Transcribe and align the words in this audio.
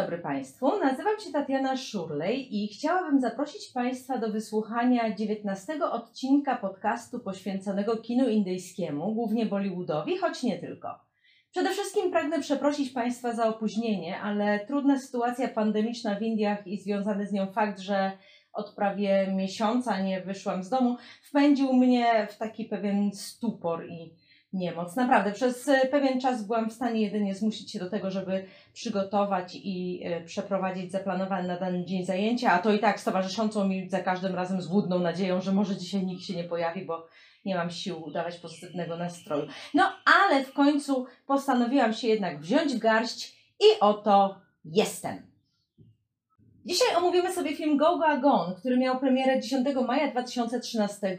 dobry 0.00 0.18
Państwu, 0.18 0.78
nazywam 0.78 1.20
się 1.20 1.32
Tatiana 1.32 1.76
Szurlej 1.76 2.56
i 2.56 2.68
chciałabym 2.68 3.20
zaprosić 3.20 3.72
Państwa 3.74 4.18
do 4.18 4.32
wysłuchania 4.32 5.14
19 5.14 5.84
odcinka 5.90 6.56
podcastu 6.56 7.20
poświęconego 7.20 7.96
kinu 7.96 8.28
indyjskiemu, 8.28 9.14
głównie 9.14 9.46
Bollywoodowi, 9.46 10.18
choć 10.18 10.42
nie 10.42 10.58
tylko. 10.58 10.88
Przede 11.50 11.70
wszystkim 11.70 12.10
pragnę 12.10 12.40
przeprosić 12.40 12.90
Państwa 12.90 13.32
za 13.32 13.48
opóźnienie, 13.48 14.20
ale 14.20 14.66
trudna 14.66 14.98
sytuacja 14.98 15.48
pandemiczna 15.48 16.14
w 16.14 16.22
Indiach 16.22 16.66
i 16.66 16.78
związany 16.78 17.26
z 17.26 17.32
nią 17.32 17.52
fakt, 17.52 17.78
że 17.80 18.12
od 18.52 18.74
prawie 18.74 19.32
miesiąca 19.36 20.00
nie 20.00 20.20
wyszłam 20.20 20.64
z 20.64 20.68
domu, 20.68 20.96
wpędził 21.22 21.72
mnie 21.72 22.28
w 22.30 22.38
taki 22.38 22.64
pewien 22.64 23.10
stupor 23.12 23.86
i 23.86 24.14
niemoc. 24.54 24.96
Naprawdę, 24.96 25.32
przez 25.32 25.68
e, 25.68 25.86
pewien 25.86 26.20
czas 26.20 26.46
byłam 26.46 26.70
w 26.70 26.72
stanie 26.72 27.00
jedynie 27.00 27.34
zmusić 27.34 27.70
się 27.70 27.78
do 27.78 27.90
tego, 27.90 28.10
żeby 28.10 28.46
przygotować 28.72 29.54
i 29.54 30.00
e, 30.04 30.20
przeprowadzić 30.20 30.92
zaplanowane 30.92 31.48
na 31.48 31.58
dany 31.58 31.84
dzień 31.84 32.04
zajęcia, 32.04 32.52
a 32.52 32.58
to 32.58 32.72
i 32.72 32.78
tak 32.78 33.00
z 33.00 33.04
towarzyszącą 33.04 33.68
mi 33.68 33.90
za 33.90 34.00
każdym 34.00 34.34
razem 34.34 34.62
złudną 34.62 34.98
nadzieją, 34.98 35.40
że 35.40 35.52
może 35.52 35.76
dzisiaj 35.76 36.06
nikt 36.06 36.22
się 36.22 36.36
nie 36.36 36.44
pojawi, 36.44 36.84
bo 36.84 37.06
nie 37.44 37.54
mam 37.54 37.70
sił 37.70 38.02
udawać 38.02 38.36
pozytywnego 38.36 38.96
nastroju. 38.96 39.46
No, 39.74 39.92
ale 40.04 40.44
w 40.44 40.52
końcu 40.52 41.06
postanowiłam 41.26 41.92
się 41.92 42.08
jednak 42.08 42.40
wziąć 42.40 42.72
w 42.74 42.78
garść 42.78 43.36
i 43.60 43.80
oto 43.80 44.40
jestem. 44.64 45.34
Dzisiaj 46.66 46.96
omówimy 46.96 47.32
sobie 47.32 47.56
film 47.56 47.76
Go 47.76 47.98
Go 47.98 48.20
Gone, 48.20 48.54
który 48.54 48.76
miał 48.76 48.98
premierę 48.98 49.40
10 49.40 49.66
maja 49.86 50.10
2013 50.10 51.16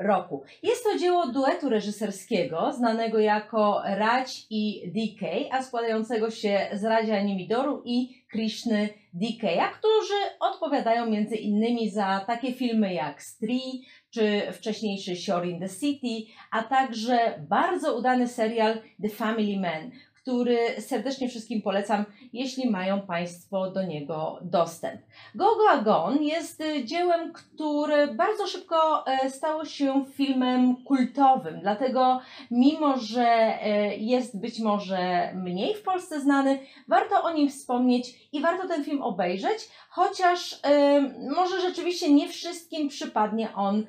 roku. 0.00 0.42
Jest 0.62 0.84
to 0.84 0.98
dzieło 0.98 1.26
duetu 1.26 1.68
reżyserskiego, 1.68 2.72
znanego 2.72 3.18
jako 3.18 3.82
Raj 3.84 4.24
i 4.50 4.92
DK, 4.94 5.26
a 5.50 5.62
składającego 5.62 6.30
się 6.30 6.68
z 6.72 6.84
Radzia 6.84 7.22
Nimidoru 7.22 7.82
i 7.84 8.24
Krishny 8.30 8.88
DK'a, 9.14 9.70
którzy 9.78 10.20
odpowiadają 10.40 11.06
między 11.06 11.36
innymi 11.36 11.90
za 11.90 12.24
takie 12.26 12.52
filmy 12.52 12.94
jak 12.94 13.22
Stree, 13.22 13.82
czy 14.10 14.42
wcześniejszy 14.52 15.16
Shore 15.16 15.48
in 15.48 15.60
the 15.60 15.68
City, 15.68 16.32
a 16.50 16.62
także 16.62 17.44
bardzo 17.48 17.98
udany 17.98 18.28
serial 18.28 18.78
The 19.02 19.08
Family 19.08 19.60
Man, 19.60 19.90
który 20.30 20.58
serdecznie 20.80 21.28
wszystkim 21.28 21.62
polecam, 21.62 22.04
jeśli 22.32 22.70
mają 22.70 23.00
Państwo 23.00 23.70
do 23.70 23.82
niego 23.82 24.38
dostęp. 24.42 25.00
Go 25.34 25.44
Go 25.44 25.82
Gone 25.84 26.22
jest 26.22 26.60
y, 26.60 26.84
dziełem, 26.84 27.32
które 27.32 28.14
bardzo 28.14 28.46
szybko 28.46 29.06
e, 29.06 29.30
stało 29.30 29.64
się 29.64 30.04
filmem 30.14 30.76
kultowym, 30.84 31.60
dlatego 31.60 32.20
mimo, 32.50 32.96
że 32.96 33.26
e, 33.26 33.96
jest 33.96 34.40
być 34.40 34.58
może 34.58 35.32
mniej 35.34 35.74
w 35.74 35.82
Polsce 35.82 36.20
znany, 36.20 36.58
warto 36.88 37.22
o 37.22 37.32
nim 37.32 37.48
wspomnieć 37.48 38.28
i 38.32 38.40
warto 38.40 38.68
ten 38.68 38.84
film 38.84 39.02
obejrzeć, 39.02 39.68
chociaż 39.88 40.60
e, 40.64 41.00
może 41.36 41.60
rzeczywiście 41.60 42.12
nie 42.12 42.28
wszystkim 42.28 42.88
przypadnie 42.88 43.54
on 43.54 43.86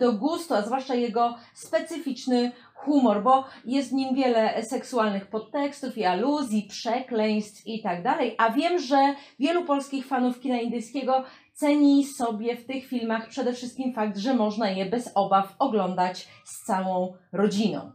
do 0.00 0.12
gustu, 0.12 0.54
a 0.54 0.62
zwłaszcza 0.62 0.94
jego 0.94 1.34
specyficzny 1.54 2.52
humor, 2.78 3.22
bo 3.22 3.44
jest 3.64 3.90
w 3.90 3.92
nim 3.92 4.14
wiele 4.14 4.62
seksualnych 4.62 5.26
podtekstów 5.26 5.98
i 5.98 6.04
aluzji, 6.04 6.62
przekleństw 6.62 7.66
i 7.66 7.82
tak 7.82 8.02
dalej. 8.02 8.34
A 8.38 8.50
wiem, 8.50 8.78
że 8.78 9.14
wielu 9.38 9.64
polskich 9.64 10.06
fanów 10.06 10.40
kina 10.40 10.60
indyjskiego 10.60 11.24
ceni 11.52 12.04
sobie 12.04 12.56
w 12.56 12.66
tych 12.66 12.86
filmach 12.86 13.28
przede 13.28 13.52
wszystkim 13.52 13.94
fakt, 13.94 14.18
że 14.18 14.34
można 14.34 14.70
je 14.70 14.86
bez 14.86 15.10
obaw 15.14 15.54
oglądać 15.58 16.28
z 16.44 16.64
całą 16.64 17.14
rodziną. 17.32 17.92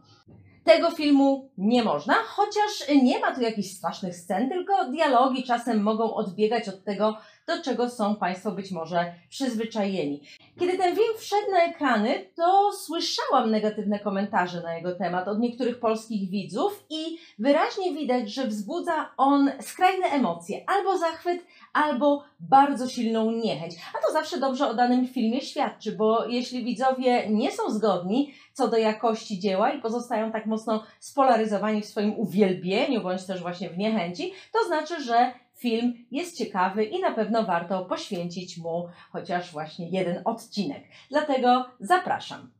Tego 0.64 0.90
filmu 0.90 1.50
nie 1.58 1.82
można, 1.82 2.14
chociaż 2.14 3.02
nie 3.02 3.18
ma 3.18 3.34
tu 3.34 3.40
jakichś 3.40 3.68
strasznych 3.68 4.16
scen, 4.16 4.48
tylko 4.48 4.90
dialogi 4.90 5.44
czasem 5.44 5.82
mogą 5.82 6.14
odbiegać 6.14 6.68
od 6.68 6.84
tego, 6.84 7.18
do 7.46 7.62
czego 7.62 7.90
są 7.90 8.16
Państwo 8.16 8.52
być 8.52 8.70
może 8.70 9.14
przyzwyczajeni. 9.28 10.20
Kiedy 10.58 10.78
ten 10.78 10.96
film 10.96 11.18
wszedł 11.18 11.50
na 11.50 11.64
ekrany, 11.64 12.26
to 12.36 12.72
słyszałam 12.72 13.50
negatywne 13.50 13.98
komentarze 13.98 14.62
na 14.62 14.74
jego 14.74 14.94
temat 14.94 15.28
od 15.28 15.38
niektórych 15.38 15.80
polskich 15.80 16.30
widzów 16.30 16.84
i 16.90 17.18
wyraźnie 17.38 17.94
widać, 17.94 18.30
że 18.30 18.46
wzbudza 18.46 19.10
on 19.16 19.50
skrajne 19.60 20.06
emocje, 20.06 20.64
albo 20.66 20.98
zachwyt, 20.98 21.44
albo 21.72 22.24
bardzo 22.40 22.88
silną 22.88 23.30
niechęć. 23.30 23.74
A 23.94 24.06
to 24.06 24.12
zawsze 24.12 24.40
dobrze 24.40 24.68
o 24.68 24.74
danym 24.74 25.08
filmie 25.08 25.40
świadczy, 25.40 25.92
bo 25.92 26.26
jeśli 26.26 26.64
widzowie 26.64 27.30
nie 27.30 27.52
są 27.52 27.70
zgodni 27.70 28.34
co 28.52 28.68
do 28.68 28.76
jakości 28.76 29.38
dzieła 29.38 29.72
i 29.72 29.80
pozostają 29.80 30.32
tak 30.32 30.46
mocno 30.46 30.84
spolaryzowani 31.00 31.82
w 31.82 31.86
swoim 31.86 32.18
uwielbieniu, 32.18 33.02
bądź 33.02 33.24
też 33.24 33.42
właśnie 33.42 33.70
w 33.70 33.78
niechęci, 33.78 34.32
to 34.52 34.64
znaczy, 34.64 35.02
że 35.02 35.32
film 35.56 35.94
jest 36.10 36.38
ciekawy 36.38 36.84
i 36.84 37.00
na 37.00 37.12
pewno 37.12 37.44
warto 37.44 37.84
poświęcić 37.84 38.58
mu 38.58 38.88
chociaż 39.10 39.52
właśnie 39.52 39.88
jeden 39.88 40.22
odcinek. 40.24 40.84
Dlatego 41.10 41.64
zapraszam. 41.80 42.50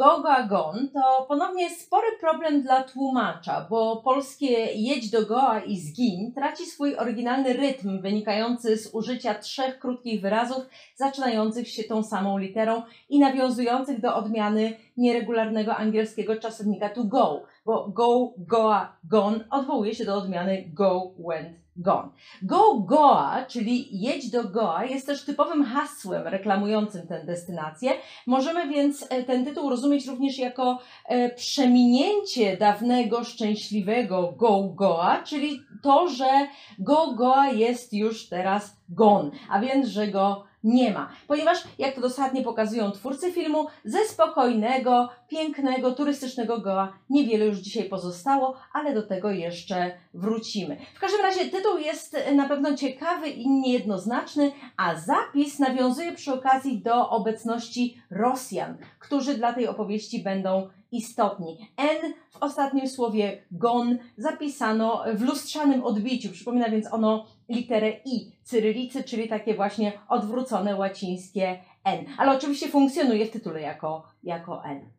Go 0.00 0.22
Go 0.22 0.48
Gone 0.48 0.88
to 0.88 1.26
ponownie 1.28 1.70
spory 1.70 2.06
problem 2.20 2.62
dla 2.62 2.82
tłumacza, 2.82 3.66
bo 3.70 3.96
polskie 3.96 4.46
jedź 4.74 5.10
do 5.10 5.26
Goa 5.26 5.60
i 5.60 5.76
zgin 5.76 6.32
traci 6.32 6.66
swój 6.66 6.96
oryginalny 6.96 7.52
rytm 7.52 8.02
wynikający 8.02 8.76
z 8.76 8.94
użycia 8.94 9.34
trzech 9.34 9.78
krótkich 9.78 10.20
wyrazów 10.20 10.66
zaczynających 10.96 11.68
się 11.68 11.84
tą 11.84 12.02
samą 12.02 12.38
literą 12.38 12.82
i 13.08 13.18
nawiązujących 13.18 14.00
do 14.00 14.16
odmiany 14.16 14.76
nieregularnego 14.96 15.76
angielskiego 15.76 16.36
czasownika 16.36 16.88
to 16.88 17.04
go, 17.04 17.42
bo 17.66 17.88
go, 17.88 18.32
goa, 18.38 18.96
gone 19.04 19.44
odwołuje 19.50 19.94
się 19.94 20.04
do 20.04 20.14
odmiany 20.14 20.64
go, 20.74 21.12
went, 21.18 21.58
gone. 21.80 22.08
Go 22.42 22.80
Goa, 22.80 23.44
czyli 23.48 24.00
jedź 24.00 24.30
do 24.30 24.44
Goa, 24.44 24.84
jest 24.84 25.06
też 25.06 25.24
typowym 25.24 25.64
hasłem 25.64 26.26
reklamującym 26.26 27.06
tę 27.06 27.24
destynację. 27.24 27.92
Możemy 28.26 28.68
więc 28.68 29.06
e, 29.10 29.22
ten 29.22 29.44
tytuł 29.44 29.70
rozumieć 29.70 30.06
również 30.06 30.38
jako 30.38 30.78
e, 31.04 31.34
przeminięcie 31.34 32.56
dawnego 32.56 33.24
szczęśliwego 33.24 34.32
Go 34.32 34.62
Goa, 34.62 35.22
czyli 35.22 35.60
to, 35.82 36.08
że 36.08 36.30
Go 36.78 37.12
Goa 37.12 37.48
jest 37.48 37.92
już 37.92 38.28
teraz 38.28 38.76
gone, 38.88 39.30
a 39.50 39.60
więc, 39.60 39.88
że 39.88 40.08
go 40.08 40.49
nie 40.64 40.92
ma. 40.92 41.10
Ponieważ, 41.26 41.58
jak 41.78 41.94
to 41.94 42.00
dosadnie 42.00 42.42
pokazują 42.42 42.90
twórcy 42.90 43.32
filmu, 43.32 43.66
ze 43.84 44.04
spokojnego, 44.04 45.08
pięknego, 45.28 45.92
turystycznego 45.92 46.58
Goa 46.58 46.92
niewiele 47.10 47.46
już 47.46 47.58
dzisiaj 47.58 47.84
pozostało, 47.84 48.56
ale 48.72 48.94
do 48.94 49.02
tego 49.02 49.30
jeszcze 49.30 49.92
wrócimy. 50.14 50.76
W 50.94 51.00
każdym 51.00 51.20
razie 51.20 51.44
tytuł 51.44 51.78
jest 51.78 52.16
na 52.34 52.48
pewno 52.48 52.74
ciekawy 52.76 53.28
i 53.28 53.50
niejednoznaczny, 53.50 54.52
a 54.76 54.94
zapis 54.94 55.58
nawiązuje 55.58 56.12
przy 56.12 56.32
okazji 56.32 56.82
do 56.82 57.10
obecności 57.10 58.02
Rosjan, 58.10 58.78
którzy 58.98 59.34
dla 59.34 59.52
tej 59.52 59.68
opowieści 59.68 60.22
będą 60.22 60.68
istotni. 60.92 61.68
N 61.76 62.12
w 62.30 62.36
ostatnim 62.42 62.88
słowie 62.88 63.42
gon 63.50 63.98
zapisano 64.16 65.04
w 65.14 65.22
lustrzanym 65.22 65.84
odbiciu. 65.84 66.32
Przypomina 66.32 66.68
więc 66.68 66.92
ono 66.92 67.26
literę 67.50 67.92
I 68.04 68.32
cyrylicy, 68.42 69.04
czyli 69.04 69.28
takie 69.28 69.54
właśnie 69.54 69.92
odwrócone 70.08 70.76
łacińskie 70.76 71.58
N. 71.84 72.06
Ale 72.18 72.32
oczywiście 72.36 72.68
funkcjonuje 72.68 73.26
w 73.26 73.30
tytule 73.30 73.60
jako, 73.60 74.02
jako 74.22 74.64
N. 74.64 74.90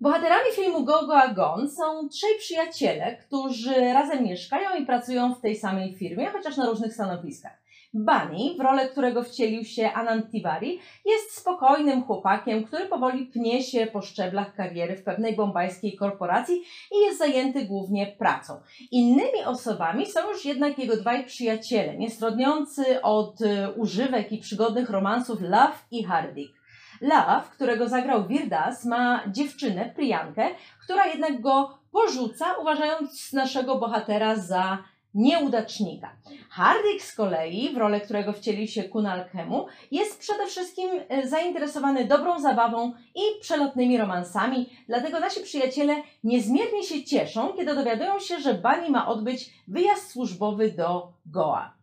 Bohaterami 0.00 0.50
filmu 0.54 0.84
Go 0.84 1.06
Go 1.06 1.34
Gon 1.34 1.70
są 1.70 2.08
trzej 2.08 2.38
przyjaciele, 2.38 3.16
którzy 3.16 3.74
razem 3.74 4.24
mieszkają 4.24 4.80
i 4.80 4.86
pracują 4.86 5.34
w 5.34 5.40
tej 5.40 5.56
samej 5.56 5.94
firmie, 5.94 6.30
chociaż 6.30 6.56
na 6.56 6.66
różnych 6.66 6.94
stanowiskach. 6.94 7.61
Bunny, 7.94 8.54
w 8.58 8.60
rolę 8.60 8.88
którego 8.88 9.22
wcielił 9.22 9.64
się 9.64 9.92
Anand 9.92 10.30
Tiwari, 10.30 10.80
jest 11.06 11.36
spokojnym 11.36 12.04
chłopakiem, 12.04 12.64
który 12.64 12.86
powoli 12.86 13.26
pnie 13.26 13.62
się 13.62 13.86
po 13.86 14.02
szczeblach 14.02 14.54
kariery 14.54 14.96
w 14.96 15.04
pewnej 15.04 15.36
bombajskiej 15.36 15.96
korporacji 15.96 16.62
i 16.92 17.04
jest 17.04 17.18
zajęty 17.18 17.64
głównie 17.64 18.06
pracą. 18.06 18.60
Innymi 18.90 19.44
osobami 19.46 20.06
są 20.06 20.30
już 20.30 20.44
jednak 20.44 20.78
jego 20.78 20.96
dwaj 20.96 21.26
przyjaciele, 21.26 21.96
niestrodniący 21.96 23.02
od 23.02 23.40
y, 23.40 23.70
używek 23.76 24.32
i 24.32 24.38
przygodnych 24.38 24.90
romansów 24.90 25.40
Love 25.40 25.78
i 25.90 26.04
Hardik. 26.04 26.62
Love, 27.00 27.42
którego 27.52 27.88
zagrał 27.88 28.26
Wirdas, 28.26 28.84
ma 28.84 29.22
dziewczynę, 29.26 29.92
Priyankę, 29.96 30.48
która 30.82 31.06
jednak 31.06 31.40
go 31.40 31.78
porzuca, 31.92 32.52
uważając 32.60 33.32
naszego 33.32 33.78
bohatera 33.78 34.36
za 34.36 34.78
nieudacznika. 35.14 36.16
Hardik 36.50 37.02
z 37.02 37.14
kolei, 37.14 37.74
w 37.74 37.76
rolę 37.76 38.00
którego 38.00 38.32
wcielił 38.32 38.66
się 38.66 38.84
Kunal 38.84 39.24
Kemu, 39.30 39.66
jest 39.90 40.20
przede 40.20 40.46
wszystkim 40.46 40.90
e, 41.08 41.28
zainteresowany 41.28 42.04
dobrą 42.04 42.40
zabawą 42.40 42.92
i 43.14 43.40
przelotnymi 43.40 43.98
romansami, 43.98 44.70
dlatego 44.88 45.20
nasi 45.20 45.40
przyjaciele 45.40 45.96
niezmiernie 46.24 46.82
się 46.82 47.04
cieszą, 47.04 47.52
kiedy 47.52 47.74
dowiadują 47.74 48.18
się, 48.18 48.40
że 48.40 48.54
Bunny 48.54 48.90
ma 48.90 49.08
odbyć 49.08 49.50
wyjazd 49.68 50.10
służbowy 50.10 50.72
do 50.72 51.12
Goa. 51.26 51.81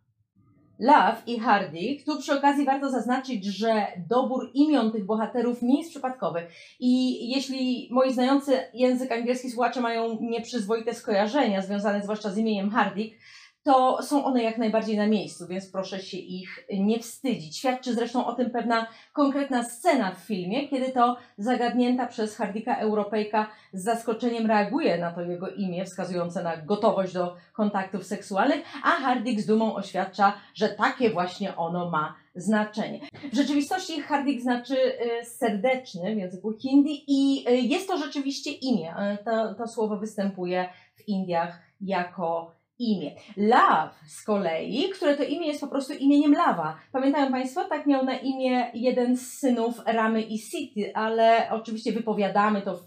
Love 0.80 1.18
i 1.28 1.40
Hardy. 1.40 1.98
Tu 2.06 2.20
przy 2.20 2.34
okazji 2.34 2.66
warto 2.66 2.90
zaznaczyć, 2.90 3.46
że 3.46 3.88
dobór 4.10 4.52
imion 4.54 4.92
tych 4.92 5.06
bohaterów 5.06 5.62
nie 5.62 5.78
jest 5.78 5.90
przypadkowy. 5.90 6.48
I 6.80 7.30
jeśli 7.30 7.88
moi 7.92 8.14
znający 8.14 8.60
język 8.74 9.12
angielski 9.12 9.52
słuchacze 9.52 9.82
mają 9.82 10.18
nieprzyzwoite 10.22 10.94
skojarzenia 10.94 11.62
związane 11.62 12.04
zwłaszcza 12.04 12.30
z 12.30 12.38
imieniem 12.38 12.70
Hardik, 12.70 13.18
to 13.64 14.04
są 14.04 14.26
one 14.26 14.44
jak 14.44 14.58
najbardziej 14.58 14.98
na 14.98 15.08
miejscu, 15.08 15.48
więc 15.48 15.72
proszę 15.72 16.00
się 16.00 16.18
ich 16.18 16.68
nie 16.80 17.00
wstydzić. 17.00 17.58
Świadczy 17.58 17.94
zresztą 17.94 18.26
o 18.26 18.34
tym 18.34 18.50
pewna 18.50 18.88
konkretna 19.14 19.64
scena 19.64 20.12
w 20.12 20.20
filmie, 20.20 20.68
kiedy 20.68 20.92
to 20.92 21.18
zagadnięta 21.38 22.08
przez 22.08 22.38
Hardika 22.38 22.78
Europejka 22.78 23.50
z 23.74 23.84
zaskoczeniem 23.84 24.46
reaguje 24.46 24.98
na 24.98 25.12
to 25.12 25.22
jego 25.22 25.50
imię, 25.50 25.86
wskazujące 25.86 26.44
na 26.44 26.58
gotowość 26.58 27.14
do 27.14 27.36
kontaktów 27.54 28.06
seksualnych, 28.06 28.62
a 28.84 28.90
Hardik 28.90 29.42
z 29.42 29.46
dumą 29.46 29.76
oświadcza, 29.76 30.34
że 30.54 30.70
takie 30.70 31.10
właśnie 31.10 31.56
ono 31.56 31.90
ma 31.90 32.16
znaczenie. 32.36 33.00
W 33.34 33.36
rzeczywistości 33.36 34.02
Hardik 34.02 34.42
znaczy 34.42 34.76
y, 35.22 35.26
serdeczny 35.26 36.16
w 36.16 36.18
języku 36.18 36.54
hindi 36.54 37.04
i 37.08 37.50
y, 37.50 37.56
jest 37.56 37.88
to 37.88 37.98
rzeczywiście 37.98 38.52
imię. 38.52 38.94
Y, 39.22 39.24
to, 39.24 39.54
to 39.54 39.68
słowo 39.68 39.98
występuje 39.98 40.70
w 40.96 41.08
Indiach 41.08 41.60
jako 41.82 42.59
imię. 42.80 43.12
Love 43.38 43.90
z 44.08 44.24
kolei, 44.24 44.90
które 44.90 45.18
to 45.18 45.24
imię 45.24 45.48
jest 45.48 45.62
po 45.62 45.68
prostu 45.68 45.94
imieniem 45.94 46.34
Lawa. 46.34 46.78
Pamiętają 46.92 47.32
Państwo, 47.32 47.64
tak 47.64 47.86
miał 47.86 48.06
na 48.06 48.18
imię 48.18 48.72
jeden 48.74 49.18
z 49.18 49.34
synów 49.34 49.82
Ramy 49.86 50.22
i 50.22 50.38
Sity, 50.38 50.96
ale 50.96 51.48
oczywiście 51.52 51.92
wypowiadamy 51.92 52.62
to, 52.62 52.80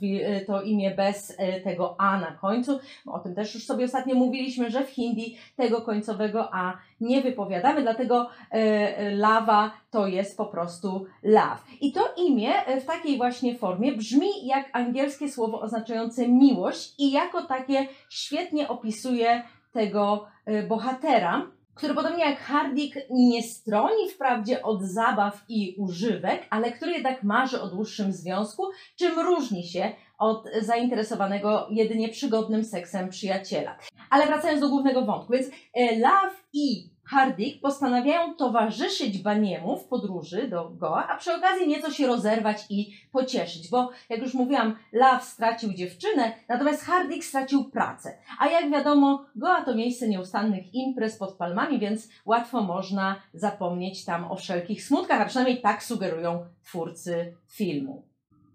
to 0.46 0.62
imię 0.62 0.94
bez 0.96 1.34
e, 1.38 1.60
tego 1.60 1.94
A 1.98 2.18
na 2.18 2.32
końcu. 2.32 2.78
O 3.06 3.18
tym 3.18 3.34
też 3.34 3.54
już 3.54 3.66
sobie 3.66 3.84
ostatnio 3.84 4.14
mówiliśmy, 4.14 4.70
że 4.70 4.84
w 4.84 4.90
hindi 4.90 5.36
tego 5.56 5.80
końcowego 5.80 6.54
A 6.54 6.78
nie 7.00 7.20
wypowiadamy, 7.20 7.82
dlatego 7.82 8.28
e, 8.50 9.10
Lawa 9.10 9.70
to 9.90 10.06
jest 10.06 10.36
po 10.36 10.46
prostu 10.46 11.06
love. 11.22 11.58
I 11.80 11.92
to 11.92 12.14
imię 12.16 12.66
e, 12.66 12.80
w 12.80 12.84
takiej 12.84 13.16
właśnie 13.16 13.54
formie 13.54 13.92
brzmi 13.92 14.46
jak 14.46 14.70
angielskie 14.72 15.28
słowo 15.28 15.60
oznaczające 15.60 16.28
miłość 16.28 16.94
i 16.98 17.12
jako 17.12 17.42
takie 17.42 17.86
świetnie 18.08 18.68
opisuje 18.68 19.42
tego 19.72 20.26
y, 20.48 20.62
bohatera, 20.62 21.50
który 21.74 21.94
podobnie 21.94 22.24
jak 22.24 22.40
Hardik 22.40 22.94
nie 23.10 23.42
stroni 23.42 24.10
wprawdzie 24.14 24.62
od 24.62 24.82
zabaw 24.82 25.44
i 25.48 25.74
używek, 25.78 26.46
ale 26.50 26.72
który 26.72 26.92
jednak 26.92 27.22
marzy 27.22 27.60
o 27.60 27.68
dłuższym 27.68 28.12
związku, 28.12 28.62
czym 28.96 29.18
różni 29.18 29.64
się 29.68 29.92
od 30.18 30.48
zainteresowanego 30.60 31.66
jedynie 31.70 32.08
przygodnym 32.08 32.64
seksem 32.64 33.08
przyjaciela. 33.08 33.78
Ale 34.10 34.26
wracając 34.26 34.60
do 34.60 34.68
głównego 34.68 35.04
wątku, 35.04 35.32
więc 35.32 35.46
y, 35.46 35.50
Love 35.98 36.36
i 36.52 36.91
Hardik 37.12 37.60
postanawiają 37.60 38.34
towarzyszyć 38.34 39.18
Baniemu 39.18 39.76
w 39.76 39.84
podróży 39.84 40.48
do 40.48 40.70
Goa, 40.70 41.08
a 41.08 41.16
przy 41.16 41.34
okazji 41.34 41.68
nieco 41.68 41.90
się 41.90 42.06
rozerwać 42.06 42.64
i 42.70 42.96
pocieszyć, 43.12 43.70
bo 43.70 43.90
jak 44.08 44.20
już 44.20 44.34
mówiłam, 44.34 44.76
Love 44.92 45.24
stracił 45.24 45.72
dziewczynę, 45.72 46.32
natomiast 46.48 46.84
Hardik 46.84 47.24
stracił 47.24 47.64
pracę. 47.64 48.18
A 48.38 48.48
jak 48.48 48.70
wiadomo, 48.70 49.24
Goa 49.36 49.64
to 49.64 49.74
miejsce 49.74 50.08
nieustannych 50.08 50.74
imprez 50.74 51.16
pod 51.16 51.34
palmami, 51.34 51.78
więc 51.78 52.08
łatwo 52.26 52.60
można 52.60 53.16
zapomnieć 53.34 54.04
tam 54.04 54.24
o 54.24 54.36
wszelkich 54.36 54.84
smutkach, 54.84 55.20
a 55.20 55.24
przynajmniej 55.24 55.60
tak 55.60 55.82
sugerują 55.82 56.44
twórcy 56.64 57.34
filmu. 57.48 58.11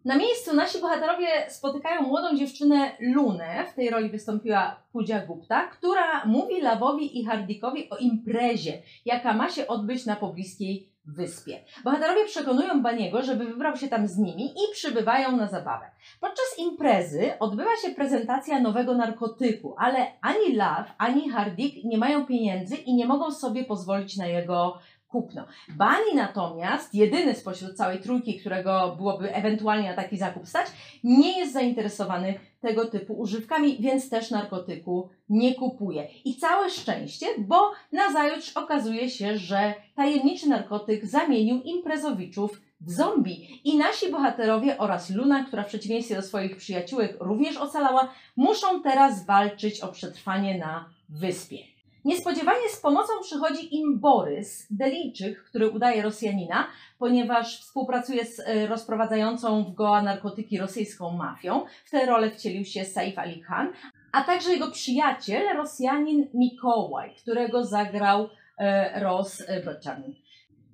Na 0.07 0.17
miejscu 0.17 0.55
nasi 0.55 0.81
bohaterowie 0.81 1.27
spotykają 1.49 2.01
młodą 2.01 2.35
dziewczynę 2.35 2.91
Lunę, 2.99 3.65
w 3.71 3.73
tej 3.73 3.89
roli 3.89 4.09
wystąpiła 4.09 4.83
Pooja 4.93 5.25
Gupta, 5.25 5.67
która 5.67 6.25
mówi 6.25 6.61
Lawowi 6.61 7.19
i 7.19 7.25
Hardikowi 7.25 7.89
o 7.89 7.97
imprezie, 7.97 8.81
jaka 9.05 9.33
ma 9.33 9.49
się 9.49 9.67
odbyć 9.67 10.05
na 10.05 10.15
pobliskiej 10.15 10.89
wyspie. 11.05 11.59
Bohaterowie 11.83 12.25
przekonują 12.25 12.81
Baniego, 12.81 13.21
żeby 13.21 13.45
wybrał 13.45 13.77
się 13.77 13.87
tam 13.87 14.07
z 14.07 14.17
nimi 14.17 14.45
i 14.45 14.73
przybywają 14.73 15.37
na 15.37 15.47
zabawę. 15.47 15.91
Podczas 16.21 16.57
imprezy 16.57 17.33
odbywa 17.39 17.75
się 17.81 17.89
prezentacja 17.89 18.59
nowego 18.59 18.95
narkotyku, 18.95 19.75
ale 19.77 19.97
ani 20.21 20.55
Love, 20.55 20.91
ani 20.97 21.29
Hardik 21.29 21.83
nie 21.83 21.97
mają 21.97 22.25
pieniędzy 22.25 22.75
i 22.75 22.95
nie 22.95 23.05
mogą 23.05 23.31
sobie 23.31 23.63
pozwolić 23.63 24.17
na 24.17 24.27
jego 24.27 24.79
kupno. 25.07 25.45
Bani 25.69 26.15
natomiast, 26.15 26.95
jedyny 26.95 27.35
spośród 27.35 27.77
całej 27.77 27.99
trójki, 27.99 28.39
którego 28.39 28.95
byłoby 28.97 29.35
ewentualnie 29.35 29.89
na 29.89 29.95
taki 29.95 30.17
zakup 30.17 30.47
stać, 30.47 30.67
nie 31.03 31.39
jest 31.39 31.53
zainteresowany 31.53 32.39
tego 32.61 32.85
typu 32.85 33.13
używkami, 33.13 33.77
więc 33.79 34.09
też 34.09 34.31
narkotyku 34.31 35.09
nie 35.29 35.55
kupuje. 35.55 36.07
I 36.25 36.35
całe 36.35 36.69
szczęście, 36.69 37.25
bo 37.37 37.71
nazajutrz 37.91 38.57
okazuje 38.57 39.09
się, 39.09 39.37
że 39.37 39.73
tajemniczy 39.95 40.49
narkotyk 40.49 41.05
zamienił 41.05 41.61
imprezowiczów 41.61 42.61
w 42.81 42.91
zombie. 42.91 43.61
I 43.63 43.77
nasi 43.77 44.11
bohaterowie 44.11 44.77
oraz 44.77 45.09
Luna, 45.09 45.43
która 45.43 45.63
w 45.63 45.67
przeciwieństwie 45.67 46.15
do 46.15 46.21
swoich 46.21 46.57
przyjaciółek 46.57 47.17
również 47.19 47.57
ocalała, 47.57 48.13
muszą 48.35 48.81
teraz 48.81 49.25
walczyć 49.25 49.81
o 49.81 49.87
przetrwanie 49.87 50.57
na 50.57 50.89
wyspie. 51.09 51.76
Niespodziewanie 52.07 52.69
z 52.69 52.79
pomocą 52.79 53.13
przychodzi 53.21 53.75
im 53.75 53.99
Borys, 53.99 54.67
Delijczyk, 54.71 55.43
który 55.43 55.69
udaje 55.69 56.01
Rosjanina, 56.01 56.67
ponieważ 56.99 57.61
współpracuje 57.61 58.25
z 58.25 58.39
e, 58.39 58.67
rozprowadzającą 58.67 59.63
w 59.63 59.73
Goa 59.73 60.01
narkotyki 60.01 60.57
rosyjską 60.57 61.11
mafią. 61.11 61.65
W 61.85 61.91
tę 61.91 62.05
rolę 62.05 62.31
wcielił 62.31 62.65
się 62.65 62.85
Saif 62.85 63.19
Ali 63.19 63.41
Khan, 63.41 63.73
a 64.11 64.23
także 64.23 64.51
jego 64.51 64.71
przyjaciel, 64.71 65.57
Rosjanin 65.57 66.27
Mikołaj, 66.33 67.15
którego 67.21 67.65
zagrał 67.65 68.29
e, 68.57 68.99
Ros 68.99 69.43
Beczan. 69.65 70.03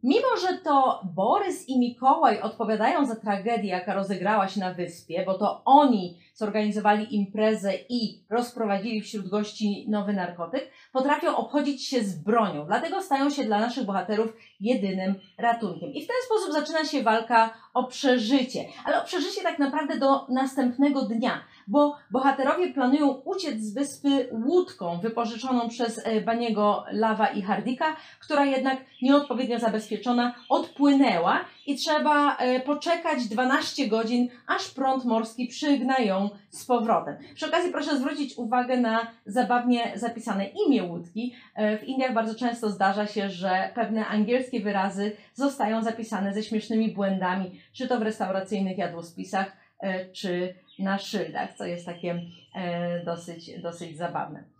Mimo, 0.03 0.37
że 0.41 0.57
to 0.57 1.01
Borys 1.15 1.69
i 1.69 1.79
Mikołaj 1.79 2.41
odpowiadają 2.41 3.05
za 3.05 3.15
tragedię, 3.15 3.69
jaka 3.69 3.93
rozegrała 3.93 4.47
się 4.47 4.59
na 4.59 4.73
wyspie, 4.73 5.23
bo 5.25 5.37
to 5.37 5.61
oni 5.65 6.17
zorganizowali 6.33 7.15
imprezę 7.15 7.73
i 7.89 8.23
rozprowadzili 8.29 9.01
wśród 9.01 9.27
gości 9.29 9.85
nowy 9.89 10.13
narkotyk, 10.13 10.71
potrafią 10.91 11.35
obchodzić 11.35 11.87
się 11.87 12.03
z 12.03 12.15
bronią. 12.15 12.65
Dlatego 12.65 13.01
stają 13.01 13.29
się 13.29 13.43
dla 13.43 13.59
naszych 13.59 13.85
bohaterów 13.85 14.33
jedynym 14.59 15.15
ratunkiem. 15.37 15.93
I 15.93 16.03
w 16.03 16.07
ten 16.07 16.15
sposób 16.25 16.53
zaczyna 16.53 16.85
się 16.85 17.03
walka 17.03 17.53
o 17.73 17.83
przeżycie. 17.83 18.65
Ale 18.85 19.01
o 19.01 19.05
przeżycie 19.05 19.41
tak 19.43 19.59
naprawdę 19.59 19.97
do 19.97 20.27
następnego 20.29 21.01
dnia, 21.01 21.43
bo 21.67 21.95
bohaterowie 22.11 22.73
planują 22.73 23.07
uciec 23.07 23.61
z 23.61 23.73
wyspy 23.73 24.29
łódką 24.45 24.99
wypożyczoną 24.99 25.69
przez 25.69 26.01
e, 26.03 26.21
Baniego 26.21 26.83
Lawa 26.91 27.27
i 27.27 27.41
Hardika, 27.41 27.95
która 28.19 28.45
jednak 28.45 28.77
nieodpowiednio 29.01 29.59
zabezpieczona 29.59 30.35
odpłynęła 30.49 31.45
i 31.65 31.75
trzeba 31.75 32.35
e, 32.35 32.59
poczekać 32.59 33.27
12 33.27 33.87
godzin, 33.87 34.29
aż 34.47 34.69
prąd 34.69 35.05
morski 35.05 35.47
przygna 35.47 35.97
ją 35.99 36.22
z 36.49 36.65
powrotem. 36.65 37.15
Przy 37.35 37.47
okazji 37.47 37.71
proszę 37.71 37.97
zwrócić 37.97 38.37
uwagę 38.37 38.77
na 38.77 39.07
zabawnie 39.25 39.91
zapisane 39.95 40.45
imię 40.45 40.83
łódki. 40.83 41.35
E, 41.55 41.77
w 41.77 41.83
Indiach 41.83 42.13
bardzo 42.13 42.35
często 42.35 42.69
zdarza 42.69 43.07
się, 43.07 43.29
że 43.29 43.69
pewne 43.75 44.07
angielskie 44.07 44.59
wyrazy 44.59 45.11
zostają 45.33 45.83
zapisane 45.83 46.33
ze 46.33 46.43
śmiesznymi 46.43 46.93
błędami, 46.93 47.61
czy 47.73 47.87
to 47.87 47.99
w 47.99 48.01
restauracyjnych 48.01 48.77
jadłospisach, 48.77 49.51
e, 49.79 50.05
czy 50.05 50.53
na 50.79 50.99
szyldach, 50.99 51.53
co 51.53 51.65
jest 51.65 51.85
takie 51.85 52.21
dosyć, 53.05 53.61
dosyć 53.61 53.97
zabawne. 53.97 54.52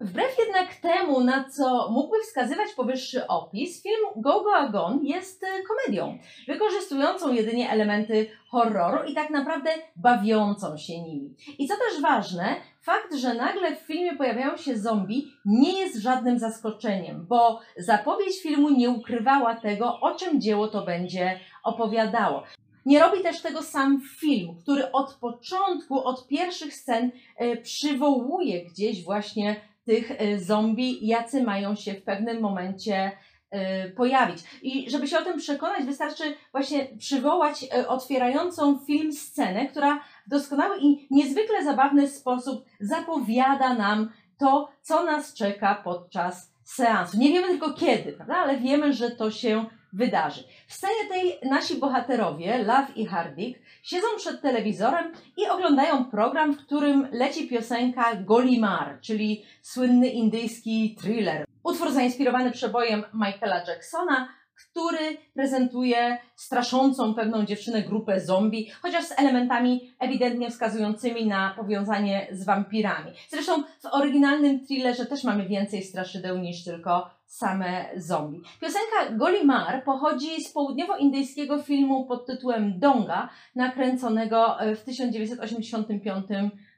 Wbrew 0.00 0.38
jednak 0.38 0.74
temu, 0.74 1.20
na 1.20 1.50
co 1.50 1.88
mógłby 1.90 2.22
wskazywać 2.22 2.72
powyższy 2.76 3.26
opis, 3.26 3.82
film 3.82 4.00
Go 4.16 4.44
Go 4.72 4.98
jest 5.02 5.44
e, 5.44 5.46
komedią, 5.62 6.18
wykorzystującą 6.46 7.32
jedynie 7.32 7.70
elementy 7.70 8.30
horroru 8.48 9.04
i 9.08 9.14
tak 9.14 9.30
naprawdę 9.30 9.70
bawiącą 9.96 10.76
się 10.76 11.02
nimi. 11.02 11.34
I 11.58 11.68
co 11.68 11.74
też 11.74 12.02
ważne, 12.02 12.56
fakt, 12.82 13.14
że 13.14 13.34
nagle 13.34 13.76
w 13.76 13.78
filmie 13.78 14.16
pojawiają 14.16 14.56
się 14.56 14.78
zombie 14.78 15.32
nie 15.44 15.80
jest 15.80 16.02
żadnym 16.02 16.38
zaskoczeniem, 16.38 17.26
bo 17.28 17.60
zapowiedź 17.76 18.42
filmu 18.42 18.70
nie 18.70 18.90
ukrywała 18.90 19.54
tego, 19.54 20.00
o 20.00 20.14
czym 20.14 20.40
dzieło 20.40 20.68
to 20.68 20.82
będzie 20.82 21.40
opowiadało. 21.64 22.42
Nie 22.86 23.00
robi 23.00 23.22
też 23.22 23.42
tego 23.42 23.62
sam 23.62 24.00
film, 24.18 24.56
który 24.62 24.92
od 24.92 25.14
początku, 25.14 26.04
od 26.04 26.26
pierwszych 26.26 26.74
scen 26.74 27.10
e, 27.36 27.56
przywołuje 27.56 28.64
gdzieś 28.64 29.04
właśnie 29.04 29.68
tych 29.88 30.10
e, 30.10 30.38
zombie, 30.38 31.06
jacy 31.06 31.42
mają 31.42 31.74
się 31.74 31.94
w 31.94 32.02
pewnym 32.02 32.40
momencie 32.40 33.12
e, 33.50 33.88
pojawić. 33.90 34.38
I 34.62 34.90
żeby 34.90 35.06
się 35.06 35.18
o 35.18 35.24
tym 35.24 35.38
przekonać, 35.38 35.84
wystarczy 35.84 36.22
właśnie 36.52 36.86
przywołać 36.98 37.64
e, 37.64 37.88
otwierającą 37.88 38.78
film 38.86 39.12
scenę, 39.12 39.66
która 39.66 40.00
w 40.26 40.30
doskonały 40.30 40.76
i 40.80 41.06
niezwykle 41.10 41.64
zabawny 41.64 42.08
sposób 42.08 42.64
zapowiada 42.80 43.74
nam 43.74 44.10
to, 44.38 44.68
co 44.82 45.04
nas 45.04 45.34
czeka 45.34 45.74
podczas 45.84 46.52
seansu. 46.64 47.18
Nie 47.18 47.32
wiemy 47.32 47.48
tylko 47.48 47.72
kiedy, 47.72 48.12
prawda? 48.12 48.36
ale 48.36 48.56
wiemy, 48.56 48.92
że 48.92 49.10
to 49.10 49.30
się 49.30 49.64
wydarzy. 49.98 50.44
W 50.66 50.74
scenie 50.74 51.04
tej 51.08 51.38
nasi 51.50 51.74
bohaterowie, 51.74 52.58
Love 52.58 52.92
i 52.96 53.06
Hardik, 53.06 53.58
siedzą 53.82 54.06
przed 54.16 54.42
telewizorem 54.42 55.12
i 55.36 55.48
oglądają 55.48 56.04
program, 56.04 56.52
w 56.52 56.58
którym 56.58 57.08
leci 57.12 57.48
piosenka 57.48 58.14
Golimar, 58.14 59.00
czyli 59.00 59.44
słynny 59.62 60.08
indyjski 60.08 60.96
thriller. 61.00 61.44
Utwór 61.62 61.90
zainspirowany 61.90 62.50
przebojem 62.50 63.04
Michaela 63.14 63.64
Jacksona, 63.68 64.28
który 64.58 65.16
prezentuje 65.34 66.18
straszącą 66.36 67.14
pewną 67.14 67.44
dziewczynę 67.44 67.82
grupę 67.82 68.20
zombie, 68.20 68.70
chociaż 68.82 69.04
z 69.04 69.18
elementami 69.18 69.94
ewidentnie 69.98 70.50
wskazującymi 70.50 71.26
na 71.26 71.54
powiązanie 71.56 72.26
z 72.32 72.44
wampirami. 72.44 73.12
Zresztą 73.28 73.62
w 73.62 73.86
oryginalnym 73.86 74.66
thrillerze 74.66 75.06
też 75.06 75.24
mamy 75.24 75.48
więcej 75.48 75.82
straszydeł 75.82 76.38
niż 76.38 76.64
tylko 76.64 77.10
same 77.26 77.84
zombie. 77.96 78.40
Piosenka 78.60 79.16
Golimar 79.16 79.84
pochodzi 79.84 80.44
z 80.44 80.52
południowo-indyjskiego 80.52 81.62
filmu 81.62 82.06
pod 82.06 82.26
tytułem 82.26 82.78
Donga, 82.78 83.28
nakręconego 83.54 84.56
w 84.76 84.84
1985 84.84 86.26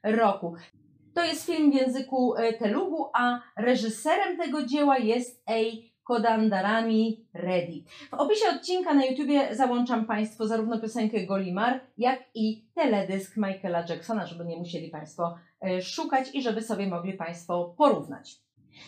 roku. 0.03 0.55
To 1.15 1.25
jest 1.25 1.47
film 1.47 1.71
w 1.71 1.75
języku 1.75 2.35
e, 2.37 2.53
telugu, 2.53 3.07
a 3.15 3.41
reżyserem 3.57 4.37
tego 4.37 4.63
dzieła 4.63 4.99
jest 4.99 5.43
A. 5.47 5.90
Kodandarami 6.11 7.25
Ready. 7.35 7.83
W 8.11 8.15
opisie 8.15 8.49
odcinka 8.57 8.95
na 8.95 9.05
YouTubie 9.05 9.57
załączam 9.57 10.07
Państwu 10.07 10.47
zarówno 10.47 10.81
piosenkę 10.81 11.27
Golimar, 11.27 11.81
jak 11.99 12.19
i 12.35 12.65
teledysk 12.75 13.37
Michaela 13.37 13.85
Jacksona, 13.89 14.27
żeby 14.27 14.45
nie 14.45 14.57
musieli 14.57 14.89
Państwo 14.89 15.39
e, 15.61 15.83
szukać 15.83 16.35
i 16.35 16.43
żeby 16.43 16.63
sobie 16.63 16.87
mogli 16.87 17.13
Państwo 17.13 17.75
porównać. 17.79 18.41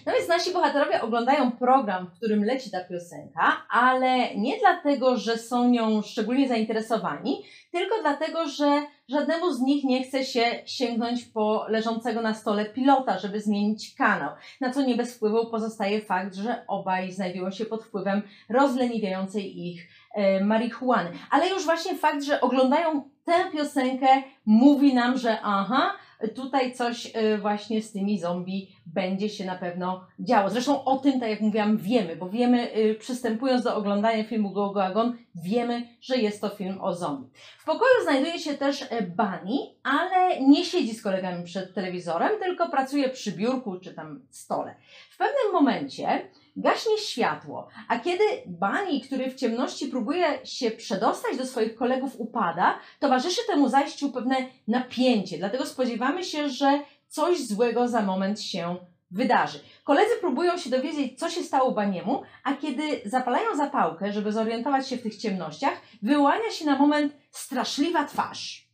No 0.07 0.13
więc 0.13 0.29
nasi 0.29 0.53
bohaterowie 0.53 1.03
oglądają 1.03 1.53
program, 1.53 2.07
w 2.07 2.17
którym 2.17 2.45
leci 2.45 2.71
ta 2.71 2.85
piosenka, 2.85 3.67
ale 3.71 4.35
nie 4.35 4.59
dlatego, 4.59 5.17
że 5.17 5.39
są 5.39 5.69
nią 5.69 6.03
szczególnie 6.03 6.49
zainteresowani, 6.49 7.43
tylko 7.71 7.95
dlatego, 8.01 8.49
że 8.49 8.83
żadnemu 9.09 9.53
z 9.53 9.61
nich 9.61 9.85
nie 9.85 10.05
chce 10.05 10.25
się 10.25 10.45
sięgnąć 10.67 11.25
po 11.25 11.67
leżącego 11.69 12.23
na 12.23 12.35
stole 12.35 12.65
pilota, 12.65 13.19
żeby 13.19 13.41
zmienić 13.41 13.95
kanał. 13.95 14.31
Na 14.61 14.71
co 14.73 14.83
nie 14.83 14.97
bez 14.97 15.17
wpływu 15.17 15.51
pozostaje 15.51 16.01
fakt, 16.01 16.35
że 16.35 16.65
obaj 16.67 17.13
znajdują 17.13 17.51
się 17.51 17.65
pod 17.65 17.85
wpływem 17.85 18.23
rozleniwiającej 18.49 19.69
ich 19.69 19.89
e, 20.15 20.45
marihuany. 20.45 21.11
Ale 21.31 21.49
już 21.49 21.65
właśnie 21.65 21.95
fakt, 21.95 22.23
że 22.23 22.41
oglądają 22.41 23.11
tę 23.25 23.51
piosenkę 23.53 24.07
mówi 24.47 24.95
nam, 24.95 25.19
że 25.19 25.39
aha, 25.43 25.93
tutaj 26.29 26.75
coś 26.75 27.17
y, 27.17 27.39
właśnie 27.39 27.83
z 27.83 27.93
tymi 27.93 28.19
zombie 28.19 28.69
będzie 28.87 29.29
się 29.29 29.45
na 29.45 29.55
pewno 29.55 30.07
działo. 30.19 30.51
Zresztą 30.51 30.85
o 30.85 30.97
tym, 30.97 31.21
tak 31.21 31.31
jak 31.31 31.41
mówiłam, 31.41 31.77
wiemy, 31.77 32.17
bo 32.17 32.29
wiemy, 32.29 32.77
y, 32.77 32.95
przystępując 32.95 33.63
do 33.63 33.77
oglądania 33.77 34.25
filmu 34.25 34.51
Go 34.51 34.71
Go 34.71 34.85
Agon, 34.85 35.17
wiemy, 35.35 35.89
że 36.01 36.17
jest 36.17 36.41
to 36.41 36.49
film 36.49 36.81
o 36.81 36.95
zombie. 36.95 37.31
W 37.59 37.65
pokoju 37.65 38.03
znajduje 38.03 38.39
się 38.39 38.55
też 38.55 38.83
e, 38.83 39.03
Bunny, 39.03 39.59
ale 39.83 40.41
nie 40.41 40.65
siedzi 40.65 40.95
z 40.95 41.03
kolegami 41.03 41.45
przed 41.45 41.75
telewizorem, 41.75 42.31
tylko 42.41 42.69
pracuje 42.69 43.09
przy 43.09 43.33
biurku 43.33 43.81
czy 43.81 43.95
tam 43.95 44.21
stole. 44.31 44.75
W 45.11 45.17
pewnym 45.17 45.53
momencie 45.53 46.23
gaśnie 46.57 46.99
światło, 46.99 47.69
a 47.89 47.99
kiedy 47.99 48.25
Bunny, 48.47 49.01
który 49.07 49.31
w 49.31 49.35
ciemności 49.35 49.87
próbuje 49.87 50.47
się 50.47 50.71
przedostać 50.71 51.37
do 51.37 51.47
swoich 51.47 51.75
kolegów, 51.75 52.13
upada, 52.19 52.79
towarzyszy 53.01 53.41
temu 53.47 53.69
zajściu 53.69 54.13
pewne 54.13 54.37
napięcie. 54.69 55.39
Dlatego 55.39 55.67
spodziewamy 55.67 56.25
się, 56.25 56.49
że 56.49 56.81
coś 57.09 57.47
złego 57.47 57.89
za 57.89 58.03
moment 58.03 58.41
się 58.41 58.77
wydarzy. 59.11 59.61
Koledzy 59.85 60.15
próbują 60.21 60.59
się 60.59 60.71
dowiedzieć, 60.71 61.19
co 61.19 61.31
się 61.31 61.43
stało 61.43 61.73
Baniemu, 61.73 62.23
a 62.45 62.55
kiedy 62.55 62.83
zapalają 63.05 63.57
zapałkę, 63.57 64.13
żeby 64.13 64.33
zorientować 64.33 64.89
się 64.89 64.97
w 64.97 65.03
tych 65.03 65.17
ciemnościach, 65.17 65.81
wyłania 66.03 66.51
się 66.51 66.65
na 66.65 66.79
moment 66.79 67.13
straszliwa 67.31 68.05
twarz. 68.05 68.72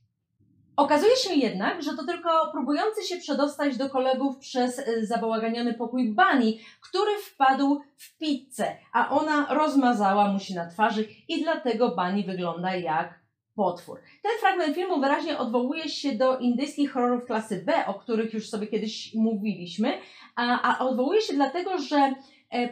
Okazuje 0.78 1.16
się 1.16 1.34
jednak, 1.34 1.82
że 1.82 1.96
to 1.96 2.04
tylko 2.04 2.28
próbujący 2.52 3.02
się 3.02 3.16
przedostać 3.16 3.76
do 3.76 3.90
kolegów 3.90 4.38
przez 4.38 4.78
y, 4.78 5.06
zabałaganiony 5.06 5.74
pokój 5.74 6.14
Bani, 6.14 6.60
który 6.80 7.10
wpadł 7.18 7.80
w 7.96 8.18
pizzę, 8.18 8.76
a 8.92 9.10
ona 9.10 9.46
rozmazała 9.54 10.28
mu 10.28 10.40
się 10.40 10.54
na 10.54 10.66
twarzy 10.66 11.08
i 11.28 11.42
dlatego 11.42 11.88
Bani 11.88 12.24
wygląda 12.24 12.76
jak 12.76 13.20
potwór. 13.54 14.00
Ten 14.22 14.32
fragment 14.40 14.74
filmu 14.74 15.00
wyraźnie 15.00 15.38
odwołuje 15.38 15.88
się 15.88 16.12
do 16.12 16.38
indyjskich 16.38 16.92
horrorów 16.92 17.24
klasy 17.24 17.62
B, 17.66 17.86
o 17.86 17.94
których 17.94 18.34
już 18.34 18.48
sobie 18.48 18.66
kiedyś 18.66 19.14
mówiliśmy, 19.14 19.98
a, 20.36 20.62
a 20.62 20.84
odwołuje 20.84 21.20
się 21.20 21.34
dlatego, 21.34 21.78
że 21.78 22.14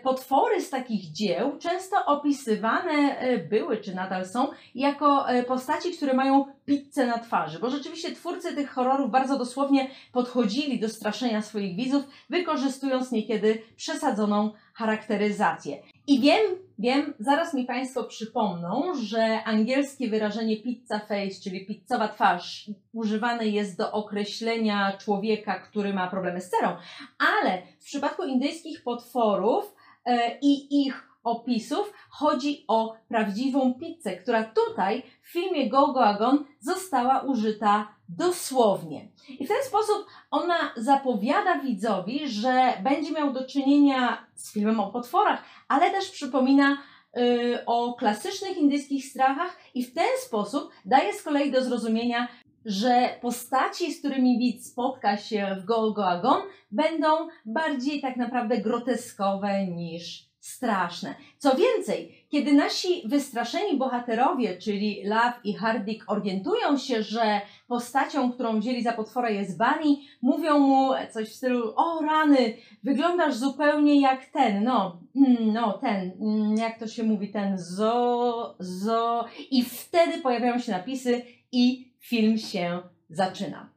potwory 0.03 0.63
z 0.63 0.71
takich 0.71 1.13
dzieł 1.13 1.59
często 1.59 1.97
opisywane 2.07 3.19
e, 3.19 3.39
były, 3.39 3.77
czy 3.77 3.95
nadal 3.95 4.27
są, 4.27 4.49
jako 4.75 5.29
e, 5.29 5.43
postaci, 5.43 5.93
które 5.93 6.15
mają 6.15 6.45
pizzę 6.67 7.07
na 7.07 7.19
twarzy, 7.19 7.59
bo 7.59 7.71
rzeczywiście 7.71 8.13
twórcy 8.13 8.55
tych 8.55 8.71
horrorów 8.71 9.11
bardzo 9.11 9.39
dosłownie 9.39 9.91
podchodzili 10.13 10.81
do 10.81 10.89
straszenia 10.89 11.43
swoich 11.43 11.77
widzów, 11.77 12.05
wykorzystując 12.31 13.13
niekiedy 13.13 13.63
przesadzoną 13.77 14.53
charakteryzację. 14.75 15.83
I 16.07 16.21
wiem, 16.21 16.66
wiem, 16.79 17.15
zaraz 17.19 17.55
mi 17.55 17.65
Państwo 17.65 18.05
przypomną, 18.05 18.95
że 18.95 19.45
angielskie 19.45 20.09
wyrażenie 20.09 20.57
pizza 20.57 20.99
face, 20.99 21.41
czyli 21.45 21.67
pizzowa 21.67 22.09
twarz, 22.09 22.71
używane 22.93 23.47
jest 23.47 23.79
do 23.79 23.93
określenia 23.93 24.97
człowieka, 24.99 25.61
który 25.61 25.95
ma 25.95 26.11
problemy 26.11 26.41
z 26.41 26.51
cerą, 26.51 26.77
ale 27.19 27.63
w 27.81 27.85
przypadku 27.85 28.25
indyjskich 28.25 28.83
potworów 28.83 29.75
e, 30.05 30.39
i 30.43 30.87
ich 30.87 31.09
opisów 31.25 31.93
chodzi 32.11 32.65
o 32.69 32.97
prawdziwą 33.09 33.75
pizzę, 33.75 34.17
która 34.17 34.45
tutaj 34.45 35.03
w 35.23 35.33
filmie 35.33 35.69
Go 35.69 35.93
Go 35.93 36.05
Agon 36.05 36.45
została 36.61 37.21
użyta 37.21 37.96
dosłownie. 38.09 39.09
I 39.29 39.45
w 39.45 39.49
ten 39.49 39.63
sposób 39.65 40.07
ona 40.31 40.73
zapowiada 40.77 41.59
widzowi, 41.59 42.29
że 42.29 42.73
będzie 42.83 43.13
miał 43.13 43.33
do 43.33 43.47
czynienia 43.47 44.27
z 44.35 44.53
filmem 44.53 44.81
o 44.81 44.91
potworach, 44.91 45.43
ale 45.69 45.91
też 45.91 46.11
przypomina 46.11 46.79
y, 47.19 47.65
o 47.67 47.95
klasycznych 47.95 48.57
indyjskich 48.57 49.05
strachach 49.07 49.57
i 49.75 49.85
w 49.85 49.95
ten 49.95 50.09
sposób 50.27 50.71
daje 50.85 51.13
z 51.13 51.23
kolei 51.23 51.51
do 51.51 51.65
zrozumienia, 51.65 52.29
że 52.65 53.19
postaci, 53.23 53.95
z 53.95 53.99
którymi 53.99 54.39
widz 54.39 54.71
spotka 54.73 55.17
się 55.17 55.57
w 55.61 55.65
Go 55.65 55.93
Go 55.93 56.09
Agon, 56.09 56.43
będą 56.71 57.09
bardziej 57.45 58.01
tak 58.01 58.17
naprawdę 58.17 58.59
groteskowe 58.59 59.67
niż 59.67 60.27
straszne. 60.41 61.15
Co 61.39 61.57
więcej, 61.57 62.26
kiedy 62.37 62.53
nasi 62.53 63.03
wystraszeni 63.05 63.79
bohaterowie, 63.79 64.59
czyli 64.59 65.03
Love 65.05 65.33
i 65.45 65.55
Hardik, 65.55 66.05
orientują 66.07 66.79
się, 66.79 67.03
że 67.03 67.41
postacią, 67.69 68.33
którą 68.33 68.61
wzięli 68.61 68.83
za 68.83 68.93
potwora 68.93 69.31
jest 69.31 69.59
Bunny, 69.59 69.97
mówią 70.23 70.59
mu 70.59 70.91
coś 71.13 71.29
w 71.29 71.35
stylu: 71.35 71.73
O 71.77 72.03
rany, 72.03 72.55
wyglądasz 72.83 73.35
zupełnie 73.35 74.01
jak 74.01 74.25
ten, 74.25 74.65
no, 74.65 75.01
mm, 75.17 75.53
no, 75.53 75.73
ten, 75.73 76.13
mm, 76.21 76.57
jak 76.57 76.79
to 76.79 76.87
się 76.87 77.03
mówi, 77.03 77.29
ten 77.33 77.59
zo, 77.59 78.57
zo. 78.59 79.25
I 79.51 79.65
wtedy 79.65 80.19
pojawiają 80.19 80.59
się 80.59 80.73
napisy 80.73 81.23
i 81.53 81.93
film 81.99 82.39
się 82.39 82.81
zaczyna. 83.11 83.76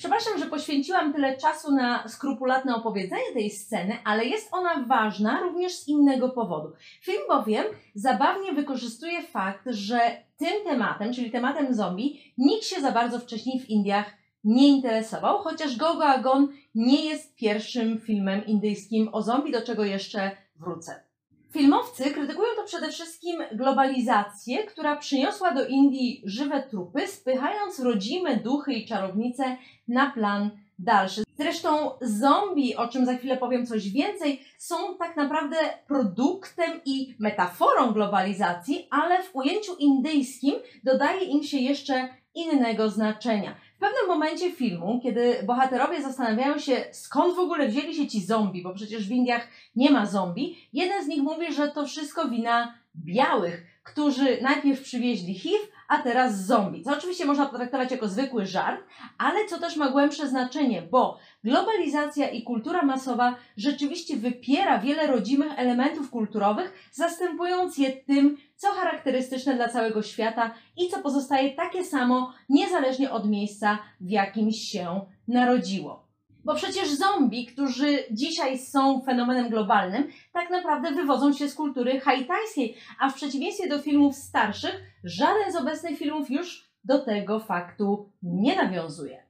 Przepraszam, 0.00 0.38
że 0.38 0.46
poświęciłam 0.46 1.12
tyle 1.12 1.36
czasu 1.36 1.74
na 1.74 2.08
skrupulatne 2.08 2.74
opowiedzenie 2.74 3.32
tej 3.34 3.50
sceny, 3.50 3.96
ale 4.04 4.24
jest 4.24 4.48
ona 4.52 4.84
ważna 4.88 5.40
również 5.40 5.72
z 5.72 5.88
innego 5.88 6.28
powodu. 6.28 6.72
Film 7.02 7.22
bowiem 7.28 7.64
zabawnie 7.94 8.52
wykorzystuje 8.52 9.22
fakt, 9.22 9.64
że 9.66 10.00
tym 10.36 10.64
tematem, 10.64 11.12
czyli 11.12 11.30
tematem 11.30 11.74
zombie, 11.74 12.32
nikt 12.38 12.64
się 12.64 12.80
za 12.80 12.92
bardzo 12.92 13.18
wcześniej 13.18 13.60
w 13.60 13.70
Indiach 13.70 14.06
nie 14.44 14.68
interesował, 14.68 15.38
chociaż 15.38 15.76
Gogo 15.76 16.04
Agon 16.04 16.48
nie 16.74 17.04
jest 17.04 17.36
pierwszym 17.36 18.00
filmem 18.00 18.46
indyjskim 18.46 19.08
o 19.12 19.22
zombie, 19.22 19.52
do 19.52 19.62
czego 19.62 19.84
jeszcze 19.84 20.30
wrócę. 20.56 21.09
Filmowcy 21.50 22.10
krytykują 22.10 22.48
to 22.56 22.64
przede 22.64 22.88
wszystkim 22.88 23.42
globalizację, 23.52 24.64
która 24.64 24.96
przyniosła 24.96 25.54
do 25.54 25.66
Indii 25.66 26.22
żywe 26.24 26.62
trupy, 26.62 27.06
spychając 27.06 27.80
rodzime 27.80 28.36
duchy 28.36 28.72
i 28.72 28.86
czarownice 28.86 29.56
na 29.88 30.10
plan 30.10 30.50
dalszy. 30.78 31.22
Zresztą 31.38 31.90
zombie, 32.00 32.76
o 32.76 32.88
czym 32.88 33.06
za 33.06 33.14
chwilę 33.14 33.36
powiem 33.36 33.66
coś 33.66 33.90
więcej, 33.90 34.44
są 34.58 34.76
tak 34.98 35.16
naprawdę 35.16 35.56
produktem 35.86 36.80
i 36.84 37.14
metaforą 37.18 37.92
globalizacji, 37.92 38.86
ale 38.90 39.22
w 39.22 39.36
ujęciu 39.36 39.76
indyjskim 39.78 40.54
dodaje 40.84 41.24
im 41.24 41.42
się 41.42 41.58
jeszcze 41.58 42.08
innego 42.34 42.90
znaczenia. 42.90 43.54
W 43.80 43.82
pewnym 43.82 44.08
momencie 44.08 44.52
filmu, 44.52 45.00
kiedy 45.02 45.42
bohaterowie 45.46 46.02
zastanawiają 46.02 46.58
się, 46.58 46.84
skąd 46.92 47.36
w 47.36 47.38
ogóle 47.38 47.68
wzięli 47.68 47.94
się 47.94 48.06
ci 48.06 48.20
zombie, 48.20 48.62
bo 48.62 48.74
przecież 48.74 49.08
w 49.08 49.10
Indiach 49.10 49.48
nie 49.76 49.90
ma 49.90 50.06
zombie, 50.06 50.56
jeden 50.72 51.04
z 51.04 51.08
nich 51.08 51.22
mówi, 51.22 51.52
że 51.52 51.68
to 51.68 51.86
wszystko 51.86 52.28
wina 52.28 52.74
białych, 52.96 53.66
którzy 53.82 54.42
najpierw 54.42 54.82
przywieźli 54.82 55.34
HIV, 55.34 55.58
a 55.90 55.98
teraz 55.98 56.46
zombie. 56.46 56.82
Co 56.82 56.92
oczywiście 56.92 57.24
można 57.24 57.46
potraktować 57.46 57.90
jako 57.90 58.08
zwykły 58.08 58.46
żart, 58.46 58.80
ale 59.18 59.46
co 59.46 59.58
też 59.58 59.76
ma 59.76 59.90
głębsze 59.90 60.28
znaczenie, 60.28 60.82
bo 60.82 61.18
globalizacja 61.44 62.28
i 62.28 62.42
kultura 62.42 62.82
masowa 62.82 63.36
rzeczywiście 63.56 64.16
wypiera 64.16 64.78
wiele 64.78 65.06
rodzimych 65.06 65.58
elementów 65.58 66.10
kulturowych, 66.10 66.90
zastępując 66.92 67.78
je 67.78 67.92
tym, 67.92 68.36
co 68.56 68.68
charakterystyczne 68.68 69.54
dla 69.54 69.68
całego 69.68 70.02
świata 70.02 70.54
i 70.76 70.88
co 70.88 70.98
pozostaje 70.98 71.50
takie 71.50 71.84
samo, 71.84 72.32
niezależnie 72.48 73.10
od 73.10 73.30
miejsca, 73.30 73.78
w 74.00 74.10
jakim 74.10 74.52
się 74.52 75.00
narodziło. 75.28 76.09
Bo 76.50 76.56
przecież 76.56 76.88
zombie, 76.88 77.46
którzy 77.46 77.98
dzisiaj 78.10 78.58
są 78.58 79.00
fenomenem 79.00 79.48
globalnym, 79.48 80.08
tak 80.32 80.50
naprawdę 80.50 80.92
wywodzą 80.92 81.32
się 81.32 81.48
z 81.48 81.54
kultury 81.54 82.00
haitańskiej, 82.00 82.76
a 82.98 83.10
w 83.10 83.14
przeciwieństwie 83.14 83.68
do 83.68 83.78
filmów 83.78 84.16
starszych, 84.16 84.82
żaden 85.04 85.52
z 85.52 85.56
obecnych 85.56 85.98
filmów 85.98 86.30
już 86.30 86.70
do 86.84 86.98
tego 86.98 87.40
faktu 87.40 88.10
nie 88.22 88.56
nawiązuje. 88.56 89.22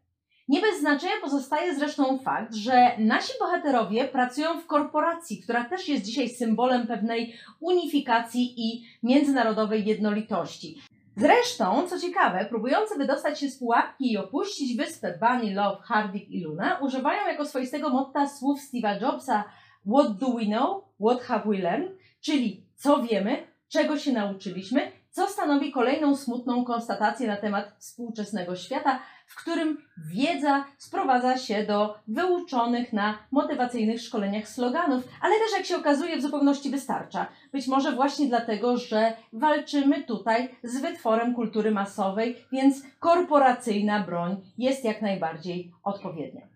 Nie 0.49 0.61
bez 0.61 0.81
znaczenia 0.81 1.13
pozostaje 1.23 1.75
zresztą 1.75 2.19
fakt, 2.19 2.55
że 2.55 2.91
nasi 2.99 3.33
bohaterowie 3.41 4.09
pracują 4.09 4.61
w 4.61 4.67
korporacji, 4.67 5.43
która 5.43 5.65
też 5.65 5.89
jest 5.89 6.05
dzisiaj 6.05 6.29
symbolem 6.29 6.87
pewnej 6.87 7.35
unifikacji 7.61 8.55
i 8.57 8.85
międzynarodowej 9.03 9.85
jednolitości. 9.85 10.81
Zresztą, 11.21 11.89
co 11.89 12.01
ciekawe, 12.01 12.45
próbujący 12.45 12.99
wydostać 12.99 13.41
się 13.41 13.49
z 13.51 13.59
pułapki 13.59 14.13
i 14.13 14.19
opuścić 14.19 14.77
wyspę 14.77 15.19
Bunny, 15.21 15.55
Love, 15.55 15.83
Hardik 15.83 16.31
i 16.31 16.45
Luna 16.45 16.79
używają 16.79 17.27
jako 17.27 17.45
swoistego 17.45 17.91
motta 17.91 18.29
słów 18.29 18.61
Steve'a 18.61 19.03
Jobsa 19.03 19.45
What 19.87 20.19
do 20.19 20.33
we 20.33 20.45
know? 20.45 20.85
What 21.01 21.23
have 21.23 21.43
we 21.47 21.59
learned? 21.59 21.93
Czyli 22.21 22.67
co 22.77 23.03
wiemy, 23.03 23.47
czego 23.69 23.99
się 23.99 24.13
nauczyliśmy, 24.13 24.93
co 25.11 25.29
stanowi 25.29 25.73
kolejną 25.73 26.17
smutną 26.17 26.65
konstatację 26.65 27.27
na 27.27 27.37
temat 27.37 27.73
współczesnego 27.79 28.57
świata, 28.57 29.01
w 29.27 29.37
którym 29.37 29.79
wiedza 30.15 30.65
sprowadza 30.79 31.39
się 31.39 31.65
do 31.67 31.95
wyuczonych 32.09 32.93
na 32.93 33.19
motywacyjnych 33.31 34.01
szkoleniach 34.01 34.49
sloganów, 34.49 35.05
ale 35.21 35.35
też 35.35 35.53
jak 35.57 35.67
się 35.67 35.77
okazuje 35.77 36.17
w 36.17 36.23
zupełności 36.23 36.71
wystarcza. 36.71 37.27
Być 37.53 37.67
może 37.67 37.93
właśnie 37.93 38.27
dlatego, 38.27 38.77
że 38.77 39.13
walczymy 39.33 40.03
tutaj 40.03 40.57
z 40.63 40.81
wytworem 40.81 41.35
kultury 41.35 41.71
masowej, 41.71 42.37
więc 42.53 42.83
korporacyjna 43.01 44.01
broń 44.01 44.37
jest 44.59 44.85
jak 44.85 45.03
najbardziej 45.03 45.73
odpowiednia. 45.85 46.51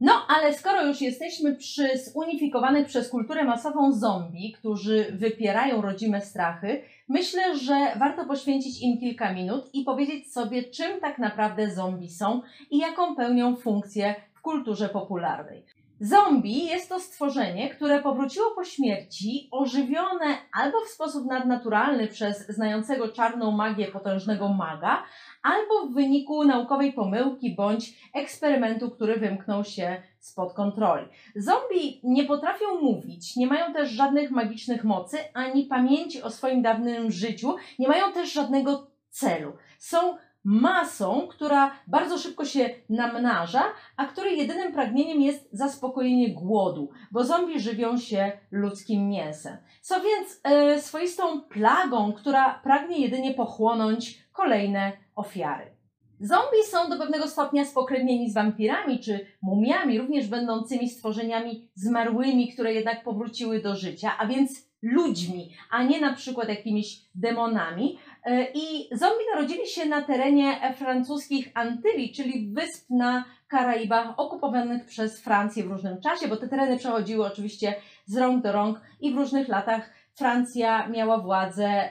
No, 0.00 0.12
ale 0.28 0.54
skoro 0.54 0.86
już 0.86 1.00
jesteśmy 1.00 1.56
przy 1.56 1.98
zunifikowanych 1.98 2.86
przez 2.86 3.08
kulturę 3.08 3.44
masową 3.44 3.92
zombie, 3.92 4.52
którzy 4.52 5.06
wypierają 5.12 5.82
rodzime 5.82 6.20
strachy, 6.20 6.82
myślę, 7.08 7.58
że 7.58 7.74
warto 7.98 8.24
poświęcić 8.24 8.82
im 8.82 8.98
kilka 9.00 9.32
minut 9.32 9.64
i 9.72 9.84
powiedzieć 9.84 10.32
sobie, 10.32 10.64
czym 10.64 11.00
tak 11.00 11.18
naprawdę 11.18 11.70
zombie 11.70 12.10
są 12.10 12.42
i 12.70 12.78
jaką 12.78 13.16
pełnią 13.16 13.56
funkcję 13.56 14.14
w 14.34 14.40
kulturze 14.40 14.88
popularnej. 14.88 15.64
Zombie 16.00 16.66
jest 16.66 16.88
to 16.88 17.00
stworzenie, 17.00 17.70
które 17.70 18.02
powróciło 18.02 18.50
po 18.54 18.64
śmierci, 18.64 19.48
ożywione 19.50 20.38
albo 20.52 20.80
w 20.80 20.88
sposób 20.88 21.26
nadnaturalny 21.26 22.06
przez 22.06 22.46
znającego 22.48 23.08
czarną 23.08 23.50
magię 23.50 23.86
potężnego 23.86 24.48
maga, 24.48 25.02
albo 25.42 25.86
w 25.86 25.94
wyniku 25.94 26.44
naukowej 26.44 26.92
pomyłki 26.92 27.54
bądź 27.54 28.10
eksperymentu, 28.14 28.90
który 28.90 29.16
wymknął 29.16 29.64
się 29.64 30.02
spod 30.28 30.52
kontroli. 30.52 31.06
Zombie 31.36 32.00
nie 32.04 32.24
potrafią 32.24 32.80
mówić, 32.82 33.36
nie 33.36 33.46
mają 33.46 33.72
też 33.72 33.90
żadnych 33.90 34.30
magicznych 34.30 34.84
mocy 34.84 35.18
ani 35.34 35.64
pamięci 35.64 36.22
o 36.22 36.30
swoim 36.30 36.62
dawnym 36.62 37.10
życiu, 37.10 37.56
nie 37.78 37.88
mają 37.88 38.12
też 38.12 38.32
żadnego 38.32 38.90
celu. 39.10 39.52
Są 39.78 40.16
masą, 40.44 41.26
która 41.30 41.70
bardzo 41.86 42.18
szybko 42.18 42.44
się 42.44 42.70
namnaża, 42.88 43.62
a 43.96 44.06
której 44.06 44.38
jedynym 44.38 44.72
pragnieniem 44.72 45.20
jest 45.20 45.48
zaspokojenie 45.52 46.34
głodu, 46.34 46.90
bo 47.10 47.24
zombie 47.24 47.60
żywią 47.60 47.98
się 47.98 48.32
ludzkim 48.50 49.08
mięsem. 49.08 49.56
Są 49.82 49.94
więc 49.94 50.40
e, 50.44 50.80
swoistą 50.80 51.40
plagą, 51.40 52.12
która 52.12 52.60
pragnie 52.64 52.98
jedynie 52.98 53.34
pochłonąć 53.34 54.24
kolejne 54.32 54.92
ofiary. 55.16 55.77
Zombie 56.20 56.64
są 56.70 56.90
do 56.90 56.98
pewnego 56.98 57.28
stopnia 57.28 57.64
spokrewnieni 57.64 58.30
z 58.30 58.34
wampirami 58.34 59.00
czy 59.00 59.26
mumiami, 59.42 59.98
również 59.98 60.26
będącymi 60.26 60.88
stworzeniami 60.88 61.68
zmarłymi, 61.74 62.52
które 62.52 62.74
jednak 62.74 63.04
powróciły 63.04 63.62
do 63.62 63.76
życia, 63.76 64.12
a 64.18 64.26
więc 64.26 64.68
ludźmi, 64.82 65.50
a 65.70 65.82
nie 65.82 66.00
na 66.00 66.14
przykład 66.14 66.48
jakimiś 66.48 67.00
demonami. 67.14 67.98
E, 68.24 68.46
I 68.54 68.88
zombie 68.92 69.24
narodzili 69.34 69.66
się 69.66 69.86
na 69.86 70.02
terenie 70.02 70.74
francuskich 70.76 71.50
Antyli, 71.54 72.12
czyli 72.12 72.52
wysp 72.52 72.90
na 72.90 73.24
Karaibach 73.48 74.14
okupowanych 74.16 74.86
przez 74.86 75.20
Francję 75.20 75.64
w 75.64 75.70
różnym 75.70 76.00
czasie, 76.00 76.28
bo 76.28 76.36
te 76.36 76.48
tereny 76.48 76.76
przechodziły 76.76 77.26
oczywiście 77.26 77.74
z 78.06 78.16
rąk 78.16 78.42
do 78.42 78.52
rąk 78.52 78.80
i 79.00 79.14
w 79.14 79.16
różnych 79.16 79.48
latach 79.48 79.90
Francja 80.18 80.88
miała 80.88 81.18
władzę 81.18 81.90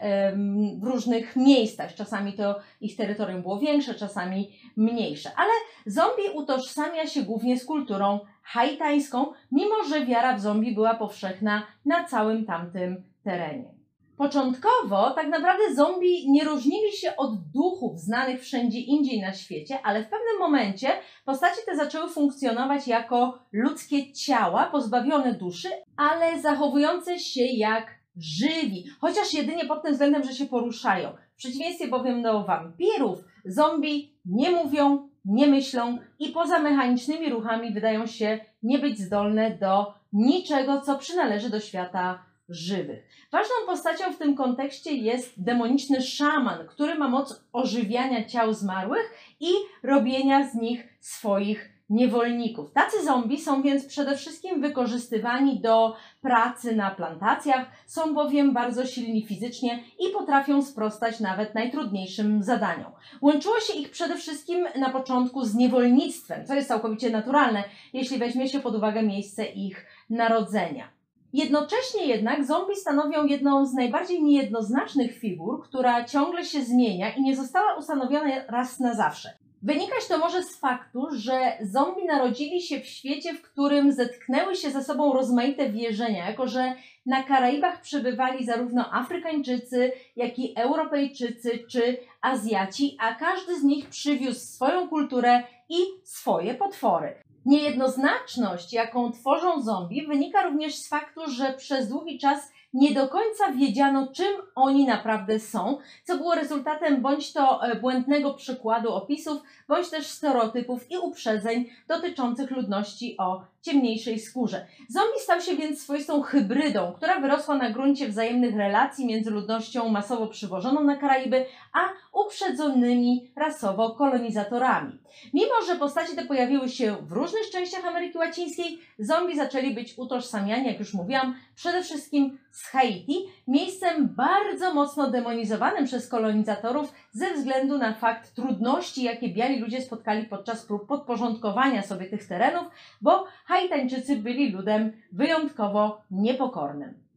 w 0.80 0.84
różnych 0.84 1.36
miejscach. 1.36 1.96
Czasami 1.96 2.34
to 2.34 2.60
ich 2.82 2.96
terytorium 2.98 3.42
było 3.42 3.60
większe, 3.60 3.94
czasami 3.96 4.52
mniejsze. 4.78 5.32
Ale 5.38 5.50
zombie 5.86 6.30
utożsamia 6.36 7.08
się 7.08 7.24
głównie 7.24 7.60
z 7.60 7.66
kulturą 7.66 8.20
haitańską, 8.44 9.26
mimo 9.52 9.76
że 9.90 10.06
wiara 10.06 10.38
w 10.38 10.42
zombie 10.42 10.76
była 10.76 10.96
powszechna 10.96 11.68
na 11.86 12.04
całym 12.04 12.46
tamtym 12.46 13.04
terenie. 13.24 13.78
Początkowo 14.18 15.12
tak 15.12 15.28
naprawdę 15.28 15.76
zombie 15.76 16.32
nie 16.32 16.44
różnili 16.44 16.92
się 16.92 17.16
od 17.16 17.32
duchów 17.54 18.00
znanych 18.00 18.42
wszędzie 18.42 18.80
indziej 18.80 19.22
na 19.22 19.34
świecie, 19.34 19.80
ale 19.84 20.00
w 20.00 20.10
pewnym 20.10 20.40
momencie 20.40 20.88
postacie 21.26 21.62
te 21.66 21.76
zaczęły 21.76 22.10
funkcjonować 22.10 22.88
jako 22.88 23.40
ludzkie 23.52 24.14
ciała 24.14 24.66
pozbawione 24.66 25.34
duszy, 25.34 25.70
ale 25.98 26.42
zachowujące 26.42 27.20
się 27.20 27.44
jak 27.44 27.97
żywi, 28.20 28.86
chociaż 29.00 29.34
jedynie 29.34 29.66
pod 29.66 29.84
tym 29.84 29.92
względem, 29.92 30.24
że 30.24 30.34
się 30.34 30.46
poruszają. 30.46 31.10
W 31.34 31.38
przeciwieństwie 31.38 31.88
bowiem 31.88 32.24
do 32.24 32.44
wampirów, 32.44 33.20
zombie 33.46 34.14
nie 34.26 34.52
mówią, 34.52 35.10
nie 35.26 35.48
myślą 35.48 35.98
i 36.20 36.30
poza 36.30 36.60
mechanicznymi 36.60 37.30
ruchami 37.30 37.74
wydają 37.74 38.06
się 38.06 38.40
nie 38.64 38.80
być 38.80 39.00
zdolne 39.00 39.58
do 39.58 39.94
niczego, 40.14 40.82
co 40.82 40.98
przynależy 40.98 41.50
do 41.50 41.60
świata 41.60 42.24
żywych. 42.50 43.08
Ważną 43.32 43.56
postacią 43.66 44.14
w 44.14 44.18
tym 44.18 44.36
kontekście 44.36 44.94
jest 44.94 45.44
demoniczny 45.44 46.02
szaman, 46.02 46.68
który 46.68 46.96
ma 46.96 47.10
moc 47.10 47.44
ożywiania 47.54 48.26
ciał 48.26 48.54
zmarłych 48.54 49.14
i 49.40 49.52
robienia 49.84 50.50
z 50.50 50.56
nich 50.56 50.88
swoich 51.00 51.77
niewolników. 51.90 52.72
Tacy 52.72 53.04
zombie 53.04 53.42
są 53.42 53.62
więc 53.62 53.86
przede 53.86 54.18
wszystkim 54.18 54.62
wykorzystywani 54.62 55.60
do 55.60 55.96
pracy 56.22 56.76
na 56.76 56.92
plantacjach, 56.92 57.66
są 57.86 58.14
bowiem 58.14 58.54
bardzo 58.54 58.86
silni 58.86 59.26
fizycznie 59.26 59.84
i 60.00 60.14
potrafią 60.14 60.62
sprostać 60.62 61.20
nawet 61.20 61.56
najtrudniejszym 61.56 62.44
zadaniom. 62.44 62.92
Łączyło 63.22 63.60
się 63.60 63.74
ich 63.74 63.92
przede 63.92 64.16
wszystkim 64.16 64.66
na 64.76 64.90
początku 64.90 65.46
z 65.46 65.56
niewolnictwem, 65.56 66.46
co 66.46 66.56
jest 66.56 66.68
całkowicie 66.68 67.10
naturalne, 67.10 67.64
jeśli 67.94 68.18
weźmie 68.18 68.50
się 68.50 68.60
pod 68.60 68.76
uwagę 68.76 69.04
miejsce 69.04 69.46
ich 69.46 69.86
narodzenia. 70.10 70.98
Jednocześnie 71.34 72.06
jednak 72.06 72.46
zombie 72.46 72.76
stanowią 72.76 73.26
jedną 73.26 73.66
z 73.66 73.74
najbardziej 73.74 74.24
niejednoznacznych 74.24 75.20
figur, 75.20 75.64
która 75.64 76.04
ciągle 76.04 76.46
się 76.46 76.64
zmienia 76.64 77.16
i 77.16 77.22
nie 77.22 77.36
została 77.36 77.76
ustanowiona 77.76 78.46
raz 78.48 78.80
na 78.80 78.94
zawsze. 78.94 79.47
Wynikać 79.68 80.08
to 80.08 80.18
może 80.18 80.44
z 80.44 80.60
faktu, 80.60 81.08
że 81.12 81.58
zombie 81.62 82.06
narodzili 82.06 82.62
się 82.62 82.80
w 82.80 82.86
świecie, 82.86 83.34
w 83.34 83.42
którym 83.42 83.92
zetknęły 83.92 84.56
się 84.56 84.72
ze 84.72 84.84
sobą 84.84 85.14
rozmaite 85.14 85.70
wierzenia, 85.70 86.30
jako 86.30 86.48
że 86.48 86.76
na 87.06 87.24
Karaibach 87.24 87.82
przebywali 87.82 88.46
zarówno 88.46 88.94
Afrykańczycy, 88.94 89.92
jak 90.16 90.40
i 90.40 90.54
Europejczycy 90.58 91.60
czy 91.72 91.98
Azjaci, 92.22 92.98
a 93.00 93.16
każdy 93.16 93.60
z 93.60 93.64
nich 93.64 93.90
przywiózł 93.90 94.40
swoją 94.40 94.90
kulturę 94.90 95.44
i 95.70 95.78
swoje 96.04 96.54
potwory. 96.54 97.16
Niejednoznaczność, 97.46 98.74
jaką 98.74 99.12
tworzą 99.12 99.62
zombie, 99.62 100.08
wynika 100.08 100.44
również 100.44 100.76
z 100.76 100.90
faktu, 100.90 101.22
że 101.28 101.54
przez 101.54 101.90
długi 101.90 102.20
czas 102.20 102.52
nie 102.78 102.94
do 102.94 103.08
końca 103.08 103.52
wiedziano, 103.52 104.08
czym 104.08 104.28
oni 104.56 104.86
naprawdę 104.86 105.40
są, 105.40 105.78
co 106.04 106.18
było 106.18 106.36
rezultatem 106.36 107.02
bądź 107.02 107.34
to 107.34 107.64
e, 107.64 107.76
błędnego 107.76 108.34
przykładu 108.34 108.94
opisów, 108.94 109.42
bądź 109.68 109.90
też 109.90 110.08
stereotypów 110.08 110.92
i 110.92 110.98
uprzedzeń 110.98 111.70
dotyczących 111.88 112.52
ludności 112.52 113.16
o 113.18 113.42
ciemniejszej 113.62 114.20
skórze. 114.20 114.66
Zombie 114.90 115.20
stał 115.20 115.42
się 115.42 115.56
więc 115.56 115.82
swoistą 115.82 116.22
hybrydą, 116.22 116.94
która 116.96 117.20
wyrosła 117.20 117.56
na 117.56 117.70
gruncie 117.70 118.08
wzajemnych 118.08 118.56
relacji 118.56 119.06
między 119.06 119.32
ludnością 119.32 119.90
masowo 119.90 120.28
przywożoną 120.28 120.84
na 120.84 120.96
Karaiby, 120.96 121.46
a 121.74 121.80
uprzedzonymi 122.20 123.32
rasowo 123.36 123.90
kolonizatorami. 123.90 125.00
Mimo, 125.34 125.54
że 125.68 125.76
postacie 125.76 126.16
te 126.16 126.26
pojawiły 126.26 126.70
się 126.70 126.96
w 127.02 127.12
różnych 127.12 127.50
częściach 127.52 127.86
Ameryki 127.86 128.18
Łacińskiej, 128.18 128.80
zombie 129.00 129.36
zaczęli 129.36 129.74
być 129.74 129.98
utożsamiani, 129.98 130.68
jak 130.68 130.80
już 130.80 130.94
mówiłam, 130.94 131.36
przede 131.56 131.84
wszystkim 131.84 132.38
z 132.52 132.64
Haiti, 132.64 133.26
miejscem 133.48 134.08
bardzo 134.08 134.74
mocno 134.74 135.12
demonizowanym 135.12 135.86
przez 135.86 136.10
kolonizatorów 136.10 136.94
ze 137.12 137.34
względu 137.34 137.78
na 137.78 137.94
fakt 137.94 138.36
trudności, 138.36 139.04
jakie 139.04 139.30
biali 139.30 139.60
ludzie 139.60 139.82
spotkali 139.82 140.24
podczas 140.26 140.66
prób 140.66 140.88
podporządkowania 140.88 141.82
sobie 141.82 142.06
tych 142.06 142.28
terenów, 142.28 142.68
bo 143.02 143.26
Haitańczycy 143.46 144.16
byli 144.16 144.52
ludem 144.52 144.92
wyjątkowo 145.12 146.02
niepokornym. 146.12 147.08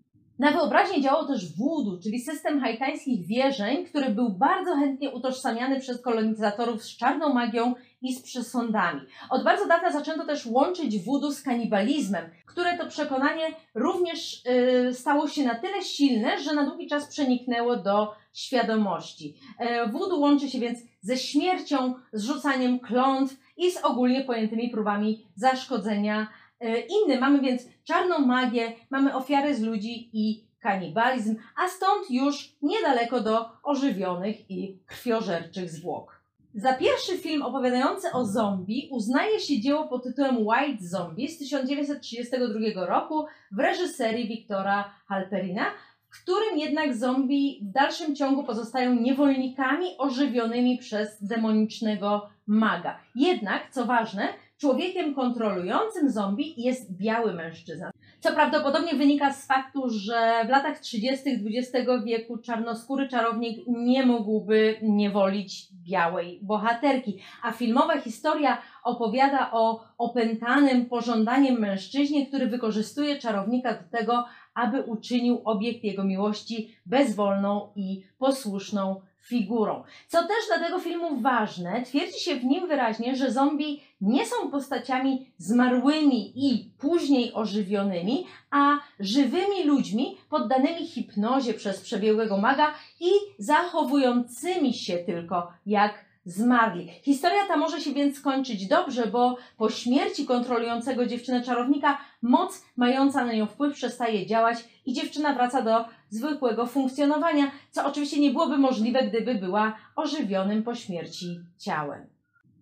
Na 0.41 0.51
wyobraźnię 0.51 1.03
działał 1.03 1.27
też 1.27 1.57
voodoo, 1.57 1.99
czyli 2.03 2.21
system 2.21 2.61
haitańskich 2.61 3.27
wierzeń, 3.27 3.85
który 3.85 4.11
był 4.11 4.31
bardzo 4.31 4.77
chętnie 4.77 5.11
utożsamiany 5.11 5.81
przez 5.81 6.03
kolonizatorów 6.03 6.83
z 6.83 6.97
czarną 6.97 7.35
magią 7.35 7.75
i 8.03 8.15
z 8.15 8.23
przesądami. 8.23 9.01
Od 9.31 9.45
bardzo 9.45 9.67
dawna 9.67 9.93
zaczęto 9.93 10.27
też 10.27 10.47
łączyć 10.47 11.05
voodoo 11.05 11.33
z 11.33 11.43
kanibalizmem, 11.43 12.31
które 12.47 12.79
to 12.79 12.87
przekonanie 12.87 13.47
również 13.75 14.45
yy, 14.45 14.95
stało 14.95 15.29
się 15.29 15.45
na 15.45 15.55
tyle 15.55 15.83
silne, 15.83 16.43
że 16.43 16.55
na 16.55 16.67
długi 16.67 16.87
czas 16.87 17.07
przeniknęło 17.07 17.77
do 17.77 18.15
świadomości. 18.33 19.37
Yy, 19.61 19.93
voodoo 19.93 20.19
łączy 20.19 20.51
się 20.51 20.59
więc 20.59 20.79
ze 21.01 21.17
śmiercią, 21.17 21.95
z 22.13 22.25
rzucaniem 22.25 22.79
klątw 22.79 23.37
i 23.57 23.73
z 23.73 23.85
ogólnie 23.85 24.25
pojętymi 24.25 24.71
próbami 24.71 25.27
zaszkodzenia 25.35 26.27
E, 26.61 26.81
inny. 26.81 27.21
Mamy 27.21 27.41
więc 27.41 27.63
czarną 27.85 28.19
magię, 28.19 28.73
mamy 28.91 29.15
ofiary 29.15 29.55
z 29.55 29.63
ludzi 29.63 30.11
i 30.13 30.45
kanibalizm, 30.61 31.37
a 31.57 31.69
stąd 31.69 32.11
już 32.11 32.57
niedaleko 32.63 33.21
do 33.21 33.51
ożywionych 33.63 34.51
i 34.51 34.79
krwiożerczych 34.87 35.71
zwłok. 35.71 36.20
Za 36.55 36.73
pierwszy 36.73 37.19
film 37.19 37.43
opowiadający 37.43 38.13
o 38.13 38.25
zombie 38.25 38.89
uznaje 38.93 39.41
się 39.41 39.61
dzieło 39.61 39.89
pod 39.89 40.05
tytułem 40.05 40.47
White 40.47 40.85
Zombie 40.85 41.29
z 41.29 41.39
1932 41.39 42.87
roku 42.87 43.27
w 43.53 43.59
reżyserii 43.59 44.29
Wiktora 44.29 44.95
Halperina, 45.07 45.67
w 46.09 46.23
którym 46.23 46.59
jednak 46.59 46.97
zombie 46.97 47.61
w 47.63 47.73
dalszym 47.73 48.17
ciągu 48.17 48.45
pozostają 48.45 48.95
niewolnikami 48.95 49.87
ożywionymi 49.99 50.79
przez 50.79 51.25
demonicznego 51.25 52.29
maga. 52.47 53.01
Jednak, 53.15 53.71
co 53.71 53.87
ważne, 53.87 54.29
człowiekiem 54.59 55.15
kontrolującym 55.15 56.11
zombie 56.11 56.55
jest 56.57 56.97
biały 56.97 57.35
mężczyzna. 57.35 57.91
Co 58.21 58.33
prawdopodobnie 58.33 58.95
wynika 58.95 59.33
z 59.33 59.47
faktu, 59.47 59.89
że 59.89 60.45
w 60.47 60.49
latach 60.49 60.79
30. 60.79 61.25
XX 61.31 61.89
wieku 62.05 62.39
czarnoskóry 62.39 63.09
czarownik 63.09 63.65
nie 63.67 64.07
mógłby 64.07 64.77
niewolić 64.83 65.69
białej 65.73 66.39
bohaterki, 66.43 67.19
a 67.43 67.53
filmowa 67.53 68.01
historia 68.01 68.63
opowiada 68.85 69.51
o 69.53 69.85
opętanym 69.99 70.87
pożądaniem 70.87 71.61
mężczyźnie, 71.61 72.27
który 72.27 72.47
wykorzystuje 72.47 73.19
czarownika 73.19 73.73
do 73.75 73.99
tego, 73.99 74.25
aby 74.55 74.83
uczynił 74.83 75.41
obiekt 75.45 75.85
jego 75.85 76.05
miłości 76.05 76.77
bezwolną 76.87 77.73
i 77.77 78.03
posłuszną 78.19 79.01
figurą. 79.21 79.83
Co 80.09 80.23
też 80.23 80.47
dla 80.49 80.67
tego 80.67 80.79
filmu 80.79 81.21
ważne, 81.21 81.83
twierdzi 81.83 82.21
się 82.21 82.37
w 82.37 82.45
nim 82.45 82.69
wyraźnie, 82.69 83.17
że 83.17 83.33
zombie 83.33 83.83
nie 84.01 84.27
są 84.27 84.51
postaciami 84.51 85.27
zmarłymi 85.39 86.33
i 86.35 86.71
później 86.79 87.33
ożywionymi, 87.35 88.27
a 88.51 88.79
żywymi 89.01 89.65
ludźmi 89.65 90.17
poddanymi 90.31 90.87
hipnozie 90.87 91.55
przez 91.55 91.81
przebiegłego 91.81 92.37
maga 92.37 92.75
i 93.01 93.11
zachowującymi 93.39 94.75
się 94.75 94.97
tylko 94.97 95.53
jak 95.67 96.10
zmarli. 96.25 96.89
Historia 97.03 97.47
ta 97.49 97.57
może 97.57 97.81
się 97.81 97.93
więc 97.93 98.17
skończyć 98.17 98.69
dobrze, 98.69 99.07
bo 99.07 99.37
po 99.57 99.71
śmierci 99.71 100.27
kontrolującego 100.27 101.07
dziewczynę 101.07 101.43
czarownika 101.43 101.99
moc 102.23 102.65
mająca 102.77 103.25
na 103.25 103.33
nią 103.33 103.47
wpływ 103.47 103.75
przestaje 103.75 104.27
działać 104.27 104.65
i 104.87 104.93
dziewczyna 104.93 105.35
wraca 105.35 105.63
do 105.63 105.85
zwykłego 106.09 106.67
funkcjonowania, 106.67 107.51
co 107.71 107.87
oczywiście 107.87 108.21
nie 108.21 108.31
byłoby 108.31 108.59
możliwe, 108.59 109.03
gdyby 109.03 109.35
była 109.35 109.77
ożywionym 109.97 110.63
po 110.63 110.75
śmierci 110.75 111.41
ciałem. 111.59 112.07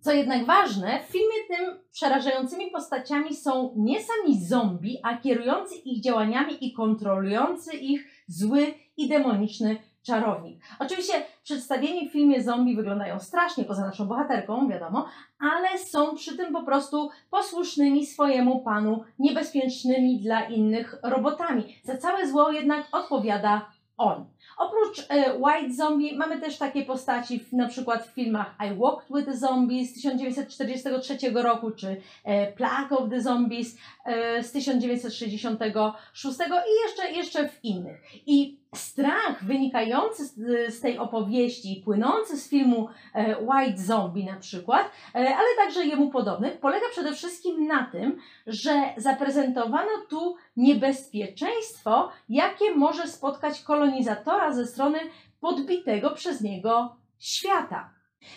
Co 0.01 0.13
jednak 0.13 0.45
ważne, 0.45 1.01
w 1.09 1.13
filmie 1.13 1.57
tym 1.57 1.79
przerażającymi 1.93 2.71
postaciami 2.71 3.37
są 3.37 3.75
nie 3.77 3.99
sami 4.03 4.47
zombie, 4.47 4.99
a 5.03 5.17
kierujący 5.17 5.75
ich 5.75 6.03
działaniami 6.03 6.67
i 6.67 6.73
kontrolujący 6.73 7.77
ich 7.77 8.25
zły 8.27 8.75
i 8.97 9.09
demoniczny 9.09 9.77
czarownik. 10.09 10.61
Oczywiście 10.79 11.13
przedstawieni 11.45 12.09
w 12.09 12.13
filmie 12.13 12.43
zombie 12.43 12.77
wyglądają 12.77 13.21
strasznie, 13.21 13.65
poza 13.65 13.87
naszą 13.87 14.07
bohaterką, 14.07 14.69
wiadomo, 14.69 15.09
ale 15.41 15.79
są 15.79 16.15
przy 16.15 16.37
tym 16.37 16.53
po 16.53 16.63
prostu 16.63 17.11
posłusznymi 17.31 18.07
swojemu 18.07 18.61
panu, 18.61 19.05
niebezpiecznymi 19.19 20.21
dla 20.21 20.45
innych 20.45 20.99
robotami. 21.03 21.77
Za 21.85 21.97
całe 21.97 22.29
zło 22.29 22.51
jednak 22.51 22.87
odpowiada 22.93 23.71
on. 23.99 24.27
Oprócz 24.59 25.07
e, 25.09 25.39
White 25.39 25.75
Zombie 25.75 26.17
mamy 26.17 26.41
też 26.41 26.59
takie 26.59 26.85
postaci 26.85 27.39
w, 27.39 27.53
na 27.53 27.69
przykład 27.69 28.07
w 28.07 28.15
filmach 28.15 28.55
I 28.67 28.79
Walked 28.79 29.09
with 29.17 29.27
the 29.27 29.37
Zombies 29.37 29.91
z 29.91 29.95
1943 29.95 31.31
roku, 31.31 31.71
czy 31.71 32.01
e, 32.25 32.53
Plague 32.53 32.99
of 32.99 33.11
the 33.11 33.21
Zombies 33.21 33.79
e, 34.05 34.43
z 34.43 34.53
1966 34.53 36.39
i 36.39 36.89
jeszcze, 36.89 37.13
jeszcze 37.13 37.49
w 37.49 37.65
innych. 37.65 38.01
I 38.27 38.59
strach 38.75 39.45
wynikający 39.45 40.25
z, 40.25 40.35
z, 40.75 40.81
tej 40.81 40.99
opowieści, 40.99 41.83
płynący 41.85 42.37
z 42.37 42.49
filmu 42.49 42.89
e, 43.15 43.37
White 43.39 43.79
Zombie 43.79 44.25
na 44.25 44.37
przykład, 44.37 44.91
e, 45.15 45.19
ale 45.19 45.47
także 45.59 45.87
jemu 45.87 46.11
podobnych, 46.11 46.61
polega 46.61 46.87
przede 46.93 47.13
wszystkim 47.13 47.67
na 47.67 47.85
tym, 47.85 48.19
że 48.47 48.83
zaprezentowano 48.97 49.91
tu 50.09 50.37
niebezpieczeństwo, 50.57 52.11
jakie 52.29 52.75
może 52.75 53.07
spotkać 53.07 53.63
kolonizatora 53.63 54.53
ze 54.53 54.67
strony 54.67 54.99
podbitego 55.41 56.11
przez 56.11 56.41
niego 56.41 56.97
świata. 57.19 57.91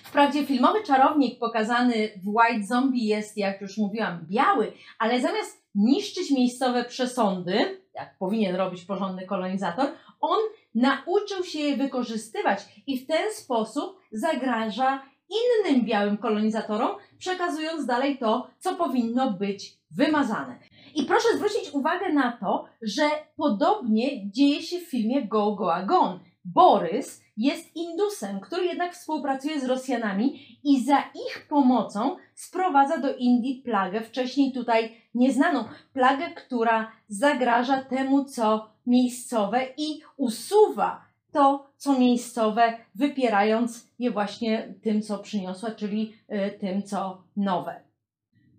Wprawdzie 0.03 0.45
filmowy 0.45 0.83
czarownik 0.83 1.39
pokazany 1.39 2.09
w 2.23 2.27
White 2.27 2.63
Zombie 2.67 3.05
jest, 3.05 3.37
jak 3.37 3.61
już 3.61 3.77
mówiłam, 3.77 4.25
biały, 4.29 4.73
ale 4.99 5.21
zamiast 5.21 5.61
niszczyć 5.75 6.31
miejscowe 6.31 6.85
przesądy, 6.85 7.81
jak 7.95 8.17
powinien 8.17 8.55
robić 8.55 8.85
porządny 8.85 9.25
kolonizator, 9.25 9.91
on 10.21 10.39
nauczył 10.75 11.43
się 11.43 11.59
je 11.59 11.77
wykorzystywać 11.77 12.83
i 12.87 12.99
w 12.99 13.07
ten 13.07 13.33
sposób 13.33 13.99
zagraża 14.11 15.03
innym 15.29 15.85
białym 15.85 16.17
kolonizatorom, 16.17 16.91
przekazując 17.17 17.85
dalej 17.85 18.17
to, 18.17 18.47
co 18.59 18.75
powinno 18.75 19.31
być 19.31 19.77
wymazane. 19.91 20.59
I 20.95 21.03
proszę 21.03 21.27
zwrócić 21.35 21.73
uwagę 21.73 22.13
na 22.13 22.31
to, 22.31 22.65
że 22.81 23.09
podobnie 23.37 24.31
dzieje 24.31 24.61
się 24.61 24.79
w 24.79 24.89
filmie 24.89 25.27
Go 25.27 25.51
Go 25.51 25.73
Gone. 25.87 26.19
Borys 26.45 27.21
jest 27.37 27.75
Indusem, 27.75 28.39
który 28.39 28.65
jednak 28.65 28.93
współpracuje 28.93 29.59
z 29.59 29.65
Rosjanami 29.65 30.57
i 30.63 30.83
za 30.83 30.99
ich 30.99 31.47
pomocą 31.49 32.15
sprowadza 32.35 32.97
do 32.97 33.15
Indii 33.15 33.61
plagę, 33.65 34.01
wcześniej 34.01 34.51
tutaj 34.51 34.95
nieznaną. 35.15 35.63
Plagę, 35.93 36.29
która 36.29 36.91
zagraża 37.07 37.83
temu, 37.83 38.25
co 38.25 38.71
miejscowe 38.85 39.67
i 39.77 40.01
usuwa 40.17 41.05
to, 41.31 41.67
co 41.77 41.99
miejscowe, 41.99 42.77
wypierając 42.95 43.87
je 43.99 44.11
właśnie 44.11 44.73
tym, 44.83 45.01
co 45.01 45.19
przyniosła, 45.19 45.71
czyli 45.71 46.13
y, 46.31 46.59
tym, 46.59 46.83
co 46.83 47.23
nowe. 47.37 47.90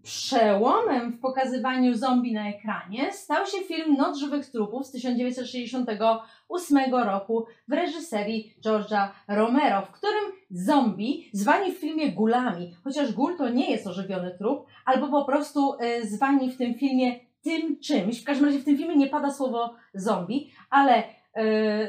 Przełomem 0.03 1.13
w 1.13 1.21
pokazywaniu 1.21 1.95
zombie 1.95 2.33
na 2.33 2.49
ekranie 2.49 3.13
stał 3.13 3.47
się 3.47 3.59
film 3.59 3.97
Noc 3.97 4.19
żywych 4.19 4.51
trupów 4.51 4.87
z 4.87 4.91
1968 4.91 6.95
roku 6.95 7.47
w 7.69 7.73
reżyserii 7.73 8.55
George'a 8.65 9.09
Romero, 9.29 9.83
w 9.83 9.91
którym 9.91 10.25
zombie, 10.51 11.31
zwani 11.33 11.73
w 11.73 11.79
filmie 11.79 12.13
gulami, 12.13 12.77
chociaż 12.85 13.13
gul 13.13 13.37
to 13.37 13.49
nie 13.49 13.71
jest 13.71 13.87
ożywiony 13.87 14.35
trup, 14.39 14.67
albo 14.85 15.09
po 15.09 15.25
prostu 15.25 15.75
y, 15.75 16.07
zwani 16.07 16.51
w 16.51 16.59
tym 16.59 16.75
filmie 16.75 17.21
tym 17.43 17.81
czymś, 17.81 18.21
w 18.21 18.25
każdym 18.25 18.47
razie 18.47 18.59
w 18.59 18.65
tym 18.65 18.77
filmie 18.77 18.97
nie 18.97 19.07
pada 19.07 19.31
słowo 19.31 19.75
zombie, 19.95 20.51
ale 20.71 21.03
y, 21.03 21.05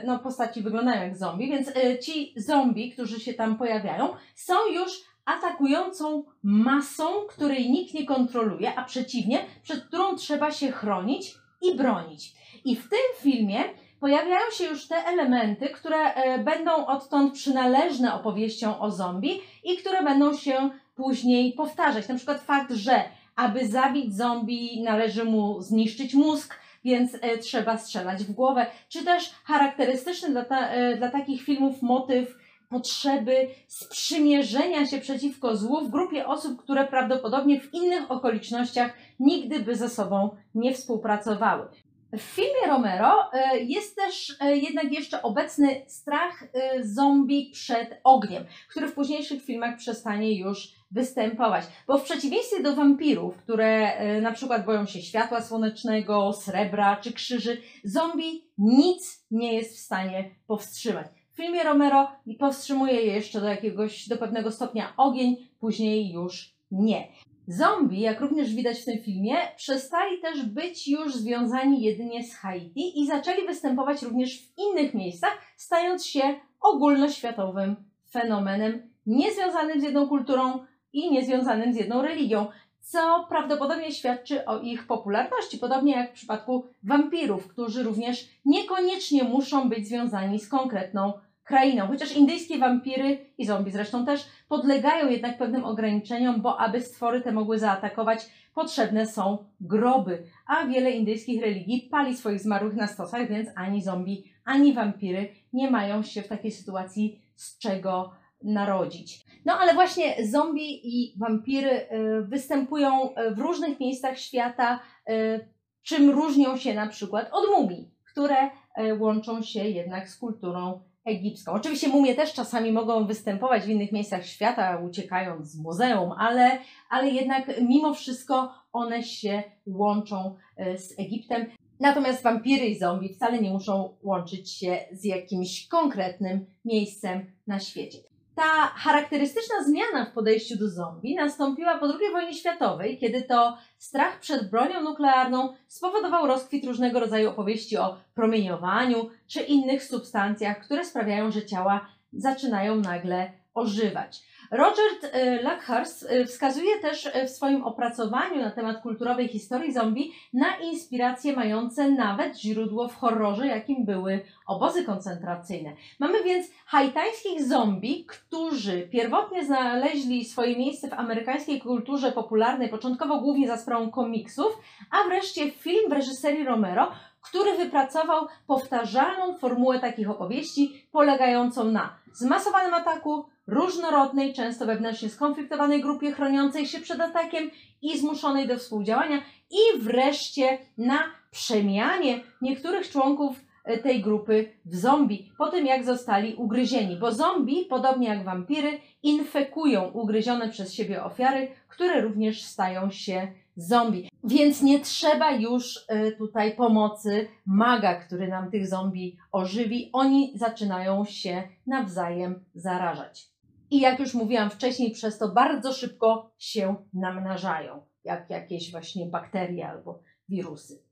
no, 0.06 0.20
postaci 0.20 0.62
wyglądają 0.62 1.02
jak 1.02 1.18
zombie, 1.18 1.50
więc 1.50 1.68
y, 1.68 2.00
ci 2.00 2.34
zombie, 2.38 2.92
którzy 2.92 3.20
się 3.20 3.34
tam 3.34 3.58
pojawiają, 3.58 4.10
są 4.36 4.54
już 4.74 5.13
atakującą 5.26 6.24
masą, 6.44 7.06
której 7.30 7.72
nikt 7.72 7.94
nie 7.94 8.06
kontroluje, 8.06 8.76
a 8.76 8.84
przeciwnie, 8.84 9.46
przed 9.64 9.84
którą 9.86 10.16
trzeba 10.16 10.52
się 10.52 10.72
chronić 10.72 11.36
i 11.62 11.76
bronić. 11.76 12.34
I 12.66 12.76
w 12.76 12.90
tym 12.90 13.32
filmie 13.32 13.64
pojawiają 14.00 14.52
się 14.52 14.64
już 14.64 14.88
te 14.88 14.96
elementy, 14.96 15.70
które 15.70 16.14
e, 16.14 16.40
będą 16.40 16.86
odtąd 16.86 17.34
przynależne 17.34 18.14
opowieściom 18.14 18.74
o 18.80 18.92
zombie 18.92 19.42
i 19.64 19.78
które 19.78 20.04
będą 20.04 20.34
się 20.34 20.70
później 20.96 21.54
powtarzać. 21.54 22.08
Na 22.08 22.16
przykład 22.16 22.42
fakt, 22.42 22.72
że 22.72 23.04
aby 23.36 23.68
zabić 23.68 24.16
zombie 24.16 24.84
należy 24.84 25.24
mu 25.24 25.62
zniszczyć 25.62 26.14
mózg, 26.14 26.60
więc 26.86 27.18
e, 27.22 27.38
trzeba 27.38 27.78
strzelać 27.78 28.24
w 28.24 28.32
głowę. 28.32 28.66
Czy 28.90 29.06
też 29.06 29.32
charakterystyczny 29.44 30.30
dla, 30.30 30.46
ta, 30.46 30.70
e, 30.70 30.98
dla 30.98 31.12
takich 31.12 31.42
filmów 31.42 31.82
motyw 31.82 32.38
potrzeby 32.74 33.48
sprzymierzenia 33.68 34.86
się 34.86 34.98
przeciwko 34.98 35.58
złu 35.58 35.82
w 35.82 35.92
grupie 35.92 36.28
osób, 36.28 36.64
które 36.64 36.88
prawdopodobnie 36.88 37.60
w 37.60 37.74
innych 37.74 38.12
okolicznościach 38.12 38.94
nigdy 39.20 39.60
by 39.60 39.76
ze 39.76 39.90
sobą 39.90 40.30
nie 40.56 40.74
współpracowały. 40.74 41.68
W 42.14 42.22
filmie 42.22 42.68
Romero 42.68 43.32
e, 43.34 43.60
jest 43.60 43.96
też 43.96 44.38
e, 44.40 44.58
jednak 44.58 44.92
jeszcze 44.92 45.22
obecny 45.22 45.82
strach 45.88 46.44
e, 46.44 46.84
zombie 46.84 47.50
przed 47.54 48.00
ogniem, 48.04 48.46
który 48.70 48.88
w 48.88 48.94
późniejszych 48.94 49.44
filmach 49.44 49.78
przestanie 49.78 50.40
już 50.40 50.72
występować. 50.92 51.66
Bo 51.88 51.98
w 51.98 52.04
przeciwieństwie 52.04 52.64
do 52.64 52.76
wampirów, 52.76 53.38
które 53.38 53.94
na 54.22 54.32
przykład 54.32 54.66
boją 54.66 54.86
się 54.86 55.02
światła 55.02 55.42
słonecznego, 55.42 56.34
srebra 56.34 56.96
czy 56.96 57.14
krzyży, 57.14 57.62
zombie 57.84 58.48
nic 58.58 59.26
nie 59.32 59.54
jest 59.54 59.78
w 59.78 59.80
stanie 59.80 60.36
powstrzymać. 60.48 61.08
W 61.34 61.36
filmie 61.36 61.64
Romero 61.64 62.12
powstrzymuje 62.40 62.94
je 62.94 63.14
jeszcze 63.14 63.42
do 63.42 63.48
jakiegoś, 63.48 64.08
do 64.08 64.18
pewnego 64.18 64.52
stopnia 64.52 64.94
ogień, 64.98 65.48
później 65.60 66.12
już 66.12 66.56
nie. 66.72 67.08
Zombie, 67.48 68.02
jak 68.02 68.22
również 68.22 68.56
widać 68.56 68.82
w 68.82 68.86
tym 68.86 69.00
filmie, 69.00 69.36
przestali 69.56 70.22
też 70.22 70.46
być 70.46 70.88
już 70.88 71.16
związani 71.16 71.82
jedynie 71.82 72.24
z 72.24 72.36
Haiti 72.36 73.02
i 73.02 73.08
zaczęli 73.08 73.48
występować 73.48 74.02
również 74.02 74.42
w 74.42 74.58
innych 74.58 74.94
miejscach, 74.94 75.38
stając 75.58 76.06
się 76.06 76.36
ogólnoświatowym 76.62 77.76
fenomenem 78.12 78.90
niezwiązanym 79.06 79.82
z 79.82 79.84
jedną 79.84 80.08
kulturą 80.08 80.60
i 80.94 81.12
niezwiązanym 81.12 81.74
z 81.74 81.76
jedną 81.76 82.02
religią, 82.02 82.48
co 82.84 83.26
prawdopodobnie 83.30 83.92
świadczy 83.92 84.46
o 84.46 84.60
ich 84.60 84.88
popularności, 84.88 85.58
podobnie 85.58 85.94
jak 85.94 86.10
w 86.10 86.14
przypadku 86.14 86.68
wampirów, 86.84 87.48
którzy 87.48 87.84
również 87.84 88.28
niekoniecznie 88.46 89.24
muszą 89.24 89.70
być 89.70 89.88
związani 89.88 90.40
z 90.40 90.50
konkretną 90.50 91.14
krainą. 91.44 91.88
Chociaż 91.88 92.16
indyjskie 92.16 92.58
wampiry 92.58 93.26
i 93.38 93.46
zombie 93.46 93.72
zresztą 93.72 94.06
też 94.06 94.26
podlegają 94.48 95.10
jednak 95.10 95.38
pewnym 95.38 95.66
ograniczeniom, 95.66 96.42
bo 96.42 96.60
aby 96.60 96.82
stwory 96.82 97.22
te 97.22 97.32
mogły 97.32 97.60
zaatakować, 97.60 98.30
potrzebne 98.54 99.06
są 99.06 99.38
groby. 99.62 100.24
A 100.48 100.66
wiele 100.66 100.92
indyjskich 100.92 101.42
religii 101.42 101.88
pali 101.92 102.18
swoich 102.18 102.40
zmarłych 102.40 102.76
na 102.76 102.88
stosach, 102.88 103.30
więc 103.30 103.50
ani 103.56 103.82
zombie, 103.82 104.24
ani 104.46 104.74
wampiry 104.74 105.30
nie 105.54 105.72
mają 105.72 106.04
się 106.04 106.22
w 106.22 106.28
takiej 106.28 106.52
sytuacji 106.52 107.22
z 107.36 107.58
czego 107.58 108.12
narodzić. 108.44 109.23
No 109.46 109.54
ale 109.54 109.74
właśnie 109.74 110.28
zombie 110.28 110.82
i 110.84 111.14
wampiry 111.18 111.72
y, 111.72 111.88
występują 112.22 113.10
w 113.36 113.40
różnych 113.40 113.80
miejscach 113.80 114.20
świata, 114.20 114.80
y, 115.10 115.48
czym 115.82 116.10
różnią 116.10 116.58
się 116.58 116.74
na 116.74 116.88
przykład 116.88 117.30
od 117.32 117.44
mumii, 117.58 117.92
które 118.12 118.36
y, 118.46 118.96
łączą 119.00 119.42
się 119.42 119.60
jednak 119.60 120.10
z 120.10 120.18
kulturą 120.18 120.80
egipską. 121.06 121.52
Oczywiście 121.52 121.88
mumie 121.88 122.16
też 122.16 122.34
czasami 122.34 122.72
mogą 122.72 123.06
występować 123.06 123.64
w 123.64 123.70
innych 123.70 123.92
miejscach 123.92 124.26
świata, 124.26 124.78
uciekając 124.78 125.48
z 125.48 125.60
muzeum, 125.60 126.12
ale, 126.12 126.60
ale 126.90 127.10
jednak 127.10 127.62
mimo 127.62 127.94
wszystko 127.94 128.54
one 128.74 129.04
się 129.04 129.44
łączą 129.66 130.36
z 130.78 131.00
Egiptem. 131.00 131.46
Natomiast 131.80 132.24
wampiry 132.24 132.66
i 132.66 132.80
zombie 132.80 133.14
wcale 133.14 133.42
nie 133.42 133.52
muszą 133.52 133.96
łączyć 134.04 134.52
się 134.52 134.78
z 134.92 135.04
jakimś 135.04 135.68
konkretnym 135.68 136.46
miejscem 136.66 137.26
na 137.48 137.60
świecie. 137.60 138.13
Ta 138.36 138.68
charakterystyczna 138.68 139.64
zmiana 139.64 140.06
w 140.06 140.14
podejściu 140.14 140.58
do 140.58 140.70
zombie 140.70 141.16
nastąpiła 141.16 141.78
po 141.78 141.86
II 141.86 142.12
wojnie 142.12 142.34
światowej, 142.34 142.98
kiedy 142.98 143.22
to 143.22 143.58
strach 143.78 144.20
przed 144.20 144.50
bronią 144.50 144.82
nuklearną 144.82 145.54
spowodował 145.68 146.28
rozkwit 146.28 146.66
różnego 146.66 147.00
rodzaju 147.00 147.30
opowieści 147.30 147.78
o 147.78 147.98
promieniowaniu 148.16 149.10
czy 149.28 149.42
innych 149.42 149.84
substancjach, 149.84 150.66
które 150.66 150.86
sprawiają, 150.86 151.32
że 151.32 151.46
ciała 151.46 151.88
zaczynają 152.14 152.76
nagle 152.76 153.32
ożywać. 153.54 154.33
Roger 154.54 155.12
e, 155.12 155.42
Luckhurst 155.42 156.08
e, 156.10 156.26
wskazuje 156.26 156.80
też 156.80 157.10
e, 157.14 157.28
w 157.28 157.30
swoim 157.30 157.64
opracowaniu 157.64 158.42
na 158.42 158.52
temat 158.52 158.82
kulturowej 158.82 159.28
historii 159.28 159.74
zombie 159.74 160.14
na 160.34 160.58
inspiracje 160.58 161.36
mające 161.36 161.92
nawet 161.92 162.38
źródło 162.38 162.88
w 162.88 162.96
horrorze, 162.96 163.48
jakim 163.48 163.86
były 163.86 164.20
obozy 164.48 164.84
koncentracyjne. 164.84 165.74
Mamy 166.00 166.24
więc 166.24 166.48
haitańskich 166.66 167.44
zombie, 167.44 168.06
którzy 168.06 168.82
pierwotnie 168.82 169.46
znaleźli 169.46 170.26
swoje 170.26 170.58
miejsce 170.58 170.88
w 170.88 170.94
amerykańskiej 170.94 171.62
kulturze 171.62 172.12
popularnej, 172.12 172.70
początkowo 172.70 173.20
głównie 173.20 173.48
za 173.48 173.58
sprawą 173.58 173.92
komiksów, 173.92 174.58
a 174.92 175.08
wreszcie 175.08 175.52
film 175.52 175.90
w 175.90 175.94
reżyserii 175.94 176.44
Romero, 176.44 176.92
który 177.22 177.58
wypracował 177.58 178.28
powtarzalną 178.48 179.38
formułę 179.38 179.80
takich 179.80 180.10
opowieści, 180.10 180.86
polegającą 180.92 181.64
na 181.64 181.96
zmasowanym 182.14 182.74
ataku, 182.74 183.26
różnorodnej, 183.48 184.34
często 184.34 184.66
wewnętrznie 184.66 185.10
skonfliktowanej 185.10 185.82
grupie 185.82 186.12
chroniącej 186.12 186.68
się 186.68 186.80
przed 186.80 187.02
atakiem 187.02 187.52
i 187.82 187.98
zmuszonej 187.98 188.48
do 188.48 188.58
współdziałania, 188.58 189.22
i 189.52 189.80
wreszcie 189.80 190.58
na 190.78 191.00
przemianie 191.32 192.20
niektórych 192.42 192.90
członków 192.90 193.46
e, 193.64 193.78
tej 193.78 194.02
grupy 194.02 194.54
w 194.66 194.76
zombie, 194.76 195.32
po 195.38 195.50
tym 195.50 195.66
jak 195.66 195.86
zostali 195.86 196.36
ugryzieni, 196.36 196.98
bo 196.98 197.12
zombie, 197.12 197.66
podobnie 197.70 198.08
jak 198.08 198.24
wampiry, 198.24 198.80
infekują 199.04 199.92
ugryzione 199.92 200.50
przez 200.50 200.74
siebie 200.74 201.04
ofiary, 201.04 201.48
które 201.68 202.02
również 202.02 202.42
stają 202.44 202.92
się 202.92 203.28
zombie. 203.56 204.10
Więc 204.24 204.62
nie 204.62 204.80
trzeba 204.80 205.32
już 205.32 205.86
e, 205.88 206.12
tutaj 206.12 206.56
pomocy 206.56 207.28
maga, 207.46 207.96
który 207.96 208.28
nam 208.28 208.52
tych 208.52 208.68
zombie 208.68 209.18
ożywi. 209.32 209.90
Oni 209.94 210.34
zaczynają 210.36 211.06
się 211.06 211.44
nawzajem 211.68 212.44
zarażać. 212.56 213.33
I 213.74 213.80
jak 213.80 214.00
już 214.00 214.14
mówiłam 214.14 214.50
wcześniej, 214.50 214.92
przez 214.92 215.18
to 215.18 215.30
bardzo 215.30 215.74
szybko 215.74 216.32
się 216.38 216.76
namnażają, 216.94 217.82
jak 218.04 218.30
jakieś 218.30 218.72
właśnie 218.72 219.06
bakterie 219.06 219.70
albo 219.70 220.00
wirusy. 220.30 220.84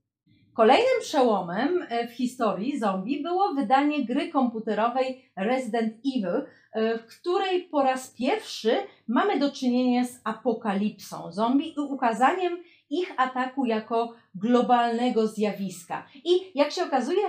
Kolejnym 0.54 1.02
przełomem 1.02 1.86
e, 1.90 2.08
w 2.08 2.12
historii 2.12 2.80
zombie 2.80 3.24
było 3.24 3.54
wydanie 3.54 4.06
gry 4.06 4.30
komputerowej 4.30 5.32
Resident 5.36 5.94
Evil, 5.94 6.46
e, 6.74 6.98
w 6.98 7.06
której 7.06 7.64
po 7.64 7.84
raz 7.84 8.10
pierwszy 8.10 8.76
mamy 9.08 9.40
do 9.40 9.52
czynienia 9.52 10.06
z 10.06 10.22
apokalipsą 10.24 11.32
zombie 11.32 11.74
i 11.78 11.80
ukazaniem 11.80 12.64
ich 12.90 13.14
ataku 13.18 13.66
jako 13.66 14.14
globalnego 14.36 15.28
zjawiska. 15.28 16.08
I 16.26 16.52
jak 16.56 16.72
się 16.72 16.84
okazuje, 16.84 17.22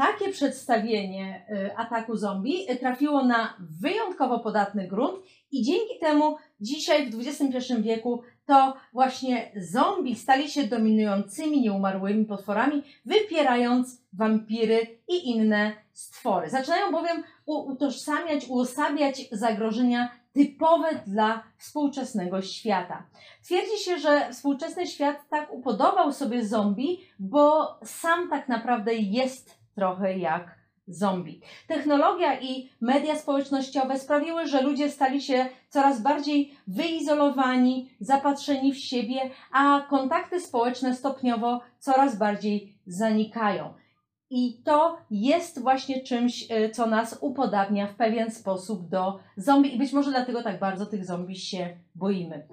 takie 0.00 0.32
przedstawienie 0.32 1.46
y, 1.50 1.76
ataku 1.76 2.16
zombie 2.16 2.66
trafiło 2.80 3.24
na 3.24 3.54
wyjątkowo 3.80 4.38
podatny 4.38 4.88
grunt 4.88 5.24
i 5.52 5.62
dzięki 5.62 5.98
temu 6.00 6.36
dzisiaj 6.60 7.10
w 7.10 7.20
XXI 7.20 7.74
wieku 7.82 8.22
to 8.46 8.74
właśnie 8.92 9.52
zombie 9.56 10.14
stali 10.14 10.50
się 10.50 10.64
dominującymi 10.64 11.60
nieumarłymi 11.60 12.24
potworami, 12.24 12.82
wypierając 13.04 14.02
wampiry 14.12 14.98
i 15.08 15.30
inne 15.30 15.72
stwory. 15.92 16.50
Zaczynają 16.50 16.92
bowiem 16.92 17.22
utożsamiać, 17.46 18.48
uosabiać 18.48 19.28
zagrożenia 19.32 20.08
typowe 20.32 20.88
dla 21.06 21.42
współczesnego 21.58 22.42
świata. 22.42 23.06
Twierdzi 23.44 23.84
się, 23.84 23.98
że 23.98 24.32
współczesny 24.32 24.86
świat 24.86 25.16
tak 25.30 25.52
upodobał 25.52 26.12
sobie 26.12 26.46
zombie, 26.46 27.00
bo 27.18 27.74
sam 27.84 28.30
tak 28.30 28.48
naprawdę 28.48 28.94
jest 28.94 29.59
trochę 29.80 30.18
jak 30.18 30.60
zombie. 30.86 31.40
Technologia 31.66 32.40
i 32.40 32.70
media 32.80 33.16
społecznościowe 33.16 33.98
sprawiły, 33.98 34.46
że 34.46 34.62
ludzie 34.62 34.90
stali 34.90 35.22
się 35.22 35.46
coraz 35.68 36.02
bardziej 36.02 36.54
wyizolowani, 36.66 37.90
zapatrzeni 38.00 38.72
w 38.72 38.78
siebie, 38.78 39.20
a 39.52 39.86
kontakty 39.90 40.40
społeczne 40.40 40.94
stopniowo 40.94 41.60
coraz 41.78 42.18
bardziej 42.18 42.78
zanikają. 42.86 43.74
I 44.30 44.62
to 44.64 44.98
jest 45.10 45.62
właśnie 45.62 46.02
czymś, 46.02 46.50
e, 46.50 46.70
co 46.70 46.86
nas 46.86 47.18
upodabnia 47.20 47.86
w 47.86 47.94
pewien 47.94 48.30
sposób 48.30 48.88
do 48.88 49.18
zombie, 49.36 49.74
i 49.74 49.78
być 49.78 49.92
może 49.92 50.10
dlatego 50.10 50.42
tak 50.42 50.58
bardzo 50.58 50.86
tych 50.86 51.04
zombie 51.04 51.36
się 51.36 51.76
boimy. 51.94 52.48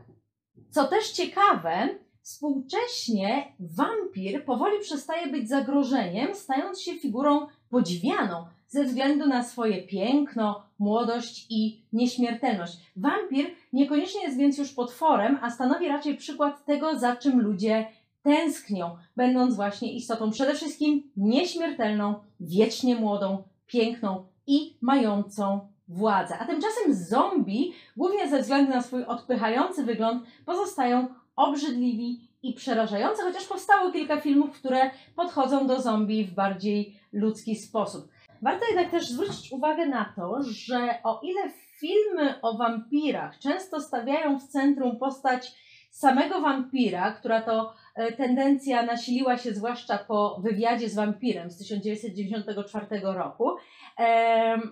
Co 0.70 0.88
też 0.88 1.12
ciekawe, 1.12 1.90
Współcześnie 2.28 3.54
wampir 3.60 4.46
powoli 4.46 4.80
przestaje 4.80 5.28
być 5.28 5.50
zagrożeniem, 5.50 6.36
stając 6.36 6.82
się 6.82 6.96
figurą 6.96 7.48
podziwianą 7.70 8.46
ze 8.68 8.84
względu 8.84 9.28
na 9.28 9.44
swoje 9.44 9.82
piękno, 9.82 10.64
młodość 10.80 11.48
i 11.50 11.82
nieśmiertelność. 11.94 12.78
Wampir 12.96 13.46
niekoniecznie 13.74 14.24
jest 14.24 14.38
więc 14.38 14.58
już 14.58 14.74
potworem, 14.74 15.40
a 15.42 15.52
stanowi 15.52 15.88
raczej 15.88 16.18
przykład 16.18 16.66
tego, 16.66 17.00
za 17.00 17.16
czym 17.16 17.42
ludzie 17.42 17.86
tęsknią, 18.24 18.98
będąc 19.16 19.56
właśnie 19.56 19.94
istotą 19.94 20.32
przede 20.32 20.54
wszystkim 20.54 21.12
nieśmiertelną, 21.18 22.16
wiecznie 22.40 22.96
młodą, 22.96 23.44
piękną 23.68 24.26
i 24.48 24.78
mającą 24.82 25.60
władzę. 25.88 26.40
A 26.40 26.46
tymczasem 26.46 26.94
zombie, 26.94 27.74
głównie 27.98 28.30
ze 28.30 28.42
względu 28.42 28.72
na 28.72 28.82
swój 28.82 29.04
odpychający 29.04 29.84
wygląd, 29.84 30.24
pozostają 30.46 31.08
obrzydliwi 31.38 32.28
i 32.44 32.54
przerażające, 32.54 33.24
chociaż 33.24 33.46
powstało 33.46 33.92
kilka 33.92 34.22
filmów, 34.22 34.52
które 34.52 34.92
podchodzą 35.16 35.68
do 35.68 35.82
zombie 35.82 36.26
w 36.26 36.34
bardziej 36.34 37.00
ludzki 37.14 37.56
sposób. 37.56 38.08
Warto 38.42 38.66
jednak 38.66 38.92
też 38.92 39.10
zwrócić 39.10 39.52
uwagę 39.52 39.86
na 39.86 40.14
to, 40.16 40.38
że 40.44 41.00
o 41.04 41.20
ile 41.24 41.42
filmy 41.80 42.42
o 42.42 42.58
wampirach 42.58 43.40
często 43.40 43.82
stawiają 43.82 44.40
w 44.40 44.48
centrum 44.48 44.98
postać 44.98 45.52
samego 45.98 46.42
wampira, 46.42 47.12
która 47.12 47.42
to 47.42 47.74
e, 47.96 48.12
tendencja 48.12 48.84
nasiliła 48.84 49.38
się 49.38 49.54
zwłaszcza 49.54 49.98
po 49.98 50.40
wywiadzie 50.44 50.90
z 50.90 50.96
wampirem 50.96 51.52
z 51.52 51.58
1994 51.58 52.86
roku, 53.02 53.56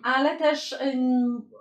ale 0.04 0.38
też 0.38 0.76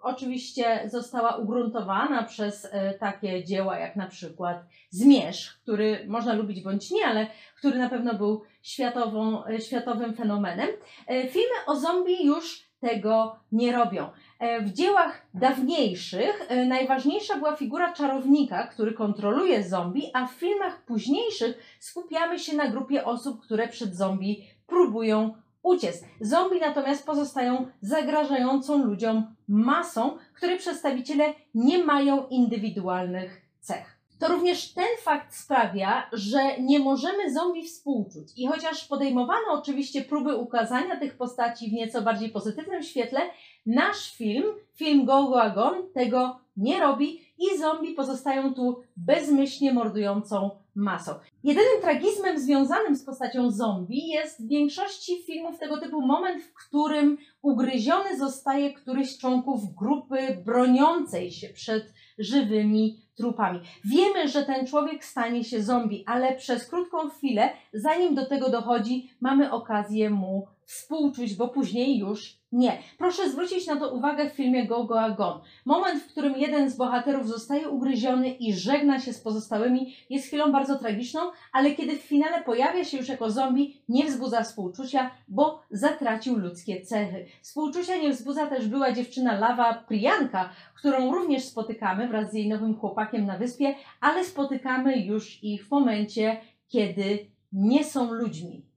oczywiście 0.03 0.81
została 0.87 1.37
ugruntowana 1.37 2.23
przez 2.23 2.69
e, 2.73 2.95
takie 2.95 3.45
dzieła 3.45 3.79
jak 3.79 3.97
na 3.97 4.07
przykład 4.07 4.65
Zmierzch, 4.91 5.63
który 5.63 6.05
można 6.09 6.33
lubić 6.33 6.63
bądź 6.63 6.91
nie, 6.91 7.07
ale 7.07 7.27
który 7.57 7.79
na 7.79 7.89
pewno 7.89 8.15
był 8.15 8.43
światową, 8.63 9.47
e, 9.47 9.61
światowym 9.61 10.15
fenomenem. 10.15 10.69
Filmy 11.09 11.57
o 11.67 11.77
zombie 11.77 12.27
już 12.27 12.65
tego 12.81 13.37
nie 13.53 13.73
robią. 13.73 14.09
E, 14.45 14.61
w 14.61 14.73
dziełach 14.73 15.27
dawniejszych 15.35 16.47
e, 16.49 16.67
najważniejsza 16.67 17.37
była 17.37 17.57
figura 17.57 17.93
czarownika, 17.93 18.67
który 18.67 18.93
kontroluje 18.93 19.63
zombie, 19.63 20.11
a 20.15 20.27
w 20.27 20.33
filmach 20.33 20.85
późniejszych 20.85 21.77
skupiamy 21.81 22.39
się 22.39 22.57
na 22.57 22.69
grupie 22.69 23.05
osób, 23.05 23.41
które 23.41 23.69
przed 23.69 23.97
zombie 23.97 24.45
próbują 24.67 25.35
uciec. 25.63 26.05
Zombie 26.21 26.61
natomiast 26.61 27.07
pozostają 27.07 27.67
zagrażającą 27.81 28.85
ludziom 28.85 29.35
masą, 29.49 30.17
której 30.35 30.59
przedstawiciele 30.59 31.35
nie 31.55 31.85
mają 31.85 32.29
indywidualnych 32.29 33.43
cech. 33.61 33.95
To 34.19 34.29
również 34.29 34.73
ten 34.73 34.89
fakt 35.03 35.35
sprawia, 35.35 36.11
że 36.13 36.59
nie 36.61 36.79
możemy 36.79 37.33
zombie 37.33 37.65
współczuć. 37.65 38.29
I 38.37 38.47
chociaż 38.47 38.85
podejmowano 38.85 39.53
oczywiście 39.53 40.03
próby 40.03 40.37
ukazania 40.37 40.97
tych 40.97 41.17
postaci 41.17 41.71
w 41.71 41.73
nieco 41.73 42.03
bardziej 42.03 42.31
pozytywnym 42.31 42.83
świetle, 42.83 43.21
nasz 43.67 44.17
film, 44.17 44.45
film 44.75 45.05
Go 45.05 45.25
Go 45.29 45.43
Agon, 45.43 45.75
tego 45.95 46.41
nie 46.57 46.81
robi 46.81 47.21
i 47.39 47.59
zombie 47.59 47.95
pozostają 47.95 48.55
tu 48.55 48.83
bezmyślnie 48.97 49.73
mordującą 49.73 50.51
masą. 50.75 51.13
Jedynym 51.45 51.81
tragizmem 51.81 52.39
związanym 52.39 52.97
z 52.97 53.05
postacią 53.05 53.51
zombie 53.51 54.09
jest 54.09 54.45
w 54.45 54.49
większości 54.49 55.23
filmów 55.27 55.59
tego 55.59 55.81
typu 55.81 56.07
moment, 56.07 56.43
w 56.43 56.55
którym 56.55 57.19
ugryziony 57.43 58.19
zostaje 58.19 58.73
któryś 58.73 59.11
z 59.11 59.19
członków 59.19 59.75
grupy 59.75 60.43
broniącej 60.45 61.31
się 61.31 61.49
przed 61.49 61.93
żywymi 62.19 63.01
trupami. 63.17 63.61
Wiemy, 63.85 64.29
że 64.29 64.43
ten 64.43 64.67
człowiek 64.67 65.05
stanie 65.05 65.45
się 65.45 65.63
zombie, 65.63 66.05
ale 66.07 66.35
przez 66.35 66.67
krótką 66.67 67.09
chwilę, 67.09 67.51
zanim 67.73 68.15
do 68.15 68.27
tego 68.27 68.51
dochodzi, 68.51 69.11
mamy 69.21 69.53
okazję 69.53 70.11
mu 70.11 70.47
współczuć, 70.67 71.35
bo 71.35 71.49
później 71.49 71.99
już 71.99 72.39
nie. 72.55 72.79
Proszę 72.99 73.31
zwrócić 73.31 73.67
na 73.67 73.77
to 73.77 73.95
uwagę 73.95 74.31
w 74.31 74.33
filmie 74.33 74.67
Go 74.67 74.85
Go 74.85 75.01
Agon. 75.01 75.41
Moment, 75.65 76.03
w 76.03 76.07
którym 76.07 76.37
jeden 76.37 76.71
z 76.71 76.77
bohaterów 76.77 77.29
zostaje 77.29 77.69
ugryziony 77.69 78.29
i 78.31 78.55
żegna 78.55 79.01
się 79.01 79.13
z 79.13 79.21
pozostałymi, 79.21 79.97
jest 80.11 80.27
chwilą 80.27 80.53
bardzo 80.53 80.79
tragiczną, 80.79 81.21
ale 81.53 81.71
kiedy 81.71 81.97
w 81.97 82.03
finale 82.03 82.43
pojawia 82.43 82.85
się 82.85 82.97
już 82.97 83.09
jako 83.09 83.31
zombie, 83.31 83.83
nie 83.89 84.05
wzbudza 84.05 84.43
współczucia, 84.43 85.11
bo 85.29 85.63
zatracił 85.71 86.39
ludzkie 86.39 86.81
cechy. 86.81 87.27
Współczucia 87.43 87.97
nie 87.97 88.11
wzbudza 88.11 88.47
też 88.47 88.69
była 88.69 88.93
dziewczyna 88.93 89.39
Lawa 89.39 89.75
Priyanka, 89.75 90.51
którą 90.75 91.13
również 91.13 91.45
spotykamy 91.45 92.09
wraz 92.09 92.31
z 92.31 92.35
jej 92.35 92.49
nowym 92.49 92.75
chłopakiem 92.75 93.27
na 93.27 93.39
wyspie, 93.39 93.75
ale 94.01 94.25
spotykamy 94.25 94.97
już 94.97 95.45
ich 95.45 95.67
w 95.67 95.71
momencie, 95.71 96.37
kiedy 96.69 97.27
nie 97.53 97.85
są 97.85 98.13
ludźmi. 98.13 98.74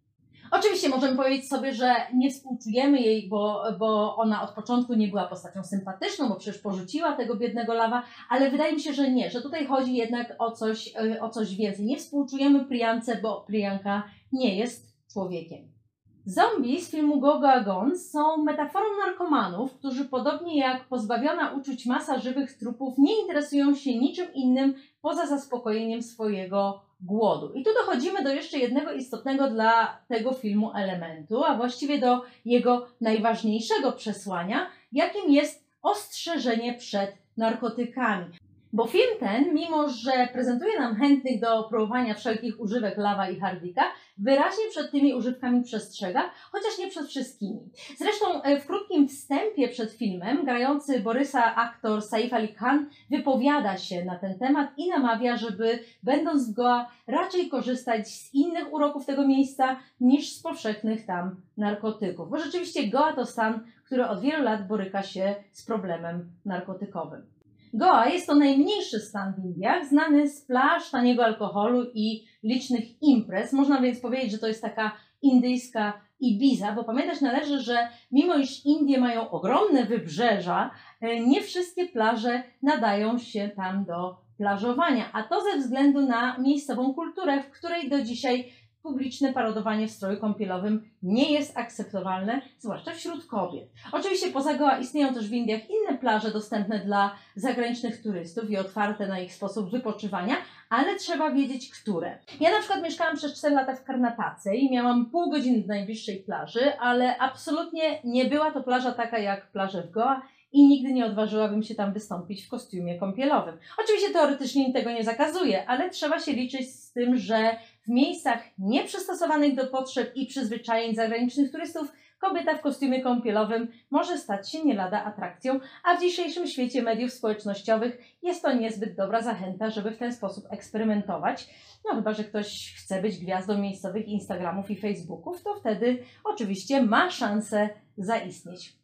Oczywiście 0.52 0.90
możemy 0.90 1.18
powiedzieć 1.18 1.50
sobie, 1.50 1.74
że 1.74 1.96
nie 2.14 2.32
współczujemy 2.32 3.00
jej, 3.00 3.30
bo, 3.30 3.64
bo 3.80 4.16
ona 4.16 4.42
od 4.42 4.52
początku 4.52 4.94
nie 4.94 5.08
była 5.08 5.28
postacią 5.28 5.64
sympatyczną, 5.64 6.30
bo 6.30 6.36
przecież 6.36 6.62
porzuciła 6.62 7.14
tego 7.14 7.36
biednego 7.36 7.74
lawa, 7.74 8.04
ale 8.30 8.52
wydaje 8.52 8.74
mi 8.74 8.82
się, 8.82 8.94
że 8.94 9.12
nie, 9.12 9.30
że 9.32 9.42
tutaj 9.42 9.66
chodzi 9.66 9.96
jednak 9.96 10.36
o 10.40 10.52
coś, 10.52 10.96
e, 10.96 11.22
o 11.22 11.30
coś 11.30 11.56
więcej. 11.56 11.86
Nie 11.86 11.98
współczujemy 11.98 12.66
Priance, 12.66 13.20
bo 13.22 13.42
Priyanka 13.48 14.04
nie 14.32 14.58
jest 14.58 14.88
człowiekiem. 15.14 15.78
Zombie 16.26 16.82
z 16.82 16.92
filmu 16.92 17.20
Gogo 17.20 17.50
Agon 17.50 17.98
są 18.00 18.44
metaforą 18.44 18.86
narkomanów, 19.06 19.74
którzy 19.74 20.06
podobnie 20.06 20.60
jak 20.60 20.88
pozbawiona 20.88 21.52
uczuć 21.52 21.86
masa 21.86 22.20
żywych 22.20 22.58
trupów 22.58 22.98
nie 22.98 23.22
interesują 23.22 23.76
się 23.76 23.98
niczym 23.98 24.34
innym 24.34 24.74
poza 25.02 25.26
zaspokojeniem 25.26 26.04
swojego 26.04 26.87
głodu. 27.00 27.54
I 27.54 27.64
tu 27.64 27.70
dochodzimy 27.74 28.24
do 28.24 28.34
jeszcze 28.34 28.58
jednego 28.58 28.94
istotnego 28.94 29.50
dla 29.50 29.98
tego 30.08 30.34
filmu 30.34 30.72
elementu, 30.76 31.44
a 31.44 31.58
właściwie 31.58 32.00
do 32.00 32.22
jego 32.46 32.88
najważniejszego 33.02 33.92
przesłania, 33.92 34.70
jakim 34.92 35.32
jest 35.32 35.68
ostrzeżenie 35.82 36.74
przed 36.74 37.18
narkotykami. 37.38 38.26
Bo 38.74 38.88
film 38.88 39.20
ten, 39.20 39.54
mimo 39.54 39.90
że 39.90 40.28
prezentuje 40.34 40.80
nam 40.80 40.96
chętnych 40.96 41.40
do 41.40 41.64
próbowania 41.64 42.14
wszelkich 42.14 42.60
używek 42.60 42.98
lawa 42.98 43.30
i 43.30 43.40
hardika, 43.40 43.84
wyraźnie 44.18 44.64
przed 44.70 44.92
tymi 44.92 45.14
używkami 45.14 45.64
przestrzega, 45.64 46.30
chociaż 46.52 46.78
nie 46.80 46.88
przed 46.88 47.08
wszystkimi. 47.08 47.60
Zresztą 47.98 48.42
e, 48.42 48.60
w 48.60 48.66
krótkim 48.68 49.08
wstępie 49.08 49.68
przed 49.68 49.92
filmem 49.92 50.46
grający 50.46 51.00
Borysa 51.00 51.56
aktor 51.56 52.02
Saif 52.02 52.34
Ali 52.34 52.48
Khan 52.48 52.90
wypowiada 53.10 53.78
się 53.78 54.06
na 54.06 54.16
ten 54.16 54.40
temat 54.40 54.70
i 54.78 54.90
namawia, 54.90 55.38
żeby 55.38 55.80
będąc 56.04 56.50
w 56.50 56.54
Goa 56.54 56.92
raczej 57.08 57.50
korzystać 57.50 58.08
z 58.08 58.34
innych 58.34 58.74
uroków 58.74 59.06
tego 59.06 59.28
miejsca 59.28 59.80
niż 60.02 60.34
z 60.34 60.42
powszechnych 60.42 61.06
tam 61.06 61.36
narkotyków. 61.58 62.30
Bo 62.30 62.38
rzeczywiście 62.38 62.88
Goa 62.88 63.14
to 63.14 63.26
stan, 63.26 63.60
który 63.86 64.08
od 64.08 64.22
wielu 64.22 64.44
lat 64.44 64.68
boryka 64.68 65.04
się 65.04 65.36
z 65.52 65.66
problemem 65.66 66.30
narkotykowym. 66.46 67.37
Goa 67.78 68.08
jest 68.08 68.28
to 68.28 68.36
najmniejszy 68.36 69.00
stan 69.00 69.34
w 69.34 69.46
Indiach, 69.46 69.86
znany 69.86 70.30
z 70.30 70.46
plaż, 70.46 70.92
taniego 70.92 71.26
alkoholu 71.26 71.86
i 71.94 72.26
licznych 72.44 73.02
imprez. 73.02 73.54
Można 73.54 73.82
więc 73.82 74.00
powiedzieć, 74.00 74.32
że 74.32 74.38
to 74.38 74.48
jest 74.48 74.62
taka 74.62 74.92
indyjska 75.22 76.02
Ibiza, 76.20 76.72
bo 76.72 76.84
pamiętać 76.84 77.22
należy, 77.22 77.60
że 77.60 77.88
mimo 78.12 78.36
iż 78.36 78.66
Indie 78.66 79.00
mają 79.00 79.30
ogromne 79.30 79.86
wybrzeża, 79.86 80.72
e, 81.02 81.20
nie 81.20 81.42
wszystkie 81.42 81.86
plaże 81.86 82.44
nadają 82.62 83.18
się 83.18 83.50
tam 83.56 83.86
do 83.86 84.18
plażowania, 84.38 85.10
a 85.14 85.24
to 85.24 85.42
ze 85.42 85.58
względu 85.58 86.02
na 86.02 86.38
miejscową 86.38 86.94
kulturę, 86.94 87.44
w 87.44 87.50
której 87.50 87.90
do 87.90 88.02
dzisiaj 88.02 88.52
publiczne 88.84 89.34
parodowanie 89.34 89.88
w 89.88 89.92
stroju 89.92 90.20
kąpielowym 90.20 90.90
nie 91.04 91.32
jest 91.32 91.58
akceptowalne, 91.58 92.42
zwłaszcza 92.60 92.92
wśród 92.92 93.26
kobiet. 93.26 93.70
Oczywiście 93.92 94.32
poza 94.32 94.54
Goa 94.54 94.80
istnieją 94.80 95.14
też 95.14 95.30
w 95.30 95.34
Indiach 95.34 95.62
inne 95.70 95.98
plaże 95.98 96.32
dostępne 96.32 96.80
dla 96.80 97.16
zagranicznych 97.36 98.04
turystów 98.04 98.50
i 98.50 98.58
otwarte 98.58 99.08
na 99.08 99.20
ich 99.20 99.34
sposób 99.34 99.72
wypoczywania, 99.72 100.36
ale 100.70 100.96
trzeba 100.96 101.32
wiedzieć, 101.32 101.70
które. 101.82 102.20
Ja 102.40 102.52
na 102.52 102.60
przykład 102.60 102.84
mieszkałam 102.84 103.18
przez 103.18 103.38
4 103.38 103.56
lata 103.56 103.76
w 103.76 103.84
Karnatace 103.84 104.56
i 104.56 104.72
miałam 104.72 105.06
pół 105.06 105.30
godziny 105.30 105.62
do 105.62 105.68
najbliższej 105.68 106.18
plaży, 106.18 106.80
ale 106.80 107.18
absolutnie 107.18 108.02
nie 108.04 108.26
była 108.26 108.52
to 108.52 108.64
plaża 108.64 108.92
taka 108.92 109.20
jak 109.20 109.52
plaże 109.52 109.84
w 109.84 109.92
Goa 109.92 110.22
i 110.52 110.68
nigdy 110.68 110.94
nie 110.94 111.06
odważyłabym 111.06 111.64
się 111.64 111.76
tam 111.76 111.94
wystąpić 111.94 112.46
w 112.46 112.50
kostiumie 112.50 113.00
kąpielowym. 113.00 113.58
Oczywiście 113.84 114.14
teoretycznie 114.14 114.74
tego 114.74 114.92
nie 114.92 115.04
zakazuje, 115.04 115.70
ale 115.70 115.90
trzeba 115.90 116.20
się 116.20 116.34
liczyć 116.34 116.76
z 116.76 116.92
tym, 116.92 117.18
że 117.18 117.58
w 117.88 117.90
miejscach 117.90 118.44
nieprzystosowanych 118.58 119.56
do 119.56 119.68
potrzeb 119.68 120.16
i 120.16 120.28
przyzwyczajeń 120.28 120.96
zagranicznych 120.96 121.52
turystów 121.52 121.92
kobieta 122.20 122.58
w 122.58 122.62
kostiumie 122.62 123.02
kąpielowym 123.02 123.68
może 123.92 124.18
stać 124.18 124.52
się 124.52 124.66
nie 124.66 124.76
lada 124.76 125.04
atrakcją, 125.04 125.60
a 125.84 125.98
w 125.98 126.02
dzisiejszym 126.02 126.48
świecie 126.48 126.82
mediów 126.82 127.14
społecznościowych 127.14 127.98
jest 128.24 128.42
to 128.42 128.54
niezbyt 128.54 128.96
dobra 128.96 129.22
zachęta, 129.22 129.70
żeby 129.70 129.92
w 129.92 129.98
ten 129.98 130.14
sposób 130.14 130.46
eksperymentować. 130.50 131.50
No 131.86 131.96
chyba, 131.96 132.14
że 132.14 132.24
ktoś 132.24 132.76
chce 132.78 133.02
być 133.02 133.18
gwiazdą 133.18 133.58
miejscowych 133.58 134.08
Instagramów 134.08 134.72
i 134.72 134.76
Facebooków, 134.82 135.44
to 135.44 135.56
wtedy 135.56 136.04
oczywiście 136.24 136.84
ma 136.84 137.12
szansę 137.12 137.70
zaistnieć. 137.98 138.78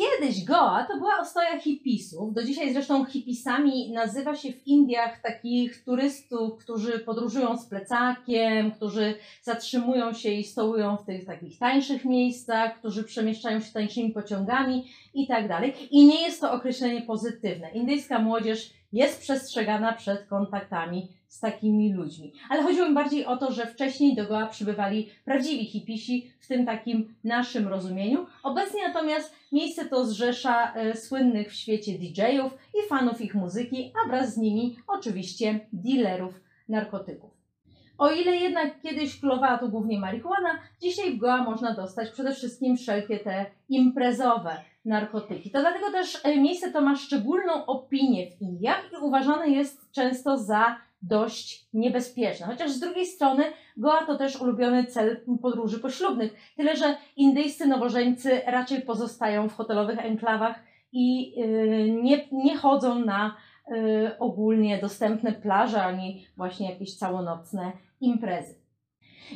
Kiedyś 0.00 0.44
Goa 0.44 0.86
to 0.88 0.98
była 0.98 1.20
ostoja 1.20 1.60
hipisów. 1.60 2.34
Do 2.34 2.44
dzisiaj 2.44 2.72
zresztą 2.72 3.04
hipisami 3.04 3.92
nazywa 3.92 4.36
się 4.36 4.52
w 4.52 4.66
Indiach 4.66 5.20
takich 5.22 5.84
turystów, 5.84 6.58
którzy 6.58 6.98
podróżują 6.98 7.58
z 7.58 7.66
plecakiem, 7.66 8.70
którzy 8.70 9.14
zatrzymują 9.42 10.12
się 10.12 10.30
i 10.30 10.44
stołują 10.44 10.96
w 10.96 11.04
tych 11.04 11.24
takich 11.24 11.58
tańszych 11.58 12.04
miejscach, 12.04 12.78
którzy 12.78 13.04
przemieszczają 13.04 13.60
się 13.60 13.72
tańszymi 13.72 14.10
pociągami 14.10 14.84
i 15.14 15.26
tak 15.26 15.48
dalej. 15.48 15.74
I 15.90 16.06
nie 16.06 16.22
jest 16.22 16.40
to 16.40 16.52
określenie 16.52 17.02
pozytywne. 17.02 17.70
Indyjska 17.70 18.18
młodzież 18.18 18.70
jest 18.92 19.20
przestrzegana 19.20 19.92
przed 19.92 20.26
kontaktami 20.26 21.08
z 21.30 21.40
takimi 21.40 21.92
ludźmi. 21.92 22.32
Ale 22.48 22.62
chodziło 22.62 22.88
mi 22.88 22.94
bardziej 22.94 23.26
o 23.26 23.36
to, 23.36 23.52
że 23.52 23.66
wcześniej 23.66 24.16
do 24.16 24.26
Goa 24.26 24.46
przybywali 24.46 25.10
prawdziwi 25.24 25.64
hipisi, 25.64 26.32
w 26.40 26.48
tym 26.48 26.66
takim 26.66 27.14
naszym 27.24 27.68
rozumieniu. 27.68 28.26
Obecnie 28.42 28.88
natomiast 28.88 29.34
miejsce 29.52 29.84
to 29.84 30.04
zrzesza 30.04 30.74
e, 30.74 30.96
słynnych 30.96 31.50
w 31.50 31.54
świecie 31.54 31.92
DJ-ów 31.98 32.58
i 32.74 32.88
fanów 32.88 33.20
ich 33.20 33.34
muzyki, 33.34 33.92
a 34.04 34.08
wraz 34.08 34.34
z 34.34 34.36
nimi 34.36 34.76
oczywiście 34.86 35.60
dealerów 35.72 36.40
narkotyków. 36.68 37.30
O 37.98 38.10
ile 38.10 38.36
jednak 38.36 38.80
kiedyś 38.80 39.20
królowała 39.20 39.58
tu 39.58 39.68
głównie 39.68 39.98
marihuana, 39.98 40.58
dzisiaj 40.80 41.12
w 41.12 41.18
Goa 41.18 41.44
można 41.44 41.74
dostać 41.74 42.10
przede 42.10 42.34
wszystkim 42.34 42.76
wszelkie 42.76 43.18
te 43.18 43.46
imprezowe 43.68 44.56
narkotyki. 44.84 45.50
To 45.50 45.60
dlatego 45.60 45.90
też 45.90 46.18
e, 46.24 46.40
miejsce 46.40 46.72
to 46.72 46.80
ma 46.80 46.96
szczególną 46.96 47.66
opinię 47.66 48.30
w 48.30 48.42
Indiach 48.42 48.90
i 48.92 48.96
uważane 48.96 49.48
jest 49.48 49.92
często 49.92 50.38
za 50.38 50.76
dość 51.02 51.68
niebezpieczne. 51.72 52.46
Chociaż 52.46 52.70
z 52.70 52.80
drugiej 52.80 53.06
strony 53.06 53.44
Goa 53.76 54.06
to 54.06 54.18
też 54.18 54.40
ulubiony 54.40 54.84
cel 54.84 55.20
podróży 55.42 55.78
poślubnych. 55.78 56.34
Tyle, 56.56 56.76
że 56.76 56.96
indyjscy 57.16 57.66
nowożeńcy 57.66 58.40
raczej 58.46 58.82
pozostają 58.82 59.48
w 59.48 59.54
hotelowych 59.54 59.98
enklawach 59.98 60.60
i 60.92 61.34
yy, 61.40 61.90
nie, 61.90 62.28
nie 62.32 62.56
chodzą 62.56 63.04
na 63.04 63.36
yy, 63.68 64.18
ogólnie 64.18 64.78
dostępne 64.78 65.32
plaże 65.32 65.82
ani 65.82 66.26
właśnie 66.36 66.70
jakieś 66.70 66.96
całonocne 66.96 67.72
imprezy. 68.00 68.60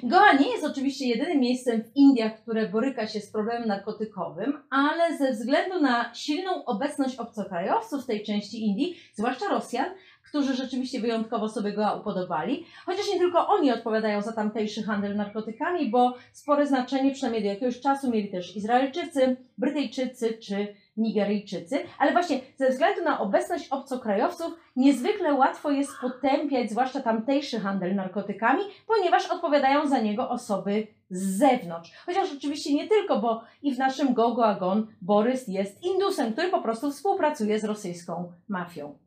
Goa 0.03 0.33
nie 0.33 0.49
jest 0.49 0.65
oczywiście 0.65 1.09
jedynym 1.09 1.41
miejscem 1.41 1.83
w 1.83 1.97
Indiach, 1.97 2.43
które 2.43 2.69
boryka 2.69 3.07
się 3.07 3.21
z 3.21 3.33
problemem 3.33 3.69
narkotykowym, 3.69 4.59
ale 4.71 5.19
ze 5.19 5.33
względu 5.33 5.81
na 5.81 6.15
silną 6.15 6.65
obecność 6.65 7.17
obcokrajowców 7.17 8.03
w 8.03 8.07
tej 8.07 8.23
części 8.23 8.67
Indii, 8.67 8.97
zwłaszcza 9.15 9.49
Rosjan, 9.49 9.87
którzy 10.35 10.55
rzeczywiście 10.55 11.01
wyjątkowo 11.01 11.49
sobie 11.49 11.73
go 11.73 11.97
upodobali. 12.01 12.67
Chociaż 12.87 13.09
nie 13.13 13.19
tylko 13.19 13.49
oni 13.49 13.73
odpowiadają 13.73 14.23
za 14.23 14.33
tamtejszy 14.33 14.83
handel 14.83 15.17
narkotykami, 15.17 15.91
bo 15.91 16.15
spore 16.33 16.67
znaczenie, 16.67 17.11
przynajmniej 17.11 17.43
do 17.43 17.49
jakiegoś 17.49 17.81
czasu, 17.81 18.11
mieli 18.11 18.31
też 18.31 18.57
Izraelczycy, 18.57 19.37
Brytyjczycy 19.59 20.39
czy 20.43 20.75
Nigeryjczycy. 20.97 21.79
Ale 21.99 22.13
właśnie 22.13 22.41
ze 22.57 22.71
względu 22.71 23.05
na 23.05 23.21
obecność 23.21 23.69
obcokrajowców 23.69 24.53
niezwykle 24.77 25.35
łatwo 25.35 25.71
jest 25.71 25.91
potępiać 26.01 26.71
zwłaszcza 26.71 27.01
tamtejszy 27.01 27.61
handel 27.61 27.95
narkotykami, 27.95 28.63
ponieważ 28.87 29.31
odpowiadają 29.31 29.89
za 29.89 30.01
niego 30.01 30.31
osoby 30.31 30.87
z 31.11 31.39
zewnątrz. 31.39 31.93
Chociaż 32.07 32.33
oczywiście 32.37 32.75
nie 32.75 32.89
tylko, 32.89 33.19
bo 33.19 33.43
i 33.63 33.75
w 33.75 33.79
naszym 33.79 34.15
Gogo 34.15 34.47
Agon 34.47 34.87
Borys 35.03 35.49
jest 35.49 35.85
Indusem, 35.85 36.33
który 36.33 36.49
po 36.49 36.63
prostu 36.63 36.91
współpracuje 36.91 37.59
z 37.59 37.65
rosyjską 37.65 38.33
mafią. 38.49 39.04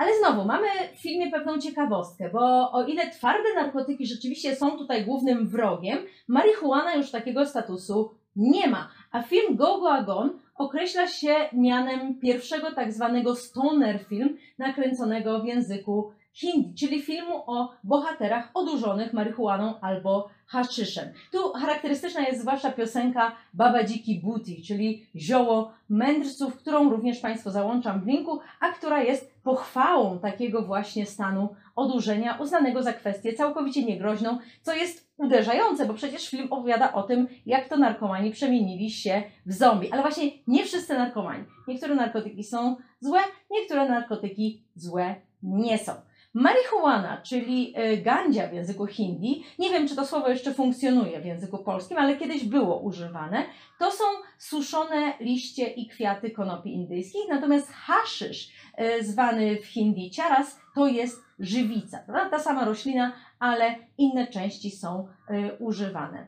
Ale 0.00 0.10
znowu, 0.18 0.44
mamy 0.44 0.66
w 0.94 1.02
filmie 1.02 1.30
pewną 1.30 1.58
ciekawostkę, 1.58 2.30
bo 2.32 2.72
o 2.72 2.84
ile 2.84 3.10
twarde 3.10 3.54
narkotyki 3.54 4.06
rzeczywiście 4.06 4.56
są 4.56 4.78
tutaj 4.78 5.04
głównym 5.04 5.48
wrogiem, 5.48 5.98
marihuana 6.28 6.94
już 6.94 7.10
takiego 7.10 7.46
statusu 7.46 8.14
nie 8.36 8.68
ma. 8.68 8.88
A 9.12 9.22
film 9.22 9.56
Go 9.56 9.80
Go 9.80 9.92
Agon 9.92 10.30
określa 10.54 11.06
się 11.06 11.34
mianem 11.52 12.18
pierwszego 12.18 12.72
tak 12.72 12.92
zwanego 12.92 13.36
stoner 13.36 14.04
film 14.04 14.36
nakręconego 14.58 15.40
w 15.40 15.46
języku 15.46 16.12
hindi, 16.34 16.74
czyli 16.74 17.02
filmu 17.02 17.42
o 17.46 17.72
bohaterach 17.84 18.50
odurzonych 18.54 19.12
marihuaną 19.12 19.80
albo 19.80 20.28
haszyszem. 20.46 21.08
Tu 21.32 21.52
charakterystyczna 21.52 22.20
jest 22.20 22.40
zwłaszcza 22.40 22.72
piosenka 22.72 23.36
Baba 23.54 23.84
Dziki 23.84 24.20
Booty, 24.24 24.62
czyli 24.66 25.06
zioło 25.16 25.72
mędrców, 25.88 26.56
którą 26.56 26.90
również 26.90 27.18
Państwu 27.18 27.50
załączam 27.50 28.00
w 28.00 28.06
linku, 28.06 28.40
a 28.60 28.72
która 28.72 29.02
jest 29.02 29.29
pochwałą 29.42 30.18
takiego 30.18 30.62
właśnie 30.62 31.06
stanu 31.06 31.48
odurzenia, 31.76 32.38
uznanego 32.40 32.82
za 32.82 32.92
kwestię 32.92 33.32
całkowicie 33.32 33.84
niegroźną, 33.84 34.38
co 34.62 34.74
jest 34.74 35.10
uderzające, 35.16 35.86
bo 35.86 35.94
przecież 35.94 36.30
film 36.30 36.48
opowiada 36.50 36.92
o 36.92 37.02
tym, 37.02 37.28
jak 37.46 37.68
to 37.68 37.76
narkomani 37.76 38.30
przemienili 38.30 38.90
się 38.90 39.22
w 39.46 39.52
zombie. 39.52 39.92
Ale 39.92 40.02
właśnie 40.02 40.30
nie 40.46 40.64
wszyscy 40.64 40.94
narkomani. 40.94 41.44
Niektóre 41.68 41.94
narkotyki 41.94 42.44
są 42.44 42.76
złe, 43.00 43.20
niektóre 43.50 43.88
narkotyki 43.88 44.64
złe 44.74 45.14
nie 45.42 45.78
są. 45.78 45.92
Marihuana, 46.34 47.22
czyli 47.22 47.72
e, 47.76 47.96
gandzia 47.96 48.48
w 48.48 48.52
języku 48.52 48.86
hindi, 48.86 49.44
nie 49.58 49.70
wiem 49.70 49.88
czy 49.88 49.96
to 49.96 50.06
słowo 50.06 50.28
jeszcze 50.28 50.54
funkcjonuje 50.54 51.20
w 51.20 51.24
języku 51.24 51.58
polskim, 51.58 51.98
ale 51.98 52.16
kiedyś 52.16 52.44
było 52.44 52.80
używane, 52.80 53.44
to 53.78 53.90
są 53.90 54.04
suszone 54.38 55.12
liście 55.20 55.66
i 55.66 55.88
kwiaty 55.88 56.30
konopi 56.30 56.72
indyjskich, 56.74 57.28
natomiast 57.28 57.72
haszysz, 57.72 58.52
e, 58.74 59.04
zwany 59.04 59.56
w 59.56 59.66
hindi 59.66 60.10
ciaras, 60.10 60.60
to 60.74 60.86
jest 60.86 61.22
żywica. 61.38 61.98
Ta 62.30 62.38
sama 62.38 62.64
roślina, 62.64 63.12
ale 63.38 63.74
inne 63.98 64.26
części 64.26 64.70
są 64.70 65.08
e, 65.28 65.58
używane. 65.58 66.26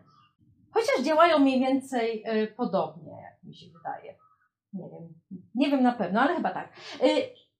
Chociaż 0.71 1.05
działają 1.05 1.39
mniej 1.39 1.61
więcej 1.61 2.25
podobnie, 2.57 3.13
jak 3.13 3.45
mi 3.45 3.55
się 3.55 3.67
wydaje. 3.67 4.15
Nie 4.73 4.85
wiem, 4.91 5.15
nie 5.55 5.71
wiem 5.71 5.83
na 5.83 5.93
pewno, 5.93 6.21
ale 6.21 6.35
chyba 6.35 6.51
tak. 6.51 6.73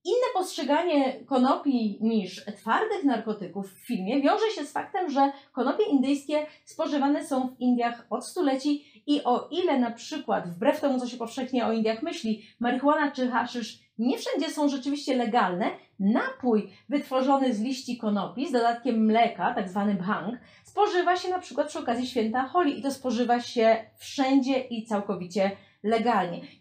Inne 0.05 0.27
postrzeganie 0.35 1.25
konopi 1.27 1.99
niż 2.01 2.45
twardych 2.45 3.05
narkotyków 3.05 3.73
w 3.73 3.87
filmie 3.87 4.21
wiąże 4.21 4.51
się 4.55 4.65
z 4.65 4.73
faktem, 4.73 5.11
że 5.11 5.33
konopie 5.53 5.85
indyjskie 5.85 6.47
spożywane 6.65 7.27
są 7.27 7.49
w 7.49 7.61
Indiach 7.61 8.07
od 8.11 8.27
stuleci 8.27 9.03
i 9.07 9.25
o 9.25 9.49
ile 9.51 9.79
na 9.79 9.91
przykład, 9.91 10.49
wbrew 10.49 10.81
temu 10.81 11.01
co 11.01 11.07
się 11.07 11.17
powszechnie 11.17 11.67
o 11.67 11.73
Indiach 11.73 12.03
myśli, 12.03 12.43
marihuana 12.61 13.11
czy 13.11 13.29
haszysz 13.29 13.79
nie 13.99 14.19
wszędzie 14.19 14.51
są 14.51 14.69
rzeczywiście 14.69 15.17
legalne, 15.17 15.71
napój 16.01 16.71
wytworzony 16.89 17.55
z 17.55 17.61
liści 17.61 17.99
konopi 17.99 18.49
z 18.49 18.53
dodatkiem 18.53 19.05
mleka, 19.05 19.55
tak 19.55 19.69
zwany 19.69 19.95
bhang, 19.95 20.39
spożywa 20.65 21.17
się 21.17 21.29
na 21.29 21.39
przykład 21.39 21.69
przy 21.69 21.79
okazji 21.79 22.07
święta 22.07 22.49
Holi 22.49 22.79
i 22.79 22.83
to 22.83 22.91
spożywa 22.91 23.41
się 23.41 23.85
wszędzie 23.97 24.59
i 24.61 24.87
całkowicie 24.87 25.43
legalnie. 25.43 25.72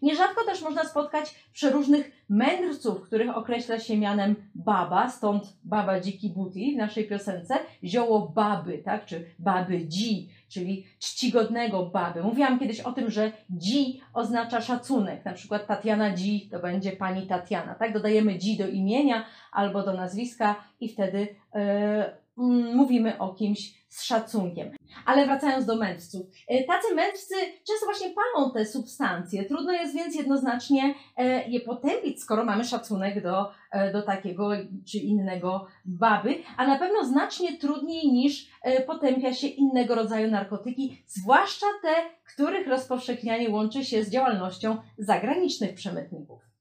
Nierzadko 0.02 0.44
też 0.44 0.62
można 0.62 0.84
spotkać 0.84 1.34
przeróżnych 1.52 2.10
mędrców, 2.28 3.02
których 3.02 3.36
określa 3.36 3.78
się 3.78 3.98
mianem 3.98 4.36
baba, 4.54 5.08
stąd 5.08 5.56
baba 5.64 6.00
dziki 6.00 6.30
buti 6.30 6.74
w 6.74 6.76
naszej 6.76 7.08
piosence, 7.08 7.54
zioło 7.84 8.28
baby, 8.28 8.78
tak, 8.78 9.04
czy 9.04 9.26
baby 9.38 9.86
dzi, 9.86 10.28
czyli 10.48 10.86
czcigodnego 10.98 11.86
baby. 11.86 12.22
Mówiłam 12.22 12.58
kiedyś 12.58 12.80
o 12.80 12.92
tym, 12.92 13.10
że 13.10 13.32
dzi 13.50 14.00
oznacza 14.14 14.60
szacunek, 14.60 15.24
na 15.24 15.32
przykład 15.32 15.66
Tatiana 15.66 16.14
dzi 16.14 16.48
to 16.50 16.58
będzie 16.58 16.92
pani 16.92 17.26
Tatiana, 17.26 17.74
tak, 17.74 17.92
dodajemy 17.92 18.38
dzi 18.38 18.56
do 18.56 18.68
imienia 18.68 19.24
albo 19.52 19.82
do 19.82 19.92
nazwiska 19.92 20.54
i 20.80 20.88
wtedy 20.88 21.28
yy, 21.54 22.72
mówimy 22.74 23.18
o 23.18 23.34
kimś 23.34 23.74
z 23.88 24.02
szacunkiem. 24.02 24.70
Ale 25.06 25.26
wracając 25.26 25.66
do 25.66 25.76
mędrców. 25.76 26.26
E, 26.48 26.64
tacy 26.64 26.94
mędrcy 26.94 27.34
często 27.68 27.86
właśnie 27.86 28.10
palą 28.10 28.52
te 28.52 28.66
substancje. 28.66 29.44
Trudno 29.44 29.72
jest 29.72 29.94
więc 29.94 30.14
jednoznacznie 30.14 30.94
e, 31.16 31.48
je 31.48 31.60
potępić, 31.60 32.20
skoro 32.22 32.44
mamy 32.44 32.64
szacunek 32.64 33.22
do, 33.22 33.50
e, 33.70 33.92
do 33.92 34.02
takiego 34.02 34.50
czy 34.86 34.98
innego 34.98 35.66
baby, 35.84 36.34
a 36.56 36.66
na 36.66 36.78
pewno 36.78 37.04
znacznie 37.04 37.58
trudniej 37.58 38.12
niż 38.12 38.52
potępia 38.86 39.34
się 39.34 39.46
innego 39.46 39.94
rodzaju 39.94 40.30
narkotyki, 40.30 41.02
zwłaszcza 41.06 41.66
te, 41.82 41.94
których 42.34 42.68
rozpowszechnianie 42.68 43.50
łączy 43.50 43.84
się 43.84 44.04
z 44.04 44.10
działalnością 44.10 44.76
zagranicznych 44.98 45.74
przemytników 45.74 46.51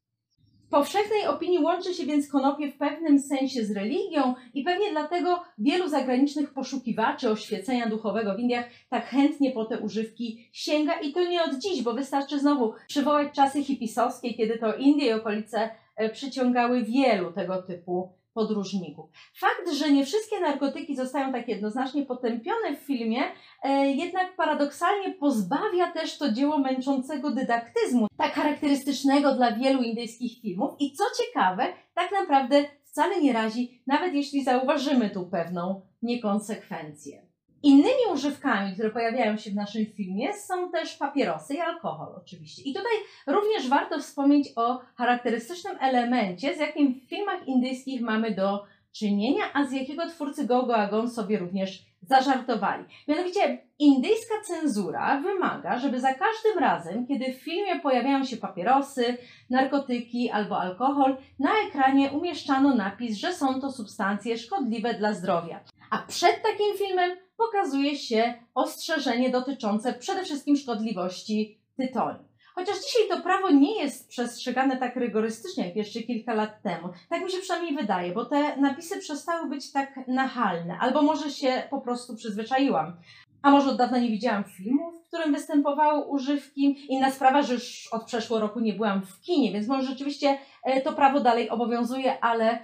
powszechnej 0.71 1.27
opinii 1.27 1.59
łączy 1.59 1.93
się 1.93 2.05
więc 2.05 2.31
konopie 2.31 2.71
w 2.71 2.77
pewnym 2.77 3.19
sensie 3.19 3.65
z 3.65 3.71
religią 3.71 4.33
i 4.53 4.63
pewnie 4.63 4.91
dlatego 4.91 5.43
wielu 5.57 5.87
zagranicznych 5.89 6.53
poszukiwaczy 6.53 7.29
oświecenia 7.29 7.89
duchowego 7.89 8.35
w 8.35 8.39
Indiach 8.39 8.65
tak 8.89 9.05
chętnie 9.05 9.51
po 9.51 9.65
te 9.65 9.79
używki 9.79 10.49
sięga 10.51 10.99
i 10.99 11.13
to 11.13 11.23
nie 11.23 11.43
od 11.43 11.55
dziś, 11.55 11.83
bo 11.83 11.93
wystarczy 11.93 12.39
znowu 12.39 12.73
przywołać 12.87 13.27
czasy 13.33 13.63
hipisowskie, 13.63 14.33
kiedy 14.33 14.57
to 14.57 14.75
Indie 14.75 15.07
i 15.07 15.13
okolice 15.13 15.69
e, 15.95 16.09
przyciągały 16.09 16.83
wielu 16.83 17.31
tego 17.31 17.61
typu 17.61 18.20
podróżników. 18.33 19.09
Fakt, 19.39 19.73
że 19.73 19.91
nie 19.91 20.05
wszystkie 20.05 20.39
narkotyki 20.39 20.95
zostają 20.95 21.31
tak 21.31 21.47
jednoznacznie 21.47 22.05
potępione 22.05 22.75
w 22.75 22.79
filmie, 22.79 23.21
e, 23.63 23.91
jednak 23.91 24.35
paradoksalnie 24.35 25.13
pozbawia 25.13 25.91
też 25.91 26.17
to 26.17 26.31
dzieło 26.31 26.57
męczącego 26.57 27.31
dydaktyzmu, 27.31 28.07
tak 28.17 28.33
charakterystycznego 28.33 29.35
dla 29.35 29.51
wielu 29.51 29.83
indyjskich 29.83 30.41
filmów 30.41 30.71
i 30.79 30.93
co 30.93 31.03
ciekawe, 31.23 31.73
tak 31.93 32.11
naprawdę 32.11 32.65
wcale 32.83 33.21
nie 33.21 33.33
razi, 33.33 33.81
nawet 33.87 34.13
jeśli 34.13 34.43
zauważymy 34.43 35.09
tu 35.09 35.25
pewną 35.25 35.81
niekonsekwencję. 36.01 37.30
Innymi 37.63 38.13
używkami, 38.13 38.73
które 38.73 38.89
pojawiają 38.89 39.37
się 39.37 39.51
w 39.51 39.55
naszym 39.55 39.85
filmie, 39.85 40.33
są 40.33 40.71
też 40.71 40.97
papierosy 40.97 41.53
i 41.53 41.59
alkohol, 41.59 42.13
oczywiście. 42.17 42.61
I 42.61 42.73
tutaj 42.73 42.91
również 43.27 43.69
warto 43.69 43.99
wspomnieć 43.99 44.49
o 44.55 44.81
charakterystycznym 44.95 45.77
elemencie, 45.81 46.55
z 46.55 46.59
jakim 46.59 46.93
w 46.93 47.09
filmach 47.09 47.47
indyjskich 47.47 48.01
mamy 48.01 48.35
do 48.35 48.63
czynienia, 48.91 49.43
a 49.53 49.65
z 49.65 49.71
jakiego 49.71 50.09
twórcy 50.09 50.47
Gogo 50.47 50.75
Agon 50.75 51.09
sobie 51.09 51.39
również 51.39 51.85
zażartowali. 52.01 52.85
Mianowicie 53.07 53.57
indyjska 53.79 54.33
cenzura 54.43 55.21
wymaga, 55.21 55.79
żeby 55.79 55.99
za 55.99 56.13
każdym 56.13 56.59
razem, 56.59 57.07
kiedy 57.07 57.33
w 57.33 57.37
filmie 57.43 57.79
pojawiają 57.79 58.25
się 58.25 58.37
papierosy, 58.37 59.17
narkotyki 59.49 60.29
albo 60.29 60.59
alkohol, 60.59 61.17
na 61.39 61.49
ekranie 61.67 62.11
umieszczano 62.11 62.75
napis, 62.75 63.17
że 63.17 63.33
są 63.33 63.61
to 63.61 63.71
substancje 63.71 64.37
szkodliwe 64.37 64.93
dla 64.93 65.13
zdrowia. 65.13 65.59
A 65.89 65.97
przed 65.97 66.41
takim 66.41 66.77
filmem 66.77 67.11
pokazuje 67.45 67.97
się 67.97 68.33
ostrzeżenie 68.55 69.29
dotyczące 69.29 69.93
przede 69.93 70.23
wszystkim 70.23 70.55
szkodliwości 70.57 71.59
tytoniu. 71.77 72.19
Chociaż 72.55 72.75
dzisiaj 72.75 73.07
to 73.09 73.23
prawo 73.23 73.49
nie 73.49 73.83
jest 73.83 74.09
przestrzegane 74.09 74.77
tak 74.77 74.95
rygorystycznie 74.95 75.65
jak 75.67 75.75
jeszcze 75.75 75.99
kilka 75.99 76.33
lat 76.33 76.61
temu. 76.61 76.89
Tak 77.09 77.23
mi 77.23 77.31
się 77.31 77.37
przynajmniej 77.37 77.75
wydaje, 77.75 78.13
bo 78.13 78.25
te 78.25 78.57
napisy 78.57 78.99
przestały 78.99 79.49
być 79.49 79.71
tak 79.71 80.07
nachalne, 80.07 80.77
albo 80.79 81.01
może 81.01 81.31
się 81.31 81.63
po 81.69 81.81
prostu 81.81 82.15
przyzwyczaiłam. 82.15 82.93
A 83.41 83.51
może 83.51 83.69
od 83.69 83.77
dawna 83.77 83.97
nie 83.97 84.09
widziałam 84.09 84.43
filmu, 84.43 84.91
w 84.91 85.07
którym 85.07 85.33
występowały 85.33 86.05
używki. 86.05 86.85
Inna 86.89 87.11
sprawa, 87.11 87.41
że 87.41 87.53
już 87.53 87.89
od 87.91 88.03
przeszło 88.03 88.39
roku 88.39 88.59
nie 88.59 88.73
byłam 88.73 89.01
w 89.01 89.21
kinie, 89.21 89.51
więc 89.51 89.67
może 89.67 89.87
rzeczywiście 89.87 90.37
e, 90.63 90.81
to 90.81 90.93
prawo 90.93 91.19
dalej 91.19 91.49
obowiązuje, 91.49 92.23
ale 92.23 92.59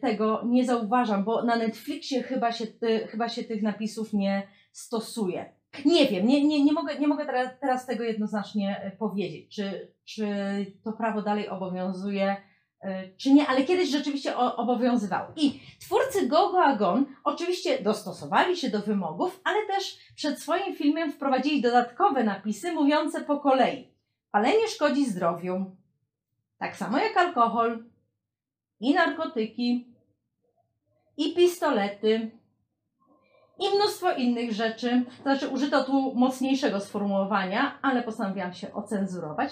tego 0.00 0.42
nie 0.46 0.64
zauważam, 0.64 1.24
bo 1.24 1.42
na 1.42 1.56
Netflixie 1.56 2.22
chyba 2.22 2.52
się, 2.52 2.66
chyba 3.08 3.28
się 3.28 3.44
tych 3.44 3.62
napisów 3.62 4.12
nie 4.12 4.48
stosuje. 4.72 5.52
Nie 5.84 6.06
wiem, 6.06 6.26
nie, 6.26 6.44
nie, 6.44 6.64
nie 6.64 6.72
mogę, 6.72 6.98
nie 6.98 7.08
mogę 7.08 7.26
teraz, 7.26 7.48
teraz 7.60 7.86
tego 7.86 8.04
jednoznacznie 8.04 8.80
e, 8.80 8.90
powiedzieć, 8.90 9.54
czy, 9.54 9.92
czy 10.04 10.26
to 10.84 10.92
prawo 10.92 11.22
dalej 11.22 11.48
obowiązuje, 11.48 12.36
e, 12.80 13.08
czy 13.16 13.32
nie, 13.32 13.46
ale 13.46 13.64
kiedyś 13.64 13.90
rzeczywiście 13.90 14.36
obowiązywało. 14.36 15.28
I 15.36 15.60
twórcy 15.80 16.26
Gogo 16.26 16.64
Agon 16.64 17.06
oczywiście 17.24 17.82
dostosowali 17.82 18.56
się 18.56 18.70
do 18.70 18.80
wymogów, 18.80 19.40
ale 19.44 19.66
też 19.66 19.98
przed 20.16 20.38
swoim 20.38 20.74
filmem 20.74 21.12
wprowadzili 21.12 21.62
dodatkowe 21.62 22.24
napisy 22.24 22.72
mówiące 22.72 23.20
po 23.20 23.40
kolei. 23.40 23.88
Palenie 24.30 24.68
szkodzi 24.68 25.06
zdrowiu, 25.06 25.76
tak 26.58 26.76
samo 26.76 26.98
jak 26.98 27.16
alkohol 27.16 27.84
i 28.80 28.94
narkotyki 28.94 29.94
i 31.16 31.34
pistolety 31.34 32.30
i 33.58 33.76
mnóstwo 33.76 34.12
innych 34.12 34.52
rzeczy. 34.52 35.02
Znaczy, 35.22 35.48
użyto 35.48 35.84
tu 35.84 36.14
mocniejszego 36.14 36.80
sformułowania, 36.80 37.78
ale 37.82 38.02
postanowiłam 38.02 38.52
się 38.52 38.74
ocenzurować. 38.74 39.50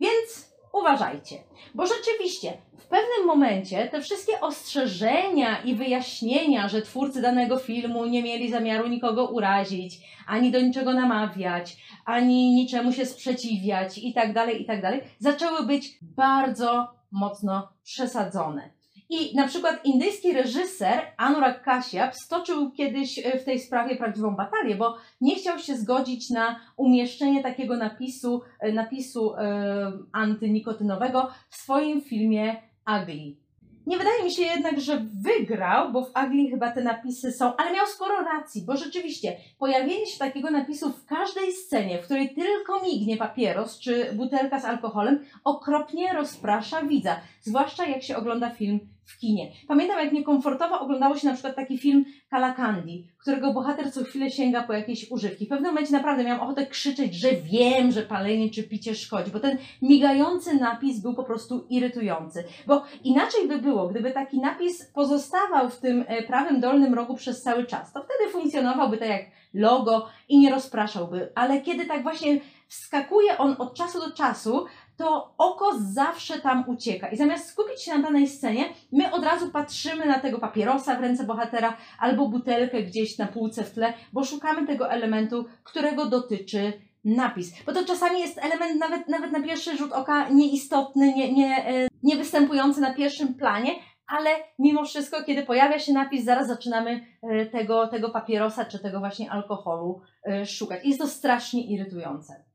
Więc 0.00 0.52
uważajcie, 0.72 1.36
bo 1.74 1.86
rzeczywiście 1.86 2.52
w 2.78 2.86
pewnym 2.86 3.26
momencie 3.26 3.88
te 3.88 4.00
wszystkie 4.00 4.40
ostrzeżenia 4.40 5.62
i 5.62 5.74
wyjaśnienia, 5.74 6.68
że 6.68 6.82
twórcy 6.82 7.22
danego 7.22 7.58
filmu 7.58 8.06
nie 8.06 8.22
mieli 8.22 8.50
zamiaru 8.50 8.88
nikogo 8.88 9.26
urazić, 9.26 10.00
ani 10.26 10.50
do 10.50 10.60
niczego 10.60 10.92
namawiać, 10.92 11.76
ani 12.04 12.54
niczemu 12.54 12.92
się 12.92 13.06
sprzeciwiać 13.06 13.98
i 13.98 14.14
tak 14.14 14.32
dalej, 14.32 14.62
i 14.62 14.66
tak 14.66 14.82
dalej, 14.82 15.00
zaczęły 15.18 15.66
być 15.66 15.98
bardzo 16.02 17.01
mocno 17.12 17.68
przesadzone. 17.82 18.70
I 19.14 19.36
na 19.36 19.48
przykład 19.48 19.84
indyjski 19.84 20.32
reżyser 20.32 21.00
Anurag 21.16 21.62
Kashyap 21.62 22.14
stoczył 22.16 22.70
kiedyś 22.70 23.18
e, 23.18 23.38
w 23.38 23.44
tej 23.44 23.60
sprawie 23.60 23.96
prawdziwą 23.96 24.36
batalię, 24.36 24.74
bo 24.76 24.96
nie 25.20 25.34
chciał 25.34 25.58
się 25.58 25.76
zgodzić 25.76 26.30
na 26.30 26.60
umieszczenie 26.76 27.42
takiego 27.42 27.76
napisu, 27.76 28.42
e, 28.60 28.72
napisu 28.72 29.34
e, 29.34 29.92
antynikotynowego 30.12 31.30
w 31.48 31.56
swoim 31.56 32.00
filmie 32.00 32.56
Ugly. 32.86 33.41
Nie 33.86 33.98
wydaje 33.98 34.24
mi 34.24 34.32
się 34.32 34.42
jednak, 34.42 34.80
że 34.80 35.06
wygrał, 35.22 35.92
bo 35.92 36.04
w 36.04 36.10
Agli 36.14 36.50
chyba 36.50 36.70
te 36.70 36.82
napisy 36.82 37.32
są, 37.32 37.56
ale 37.56 37.72
miał 37.72 37.86
sporo 37.86 38.14
racji, 38.24 38.62
bo 38.62 38.76
rzeczywiście 38.76 39.36
pojawienie 39.58 40.06
się 40.06 40.18
takiego 40.18 40.50
napisu 40.50 40.92
w 40.92 41.06
każdej 41.06 41.52
scenie, 41.52 41.98
w 41.98 42.04
której 42.04 42.34
tylko 42.34 42.82
mignie 42.82 43.16
papieros 43.16 43.78
czy 43.78 44.12
butelka 44.12 44.60
z 44.60 44.64
alkoholem, 44.64 45.24
okropnie 45.44 46.12
rozprasza 46.12 46.82
widza, 46.82 47.20
zwłaszcza 47.40 47.86
jak 47.86 48.02
się 48.02 48.16
ogląda 48.16 48.50
film 48.50 48.80
w 49.04 49.18
kinie. 49.18 49.52
Pamiętam, 49.68 49.98
jak 49.98 50.12
niekomfortowo 50.12 50.80
oglądało 50.80 51.16
się 51.16 51.26
na 51.26 51.32
przykład 51.32 51.56
taki 51.56 51.78
film 51.78 52.04
Kalakandi, 52.30 53.06
którego 53.18 53.52
bohater 53.52 53.92
co 53.92 54.04
chwilę 54.04 54.30
sięga 54.30 54.62
po 54.62 54.72
jakieś 54.72 55.10
używki. 55.10 55.46
W 55.46 55.48
pewnym 55.48 55.70
momencie 55.70 55.92
naprawdę 55.92 56.24
miałam 56.24 56.40
ochotę 56.40 56.66
krzyczeć, 56.66 57.14
że 57.14 57.32
wiem, 57.32 57.92
że 57.92 58.02
palenie 58.02 58.50
czy 58.50 58.62
picie 58.62 58.94
szkodzi, 58.94 59.30
bo 59.30 59.40
ten 59.40 59.58
migający 59.82 60.54
napis 60.54 61.00
był 61.00 61.14
po 61.14 61.24
prostu 61.24 61.66
irytujący. 61.70 62.44
Bo 62.66 62.82
inaczej 63.04 63.48
by 63.48 63.58
było, 63.58 63.88
gdyby 63.88 64.10
taki 64.10 64.40
napis 64.40 64.84
pozostawał 64.94 65.70
w 65.70 65.80
tym 65.80 66.04
e, 66.08 66.22
prawym 66.22 66.60
dolnym 66.60 66.94
rogu 66.94 67.14
przez 67.14 67.42
cały 67.42 67.66
czas. 67.66 67.92
To 67.92 68.02
wtedy 68.02 68.32
funkcjonowałby 68.32 68.96
tak 68.96 69.08
jak 69.08 69.22
logo 69.54 70.08
i 70.28 70.38
nie 70.38 70.50
rozpraszałby. 70.50 71.32
Ale 71.34 71.60
kiedy 71.60 71.86
tak 71.86 72.02
właśnie 72.02 72.40
wskakuje 72.72 73.38
on 73.38 73.56
od 73.58 73.74
czasu 73.74 74.00
do 74.00 74.10
czasu, 74.10 74.66
to 74.96 75.34
oko 75.38 75.78
zawsze 75.78 76.40
tam 76.40 76.64
ucieka. 76.68 77.08
I 77.08 77.16
zamiast 77.16 77.48
skupić 77.48 77.82
się 77.82 77.94
na 77.94 78.02
danej 78.02 78.28
scenie, 78.28 78.64
my 78.92 79.12
od 79.12 79.24
razu 79.24 79.50
patrzymy 79.50 80.06
na 80.06 80.18
tego 80.18 80.38
papierosa 80.38 80.96
w 80.96 81.00
ręce 81.00 81.24
bohatera 81.24 81.76
albo 81.98 82.28
butelkę 82.28 82.82
gdzieś 82.82 83.18
na 83.18 83.26
półce 83.26 83.64
w 83.64 83.70
tle, 83.70 83.92
bo 84.12 84.24
szukamy 84.24 84.66
tego 84.66 84.90
elementu, 84.90 85.44
którego 85.64 86.06
dotyczy 86.06 86.72
napis. 87.04 87.52
Bo 87.66 87.72
to 87.72 87.84
czasami 87.84 88.20
jest 88.20 88.38
element 88.38 88.80
nawet, 88.80 89.08
nawet 89.08 89.32
na 89.32 89.42
pierwszy 89.42 89.76
rzut 89.76 89.92
oka 89.92 90.28
nieistotny, 90.28 91.14
nie, 91.14 91.32
nie, 91.32 91.66
e, 91.66 91.88
nie 92.02 92.16
występujący 92.16 92.80
na 92.80 92.94
pierwszym 92.94 93.34
planie, 93.34 93.74
ale 94.06 94.30
mimo 94.58 94.84
wszystko, 94.84 95.24
kiedy 95.24 95.42
pojawia 95.42 95.78
się 95.78 95.92
napis, 95.92 96.24
zaraz 96.24 96.48
zaczynamy 96.48 97.06
e, 97.22 97.46
tego, 97.46 97.88
tego 97.88 98.10
papierosa 98.10 98.64
czy 98.64 98.78
tego 98.78 98.98
właśnie 98.98 99.30
alkoholu 99.30 100.00
e, 100.26 100.46
szukać. 100.46 100.84
Jest 100.84 101.00
to 101.00 101.06
strasznie 101.06 101.66
irytujące. 101.66 102.51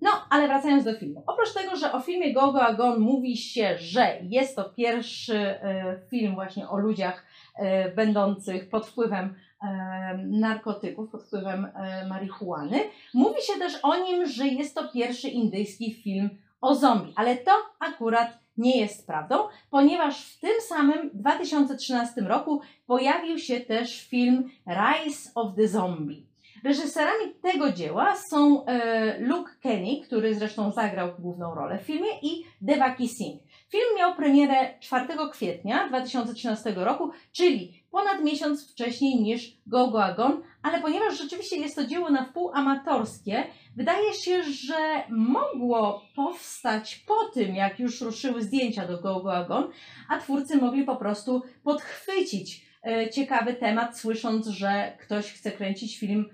No, 0.00 0.10
ale 0.30 0.46
wracając 0.48 0.84
do 0.84 0.94
filmu. 0.94 1.22
Oprócz 1.26 1.52
tego, 1.52 1.76
że 1.76 1.92
o 1.92 2.00
filmie 2.00 2.32
Gogo 2.32 2.62
Agon 2.62 3.00
mówi 3.00 3.36
się, 3.36 3.78
że 3.78 4.18
jest 4.22 4.56
to 4.56 4.64
pierwszy 4.64 5.36
e, 5.38 5.98
film 6.10 6.34
właśnie 6.34 6.68
o 6.68 6.78
ludziach 6.78 7.26
e, 7.56 7.90
będących 7.92 8.68
pod 8.68 8.86
wpływem 8.86 9.34
e, 9.62 10.18
narkotyków, 10.26 11.10
pod 11.10 11.22
wpływem 11.22 11.68
marihuany, 12.08 12.80
mówi 13.14 13.42
się 13.42 13.58
też 13.58 13.78
o 13.82 13.96
nim, 13.96 14.26
że 14.26 14.46
jest 14.46 14.74
to 14.74 14.88
pierwszy 14.88 15.28
indyjski 15.28 15.94
film 15.94 16.30
o 16.60 16.74
zombie, 16.74 17.12
ale 17.16 17.36
to 17.36 17.52
akurat 17.80 18.38
nie 18.56 18.80
jest 18.80 19.06
prawdą, 19.06 19.36
ponieważ 19.70 20.24
w 20.24 20.40
tym 20.40 20.60
samym 20.68 21.10
2013 21.14 22.20
roku 22.20 22.60
pojawił 22.86 23.38
się 23.38 23.60
też 23.60 24.08
film 24.08 24.50
Rise 24.66 25.30
of 25.34 25.54
the 25.56 25.68
Zombie. 25.68 26.26
Reżyserami 26.64 27.34
tego 27.42 27.72
dzieła 27.72 28.16
są 28.30 28.66
e, 28.66 29.20
Luke 29.20 29.52
Kenny, 29.62 30.00
który 30.06 30.34
zresztą 30.34 30.72
zagrał 30.72 31.08
główną 31.18 31.54
rolę 31.54 31.78
w 31.78 31.82
filmie, 31.82 32.10
i 32.22 32.44
Devaki 32.60 33.08
Singh. 33.08 33.42
Film 33.68 33.96
miał 33.96 34.14
premierę 34.14 34.78
4 34.80 35.06
kwietnia 35.32 35.88
2013 35.88 36.72
roku, 36.76 37.10
czyli 37.32 37.82
ponad 37.90 38.24
miesiąc 38.24 38.72
wcześniej 38.72 39.20
niż 39.20 39.56
Go 39.66 39.88
Go 39.88 40.04
Agon, 40.04 40.42
ale 40.62 40.80
ponieważ 40.80 41.18
rzeczywiście 41.18 41.56
jest 41.56 41.76
to 41.76 41.86
dzieło 41.86 42.10
na 42.10 42.24
wpół 42.24 42.50
amatorskie, 42.54 43.44
wydaje 43.76 44.14
się, 44.14 44.42
że 44.42 45.02
mogło 45.08 46.02
powstać 46.16 46.96
po 46.96 47.24
tym, 47.34 47.54
jak 47.54 47.80
już 47.80 48.00
ruszyły 48.00 48.42
zdjęcia 48.42 48.86
do 48.86 48.98
Go 49.00 49.20
Go 49.20 49.36
Agon, 49.36 49.68
a 50.08 50.18
twórcy 50.18 50.56
mogli 50.56 50.84
po 50.84 50.96
prostu 50.96 51.42
podchwycić 51.64 52.66
e, 52.86 53.10
ciekawy 53.10 53.54
temat, 53.54 53.98
słysząc, 53.98 54.46
że 54.46 54.96
ktoś 55.00 55.32
chce 55.32 55.52
kręcić 55.52 55.98
film 55.98 56.30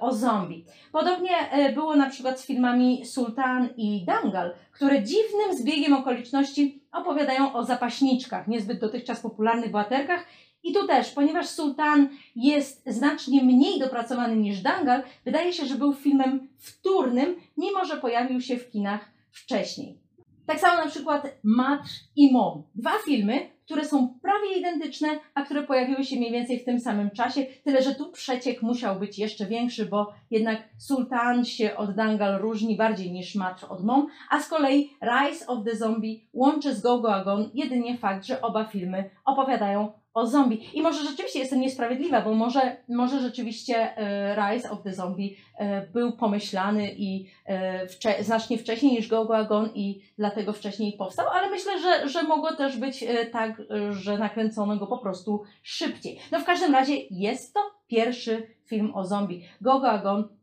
o 0.00 0.14
zombie. 0.14 0.64
Podobnie 0.92 1.50
e, 1.50 1.72
było 1.72 1.96
na 1.96 2.10
przykład 2.10 2.40
z 2.40 2.46
filmami 2.46 3.06
Sultan 3.06 3.68
i 3.76 4.04
Dangal, 4.04 4.54
które 4.72 5.02
dziwnym 5.02 5.56
zbiegiem 5.58 5.92
okoliczności 5.92 6.82
opowiadają 6.92 7.52
o 7.52 7.64
zapaśniczkach, 7.64 8.48
niezbyt 8.48 8.80
dotychczas 8.80 9.20
popularnych 9.20 9.70
bohaterkach. 9.70 10.26
I 10.62 10.72
tu 10.72 10.86
też, 10.86 11.10
ponieważ 11.10 11.46
Sultan 11.46 12.08
jest 12.36 12.82
znacznie 12.86 13.42
mniej 13.42 13.80
dopracowany 13.80 14.36
niż 14.36 14.60
Dangal, 14.60 15.02
wydaje 15.24 15.52
się, 15.52 15.66
że 15.66 15.74
był 15.74 15.94
filmem 15.94 16.48
wtórnym, 16.58 17.36
mimo 17.56 17.84
że 17.84 17.96
pojawił 17.96 18.40
się 18.40 18.56
w 18.56 18.70
kinach 18.70 19.10
wcześniej. 19.30 20.01
Tak 20.46 20.60
samo 20.60 20.84
na 20.84 20.90
przykład 20.90 21.36
Matr 21.42 21.90
i 22.16 22.32
Mom. 22.32 22.62
Dwa 22.74 22.92
filmy, 23.04 23.50
które 23.64 23.84
są 23.84 24.18
prawie 24.22 24.58
identyczne, 24.58 25.08
a 25.34 25.42
które 25.42 25.62
pojawiły 25.62 26.04
się 26.04 26.16
mniej 26.16 26.32
więcej 26.32 26.58
w 26.58 26.64
tym 26.64 26.80
samym 26.80 27.10
czasie, 27.10 27.46
tyle 27.64 27.82
że 27.82 27.94
tu 27.94 28.12
przeciek 28.12 28.62
musiał 28.62 28.98
być 28.98 29.18
jeszcze 29.18 29.46
większy, 29.46 29.86
bo 29.86 30.12
jednak 30.30 30.68
Sultan 30.78 31.44
się 31.44 31.76
od 31.76 31.94
Dangal 31.94 32.40
różni 32.40 32.76
bardziej 32.76 33.12
niż 33.12 33.34
Matr 33.34 33.66
od 33.68 33.84
Mom, 33.84 34.06
a 34.30 34.40
z 34.40 34.48
kolei 34.48 34.90
Rise 35.02 35.46
of 35.46 35.64
the 35.64 35.76
Zombie 35.76 36.26
łączy 36.32 36.74
z 36.74 36.80
Go 36.80 36.98
Go 36.98 37.14
Agon 37.14 37.50
jedynie 37.54 37.98
fakt, 37.98 38.26
że 38.26 38.40
oba 38.40 38.64
filmy 38.64 39.10
opowiadają 39.24 39.92
o 40.14 40.26
zombie. 40.26 40.78
I 40.78 40.82
może 40.82 41.04
rzeczywiście 41.04 41.38
jestem 41.38 41.60
niesprawiedliwa, 41.60 42.20
bo 42.20 42.34
może, 42.34 42.76
może 42.88 43.20
rzeczywiście 43.20 43.96
e, 43.96 44.34
Rise 44.34 44.70
of 44.70 44.82
the 44.82 44.94
Zombie 44.94 45.36
e, 45.58 45.86
był 45.86 46.12
pomyślany 46.12 46.94
i 46.96 47.26
e, 47.44 47.86
wcze 47.86 48.24
znacznie 48.24 48.58
wcześniej 48.58 48.92
niż 48.92 49.08
Go 49.08 49.28
i 49.74 50.02
dlatego 50.18 50.52
wcześniej 50.52 50.92
powstał, 50.92 51.26
ale 51.28 51.50
myślę, 51.50 51.80
że, 51.80 52.08
że 52.08 52.22
mogło 52.22 52.52
też 52.56 52.76
być 52.76 53.04
tak, 53.32 53.62
że 53.90 54.18
nakręcono 54.18 54.76
go 54.76 54.86
po 54.86 54.98
prostu 54.98 55.42
szybciej. 55.62 56.18
No 56.32 56.40
w 56.40 56.44
każdym 56.44 56.72
razie 56.72 56.94
jest 57.10 57.54
to 57.54 57.60
pierwszy 57.86 58.46
film 58.64 58.94
o 58.94 59.04
zombie. 59.04 59.44
Go 59.60 59.82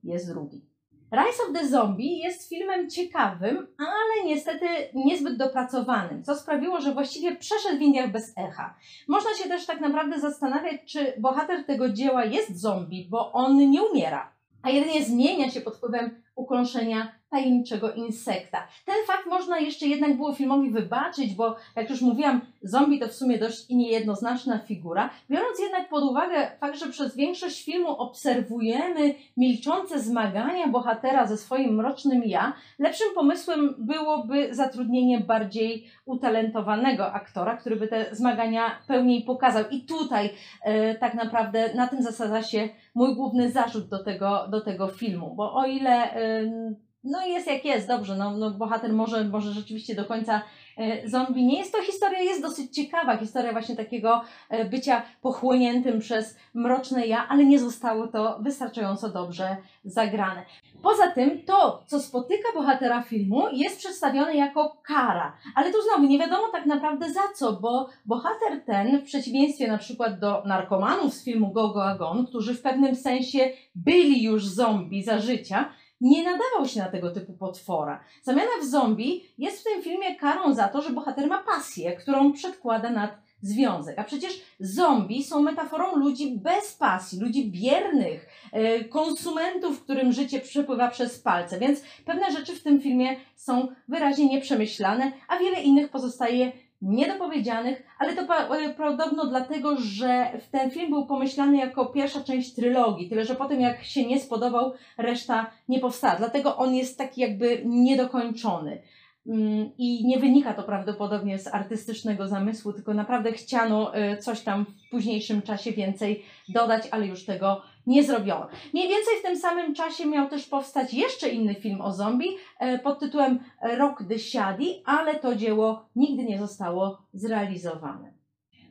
jest 0.03 0.32
drugi. 0.32 0.68
Rise 1.12 1.43
of 1.43 1.53
the 1.53 1.68
Zombie 1.68 2.20
jest 2.20 2.49
filmem 2.49 2.89
ciekawym, 2.89 3.68
ale 3.78 4.26
niestety 4.26 4.66
niezbyt 4.93 5.38
dopracowanym, 5.38 6.24
co 6.24 6.36
sprawiło, 6.36 6.82
że 6.82 6.93
właściwie 6.93 7.36
przeszedł 7.36 7.78
w 7.78 7.82
Indiach 7.82 8.12
bez 8.12 8.34
echa. 8.38 8.76
Można 9.07 9.34
się 9.34 9.49
też 9.49 9.66
tak 9.66 9.82
naprawdę 9.82 10.20
zastanawiać, 10.20 10.82
czy 10.86 11.14
bohater 11.18 11.66
tego 11.66 11.89
dzieła 11.89 12.26
jest 12.26 12.62
zombie, 12.62 13.07
bo 13.10 13.32
on 13.32 13.57
nie 13.72 13.84
umiera, 13.84 14.32
a 14.62 14.70
jedynie 14.70 15.03
zmienia 15.03 15.49
się 15.49 15.62
pod 15.62 15.76
wpływem 15.78 16.22
ukąszenia 16.36 17.18
tajemniczego 17.30 17.91
insekta. 17.91 18.67
Ten 18.86 18.95
fakt 19.07 19.25
można 19.25 19.59
jeszcze 19.59 19.88
jednak 19.88 20.17
było 20.17 20.34
filmowi 20.34 20.69
wybaczyć, 20.69 21.36
bo 21.36 21.55
jak 21.75 21.89
już 21.89 22.01
mówiłam, 22.01 22.41
zombie 22.61 22.99
to 22.99 23.07
w 23.07 23.13
sumie 23.13 23.38
dość 23.38 23.69
niejednoznaczna 23.69 24.59
figura. 24.59 25.09
Biorąc 25.30 25.59
jednak 25.59 25.89
pod 25.89 26.03
uwagę 26.03 26.51
fakt, 26.59 26.80
że 26.80 26.89
przez 26.89 27.15
większość 27.15 27.65
filmu 27.65 27.89
obserwujemy 27.89 29.15
milczące 29.38 29.99
zmagania 29.99 30.67
bohatera 30.67 31.27
ze 31.27 31.38
swoim 31.38 31.75
mrocznym 31.75 32.23
ja, 32.25 32.53
lepszym 32.80 33.07
pomysłem 33.15 33.75
byłoby 33.77 34.55
zatrudnienie 34.55 35.19
bardziej 35.19 35.88
utalentowanego 36.05 37.13
aktora, 37.13 37.57
który 37.57 37.75
by 37.75 37.88
te 37.88 38.15
zmagania 38.15 38.71
pełniej 38.88 39.23
pokazał. 39.23 39.63
I 39.71 39.82
tutaj 39.82 40.30
e, 40.61 40.95
tak 40.95 41.13
naprawdę 41.13 41.73
na 41.75 41.88
tym 41.88 42.03
zasadza 42.03 42.43
się 42.43 42.69
mój 42.95 43.15
główny 43.15 43.51
zarzut 43.51 43.88
do 43.88 44.03
tego, 44.03 44.47
do 44.47 44.61
tego 44.61 44.88
filmu, 44.88 45.36
bo 45.36 45.53
o 45.53 45.65
ile 45.65 46.13
e, 46.13 46.88
no 47.03 47.27
jest 47.27 47.47
jak 47.47 47.65
jest, 47.65 47.87
dobrze, 47.87 48.15
no, 48.15 48.31
no 48.31 48.51
bohater 48.51 48.93
może, 48.93 49.23
może 49.23 49.51
rzeczywiście 49.51 49.95
do 49.95 50.05
końca 50.05 50.41
e, 50.77 51.09
zombie 51.09 51.45
nie 51.45 51.59
jest 51.59 51.71
to 51.71 51.81
historia, 51.81 52.19
jest 52.19 52.41
dosyć 52.41 52.75
ciekawa, 52.75 53.17
historia 53.17 53.51
właśnie 53.51 53.75
takiego 53.75 54.21
e, 54.49 54.65
bycia 54.65 55.01
pochłoniętym 55.21 55.99
przez 55.99 56.37
mroczne 56.53 57.07
ja, 57.07 57.27
ale 57.27 57.45
nie 57.45 57.59
zostało 57.59 58.07
to 58.07 58.39
wystarczająco 58.41 59.09
dobrze 59.09 59.57
zagrane. 59.85 60.45
Poza 60.81 61.11
tym 61.11 61.43
to, 61.45 61.83
co 61.87 61.99
spotyka 61.99 62.47
bohatera 62.53 63.03
filmu 63.03 63.43
jest 63.53 63.77
przedstawione 63.77 64.35
jako 64.35 64.77
kara, 64.83 65.37
ale 65.55 65.71
tu 65.71 65.77
znowu 65.81 66.07
nie 66.07 66.19
wiadomo 66.19 66.47
tak 66.51 66.65
naprawdę 66.65 67.13
za 67.13 67.21
co, 67.35 67.53
bo 67.53 67.89
bohater 68.05 68.65
ten 68.65 68.99
w 68.99 69.03
przeciwieństwie 69.03 69.67
na 69.67 69.77
przykład 69.77 70.19
do 70.19 70.43
narkomanów 70.45 71.13
z 71.13 71.23
filmu 71.23 71.51
Go 71.51 71.69
Go 71.69 71.85
Agon, 71.85 72.27
którzy 72.27 72.53
w 72.53 72.61
pewnym 72.61 72.95
sensie 72.95 73.39
byli 73.75 74.23
już 74.23 74.45
zombie 74.45 75.03
za 75.03 75.19
życia, 75.19 75.69
nie 76.01 76.23
nadawał 76.23 76.67
się 76.67 76.79
na 76.79 76.89
tego 76.89 77.11
typu 77.11 77.33
potwora. 77.33 78.03
Zamiana 78.23 78.51
w 78.61 78.65
zombie 78.65 79.23
jest 79.37 79.59
w 79.59 79.63
tym 79.63 79.81
filmie 79.81 80.15
karą 80.15 80.53
za 80.53 80.67
to, 80.67 80.81
że 80.81 80.89
bohater 80.89 81.27
ma 81.27 81.43
pasję, 81.43 81.95
którą 81.95 82.33
przedkłada 82.33 82.89
nad 82.89 83.11
związek. 83.41 83.99
A 83.99 84.03
przecież 84.03 84.41
zombie 84.59 85.23
są 85.23 85.41
metaforą 85.41 85.95
ludzi 85.95 86.31
bez 86.31 86.73
pasji, 86.73 87.19
ludzi 87.19 87.51
biernych, 87.51 88.27
e, 88.51 88.83
konsumentów, 88.83 89.83
którym 89.83 90.11
życie 90.11 90.39
przepływa 90.39 90.87
przez 90.87 91.19
palce. 91.19 91.59
Więc 91.59 91.81
pewne 92.05 92.31
rzeczy 92.31 92.55
w 92.55 92.63
tym 92.63 92.81
filmie 92.81 93.15
są 93.35 93.67
wyraźnie 93.87 94.25
nieprzemyślane, 94.25 95.11
a 95.27 95.37
wiele 95.37 95.61
innych 95.61 95.89
pozostaje 95.89 96.51
niedopowiedzianych, 96.82 97.84
ale 97.99 98.15
to 98.15 98.21
e, 98.55 98.69
podobno 98.69 99.25
dlatego, 99.25 99.75
że 99.77 100.32
ten 100.51 100.71
film 100.71 100.89
był 100.89 101.05
pomyślany 101.05 101.57
jako 101.57 101.86
pierwsza 101.86 102.23
część 102.23 102.55
trylogii, 102.55 103.09
tyle 103.09 103.25
że 103.25 103.36
potem 103.36 103.61
jak 103.61 103.84
się 103.84 104.07
nie 104.07 104.19
spodobał, 104.19 104.73
reszta 104.97 105.51
nie 105.69 105.80
powstała. 105.80 106.15
Dlatego 106.15 106.57
on 106.57 106.75
jest 106.75 106.97
taki 106.97 107.21
jakby 107.21 107.61
niedokończony. 107.65 108.82
Mm, 109.27 109.69
I 109.77 110.07
nie 110.07 110.19
wynika 110.19 110.53
to 110.53 110.63
prawdopodobnie 110.63 111.39
z 111.39 111.47
artystycznego 111.47 112.27
zamysłu, 112.27 112.73
tylko 112.73 112.93
naprawdę 112.93 113.32
chciano 113.32 113.95
e, 113.95 114.17
coś 114.17 114.41
tam 114.41 114.65
w 114.65 114.89
późniejszym 114.89 115.41
czasie 115.41 115.71
więcej 115.71 116.23
dodać, 116.49 116.84
ale 116.91 117.07
już 117.07 117.25
tego 117.25 117.61
nie 117.89 118.03
zrobiono. 118.03 118.47
Mniej 118.73 118.87
więcej 118.87 119.13
w 119.19 119.21
tym 119.21 119.37
samym 119.37 119.75
czasie 119.75 120.05
miał 120.05 120.29
też 120.29 120.45
powstać 120.45 120.93
jeszcze 120.93 121.29
inny 121.29 121.55
film 121.55 121.81
o 121.81 121.93
zombie 121.93 122.37
e, 122.59 122.79
pod 122.79 122.99
tytułem 122.99 123.39
Rock 123.61 124.03
the 124.09 124.19
Shady, 124.19 124.81
ale 124.85 125.15
to 125.15 125.35
dzieło 125.35 125.85
nigdy 125.95 126.23
nie 126.23 126.39
zostało 126.39 127.01
zrealizowane. 127.13 128.13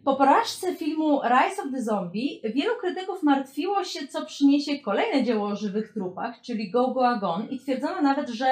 Po 0.04 0.16
porażce 0.16 0.74
filmu 0.74 1.20
Rise 1.22 1.62
of 1.62 1.68
the 1.72 1.82
Zombie 1.82 2.42
wielu 2.54 2.74
krytyków 2.80 3.22
martwiło 3.22 3.84
się, 3.84 4.08
co 4.08 4.26
przyniesie 4.26 4.78
kolejne 4.78 5.24
dzieło 5.24 5.46
o 5.46 5.56
żywych 5.56 5.92
trupach, 5.92 6.40
czyli 6.40 6.70
Go 6.70 6.88
Go 6.88 7.08
Agon 7.08 7.48
i 7.50 7.58
twierdzono 7.58 8.02
nawet, 8.02 8.28
że 8.28 8.46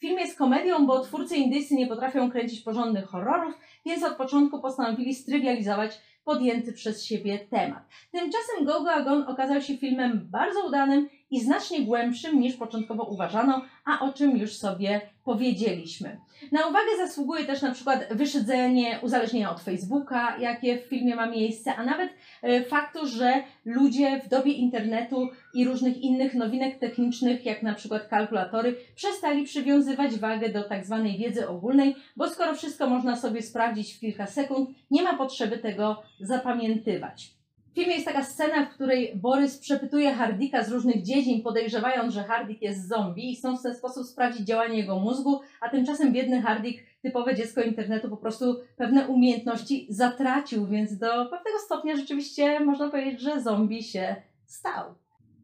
Film 0.00 0.18
jest 0.18 0.38
komedią, 0.38 0.86
bo 0.86 1.00
twórcy 1.00 1.36
indyjscy 1.36 1.74
nie 1.74 1.86
potrafią 1.86 2.30
kręcić 2.30 2.60
porządnych 2.60 3.04
horrorów, 3.04 3.54
więc 3.86 4.02
od 4.02 4.16
początku 4.16 4.60
postanowili 4.60 5.14
strywializować 5.14 6.00
podjęty 6.24 6.72
przez 6.72 7.04
siebie 7.04 7.38
temat. 7.38 7.88
Tymczasem 8.12 8.64
Gogo 8.64 8.92
Agon 8.92 9.22
okazał 9.22 9.60
się 9.60 9.76
filmem 9.76 10.28
bardzo 10.30 10.66
udanym 10.66 11.08
i 11.30 11.40
znacznie 11.40 11.82
głębszym 11.82 12.40
niż 12.40 12.56
początkowo 12.56 13.04
uważano, 13.04 13.62
a 13.84 14.00
o 14.00 14.12
czym 14.12 14.36
już 14.36 14.56
sobie 14.56 15.00
powiedzieliśmy. 15.24 16.20
Na 16.52 16.66
uwagę 16.66 16.96
zasługuje 17.06 17.44
też 17.44 17.62
na 17.62 17.72
przykład 17.72 18.08
wyszydzenie 18.10 18.98
uzależnienia 19.02 19.50
od 19.50 19.60
Facebooka, 19.60 20.38
jakie 20.38 20.78
w 20.78 20.82
filmie 20.82 21.16
ma 21.16 21.26
miejsce, 21.26 21.76
a 21.76 21.84
nawet 21.84 22.10
e, 22.42 22.64
faktu, 22.64 23.06
że 23.06 23.42
ludzie 23.64 24.20
w 24.24 24.28
dobie 24.28 24.52
internetu 24.52 25.28
i 25.54 25.64
różnych 25.64 25.96
innych 25.96 26.34
nowinek 26.34 26.78
technicznych, 26.78 27.46
jak 27.46 27.62
na 27.62 27.74
przykład 27.74 28.08
kalkulatory, 28.08 28.76
przestali 28.94 29.44
przywiązywać 29.44 30.16
wagę 30.16 30.48
do 30.48 30.62
tak 30.62 30.86
zwanej 30.86 31.18
wiedzy 31.18 31.48
ogólnej, 31.48 31.96
bo 32.16 32.28
skoro 32.28 32.54
wszystko 32.54 32.86
można 32.86 33.16
sobie 33.16 33.42
sprawdzić 33.42 33.94
w 33.94 34.00
kilka 34.00 34.26
sekund, 34.26 34.70
nie 34.90 35.02
ma 35.02 35.16
potrzeby 35.16 35.58
tego 35.58 36.02
zapamiętywać. 36.20 37.39
W 37.70 37.74
filmie 37.74 37.94
jest 37.94 38.06
taka 38.06 38.24
scena, 38.24 38.66
w 38.66 38.74
której 38.74 39.16
Borys 39.16 39.58
przepytuje 39.58 40.14
Hardika 40.14 40.64
z 40.64 40.72
różnych 40.72 41.02
dziedzin, 41.02 41.42
podejrzewając, 41.42 42.14
że 42.14 42.24
Hardik 42.24 42.62
jest 42.62 42.88
zombie 42.88 43.32
i 43.32 43.36
chcą 43.36 43.56
w 43.56 43.62
ten 43.62 43.74
sposób 43.74 44.06
sprawdzić 44.06 44.46
działanie 44.46 44.78
jego 44.78 44.98
mózgu, 44.98 45.40
a 45.60 45.68
tymczasem 45.68 46.12
biedny 46.12 46.42
Hardik, 46.42 46.84
typowe 47.02 47.34
dziecko 47.34 47.62
internetu, 47.62 48.08
po 48.08 48.16
prostu 48.16 48.60
pewne 48.76 49.08
umiejętności 49.08 49.86
zatracił, 49.90 50.66
więc 50.66 50.98
do 50.98 51.06
pewnego 51.06 51.58
stopnia 51.64 51.96
rzeczywiście 51.96 52.60
można 52.60 52.90
powiedzieć, 52.90 53.20
że 53.20 53.40
zombie 53.40 53.82
się 53.82 54.16
stał. 54.46 54.94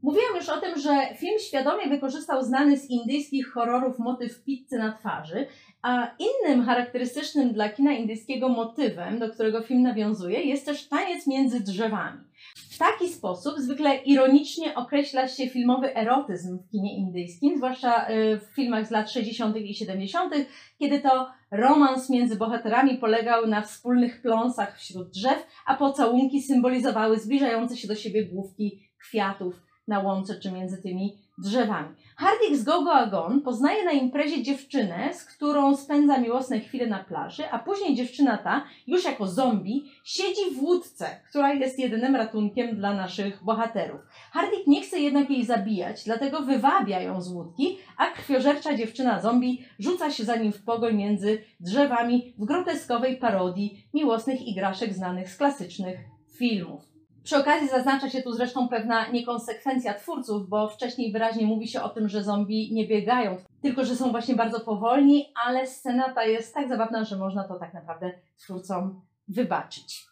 Mówiłam 0.06 0.36
już 0.36 0.48
o 0.48 0.60
tym, 0.60 0.78
że 0.80 1.14
film 1.16 1.38
świadomie 1.38 1.88
wykorzystał 1.88 2.42
znany 2.42 2.78
z 2.78 2.90
indyjskich 2.90 3.52
horrorów 3.52 3.98
motyw 3.98 4.44
pizzy 4.44 4.78
na 4.78 4.92
twarzy, 4.92 5.46
a 5.82 6.10
innym 6.18 6.64
charakterystycznym 6.64 7.52
dla 7.52 7.68
kina 7.68 7.92
indyjskiego 7.92 8.48
motywem, 8.48 9.18
do 9.18 9.30
którego 9.30 9.62
film 9.62 9.82
nawiązuje, 9.82 10.42
jest 10.42 10.66
też 10.66 10.88
taniec 10.88 11.26
między 11.26 11.60
drzewami. 11.60 12.20
W 12.70 12.78
taki 12.78 13.08
sposób 13.08 13.58
zwykle 13.58 13.96
ironicznie 13.96 14.74
określa 14.74 15.28
się 15.28 15.48
filmowy 15.48 15.96
erotyzm 15.96 16.58
w 16.58 16.70
kinie 16.70 16.96
indyjskim, 16.96 17.56
zwłaszcza 17.56 18.10
y, 18.10 18.38
w 18.38 18.54
filmach 18.54 18.86
z 18.86 18.90
lat 18.90 19.10
60. 19.10 19.56
i 19.56 19.74
70., 19.74 20.34
kiedy 20.78 21.00
to 21.00 21.30
romans 21.50 22.10
między 22.10 22.36
bohaterami 22.36 22.98
polegał 22.98 23.46
na 23.46 23.62
wspólnych 23.62 24.22
pląsach 24.22 24.78
wśród 24.78 25.10
drzew, 25.10 25.46
a 25.66 25.76
pocałunki 25.76 26.42
symbolizowały 26.42 27.18
zbliżające 27.18 27.76
się 27.76 27.88
do 27.88 27.94
siebie 27.94 28.24
główki 28.24 28.80
kwiatów 28.98 29.65
na 29.88 30.00
łące 30.00 30.40
czy 30.40 30.52
między 30.52 30.82
tymi 30.82 31.16
drzewami. 31.38 31.88
Hardik 32.16 32.56
z 32.56 32.64
Gogo 32.64 32.94
Agon 32.94 33.40
poznaje 33.40 33.84
na 33.84 33.92
imprezie 33.92 34.42
dziewczynę, 34.42 35.14
z 35.14 35.24
którą 35.24 35.76
spędza 35.76 36.18
miłosne 36.18 36.60
chwile 36.60 36.86
na 36.86 37.04
plaży, 37.04 37.50
a 37.50 37.58
później 37.58 37.94
dziewczyna 37.94 38.38
ta, 38.38 38.64
już 38.86 39.04
jako 39.04 39.26
zombie, 39.26 39.84
siedzi 40.04 40.54
w 40.54 40.62
łódce, 40.62 41.06
która 41.28 41.54
jest 41.54 41.78
jedynym 41.78 42.16
ratunkiem 42.16 42.76
dla 42.76 42.94
naszych 42.94 43.44
bohaterów. 43.44 44.00
Hardik 44.32 44.66
nie 44.66 44.82
chce 44.82 44.98
jednak 44.98 45.30
jej 45.30 45.44
zabijać, 45.44 46.04
dlatego 46.04 46.40
wywabia 46.40 47.00
ją 47.00 47.22
z 47.22 47.32
łódki, 47.32 47.78
a 47.96 48.06
krwiożercza 48.06 48.76
dziewczyna 48.76 49.20
zombie 49.20 49.64
rzuca 49.78 50.10
się 50.10 50.24
za 50.24 50.36
nim 50.36 50.52
w 50.52 50.64
pogoń 50.64 50.96
między 50.96 51.38
drzewami 51.60 52.34
w 52.38 52.44
groteskowej 52.44 53.16
parodii 53.16 53.84
miłosnych 53.94 54.46
igraszek 54.46 54.94
znanych 54.94 55.30
z 55.30 55.36
klasycznych 55.36 55.98
filmów. 56.38 56.95
Przy 57.26 57.36
okazji 57.36 57.68
zaznacza 57.68 58.10
się 58.10 58.22
tu 58.22 58.32
zresztą 58.32 58.68
pewna 58.68 59.08
niekonsekwencja 59.08 59.94
twórców, 59.94 60.48
bo 60.48 60.68
wcześniej 60.68 61.12
wyraźnie 61.12 61.46
mówi 61.46 61.68
się 61.68 61.82
o 61.82 61.88
tym, 61.88 62.08
że 62.08 62.24
zombie 62.24 62.74
nie 62.74 62.86
biegają, 62.86 63.36
tylko 63.62 63.84
że 63.84 63.96
są 63.96 64.10
właśnie 64.10 64.34
bardzo 64.34 64.60
powolni, 64.60 65.32
ale 65.46 65.66
scena 65.66 66.12
ta 66.12 66.24
jest 66.24 66.54
tak 66.54 66.68
zabawna, 66.68 67.04
że 67.04 67.16
można 67.16 67.44
to 67.44 67.58
tak 67.58 67.74
naprawdę 67.74 68.12
twórcom 68.36 69.00
wybaczyć. 69.28 70.06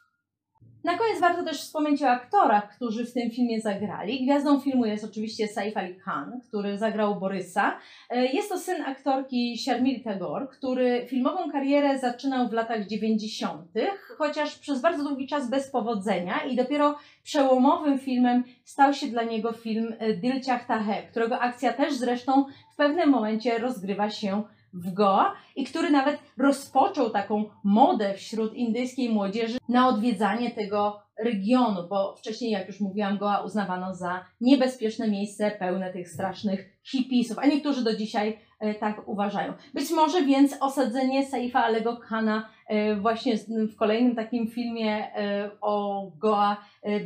Na 0.85 0.99
koniec 0.99 1.20
warto 1.20 1.45
też 1.45 1.61
wspomnieć 1.61 2.03
o 2.03 2.09
aktorach, 2.09 2.76
którzy 2.76 3.07
w 3.07 3.12
tym 3.12 3.30
filmie 3.30 3.61
zagrali. 3.61 4.24
Gwiazdą 4.24 4.61
filmu 4.61 4.87
jest 4.87 5.05
oczywiście 5.05 5.49
Saif 5.49 5.76
Ali 5.76 5.95
Khan, 5.95 6.41
który 6.49 6.78
zagrał 6.78 7.20
Borysa. 7.20 7.78
E, 8.11 8.26
jest 8.26 8.49
to 8.49 8.59
syn 8.59 8.82
aktorki 8.82 9.59
Sharmili 9.59 10.01
Tagore, 10.01 10.47
który 10.47 11.07
filmową 11.09 11.53
karierę 11.53 11.99
zaczynał 11.99 12.49
w 12.49 12.53
latach 12.53 12.87
90., 12.87 13.70
chociaż 14.18 14.59
przez 14.59 14.80
bardzo 14.80 15.05
długi 15.05 15.26
czas 15.26 15.51
bez 15.51 15.70
powodzenia 15.70 16.45
i 16.45 16.57
dopiero 16.57 16.99
przełomowym 17.22 17.99
filmem 17.99 18.45
stał 18.64 18.95
się 18.95 19.07
dla 19.07 19.22
niego 19.22 19.53
film 19.53 19.95
e, 19.99 20.14
Dil 20.14 20.43
Chahta 20.47 20.78
Hai, 20.78 21.07
którego 21.11 21.39
akcja 21.39 21.72
też 21.72 21.95
zresztą 21.95 22.45
w 22.72 22.76
pewnym 22.76 23.11
momencie 23.11 23.59
rozgrywa 23.59 24.11
się 24.11 24.43
w 24.74 24.92
Goa 24.92 25.34
i 25.56 25.64
który 25.64 25.90
nawet 25.90 26.18
rozpoczął 26.38 27.10
taką 27.10 27.44
modę 27.64 28.14
wśród 28.14 28.54
indyjskiej 28.54 29.08
młodzieży 29.08 29.58
na 29.68 29.88
odwiedzanie 29.88 30.50
tego 30.50 31.02
regionu, 31.18 31.88
bo 31.88 32.16
wcześniej, 32.16 32.50
jak 32.50 32.66
już 32.66 32.80
mówiłam, 32.80 33.18
Goa 33.18 33.40
uznawano 33.40 33.94
za 33.94 34.24
niebezpieczne 34.40 35.10
miejsce 35.10 35.50
pełne 35.50 35.92
tych 35.92 36.08
strasznych 36.08 36.78
hipisów, 36.82 37.38
a 37.38 37.46
niektórzy 37.46 37.84
do 37.84 37.96
dzisiaj 37.96 38.38
tak 38.80 39.08
uważają. 39.08 39.52
Być 39.74 39.90
może 39.90 40.22
więc 40.22 40.56
osadzenie 40.60 41.26
Saifa 41.26 41.64
Alego 41.64 41.96
Khana 41.96 42.48
e, 42.66 42.96
właśnie 42.96 43.36
w 43.48 43.76
kolejnym 43.76 44.16
takim 44.16 44.48
filmie 44.48 45.16
e, 45.16 45.50
o 45.60 46.06
Goa 46.18 46.56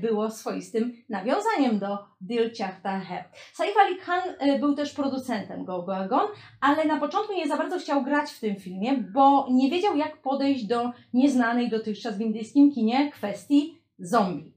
było 0.01 0.31
swoistym 0.31 0.93
nawiązaniem 1.09 1.79
do 1.79 1.99
Dil 2.21 2.51
Hai. 2.83 3.25
Saif 3.53 3.75
Ali 3.77 3.97
Khan 3.97 4.23
był 4.61 4.75
też 4.75 4.95
producentem 4.95 5.65
Go 5.65 5.83
Goa 5.83 6.09
Gone, 6.09 6.29
ale 6.61 6.85
na 6.85 7.01
początku 7.01 7.33
nie 7.33 7.49
za 7.49 7.57
bardzo 7.57 7.79
chciał 7.79 8.03
grać 8.03 8.31
w 8.31 8.41
tym 8.41 8.57
filmie, 8.57 9.05
bo 9.13 9.47
nie 9.51 9.71
wiedział 9.71 9.97
jak 9.97 10.17
podejść 10.17 10.67
do 10.67 10.93
nieznanej 11.15 11.69
dotychczas 11.71 12.19
w 12.19 12.21
indyjskim 12.21 12.73
kinie 12.73 13.13
kwestii 13.13 13.79
zombie. 13.99 14.53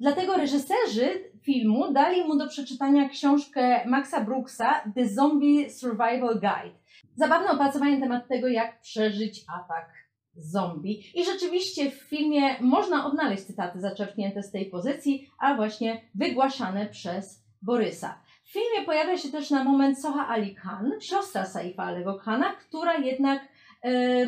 Dlatego 0.00 0.36
reżyserzy 0.36 1.29
filmu 1.42 1.92
dali 1.92 2.24
mu 2.24 2.36
do 2.36 2.48
przeczytania 2.48 3.08
książkę 3.08 3.86
Maxa 3.86 4.20
Brooksa 4.20 4.80
The 4.94 5.08
Zombie 5.08 5.70
Survival 5.70 6.34
Guide. 6.34 6.78
Zabawne 7.16 7.50
opracowanie 7.50 7.94
na 7.94 8.00
temat 8.00 8.28
tego, 8.28 8.48
jak 8.48 8.80
przeżyć 8.80 9.44
atak 9.58 10.00
zombie. 10.34 11.02
I 11.14 11.24
rzeczywiście 11.24 11.90
w 11.90 11.94
filmie 11.94 12.56
można 12.60 13.06
odnaleźć 13.06 13.44
cytaty 13.44 13.80
zaczerpnięte 13.80 14.42
z 14.42 14.50
tej 14.50 14.66
pozycji, 14.66 15.30
a 15.38 15.54
właśnie 15.54 16.00
wygłaszane 16.14 16.86
przez 16.86 17.44
Borysa. 17.62 18.18
W 18.44 18.52
filmie 18.52 18.86
pojawia 18.86 19.18
się 19.18 19.28
też 19.28 19.50
na 19.50 19.64
moment 19.64 20.02
Soha 20.02 20.28
Ali 20.28 20.54
Khan, 20.54 20.92
siostra 21.00 21.46
Saifa 21.46 21.82
Alego 21.82 22.18
Khana, 22.18 22.54
która 22.54 22.94
jednak 22.94 23.48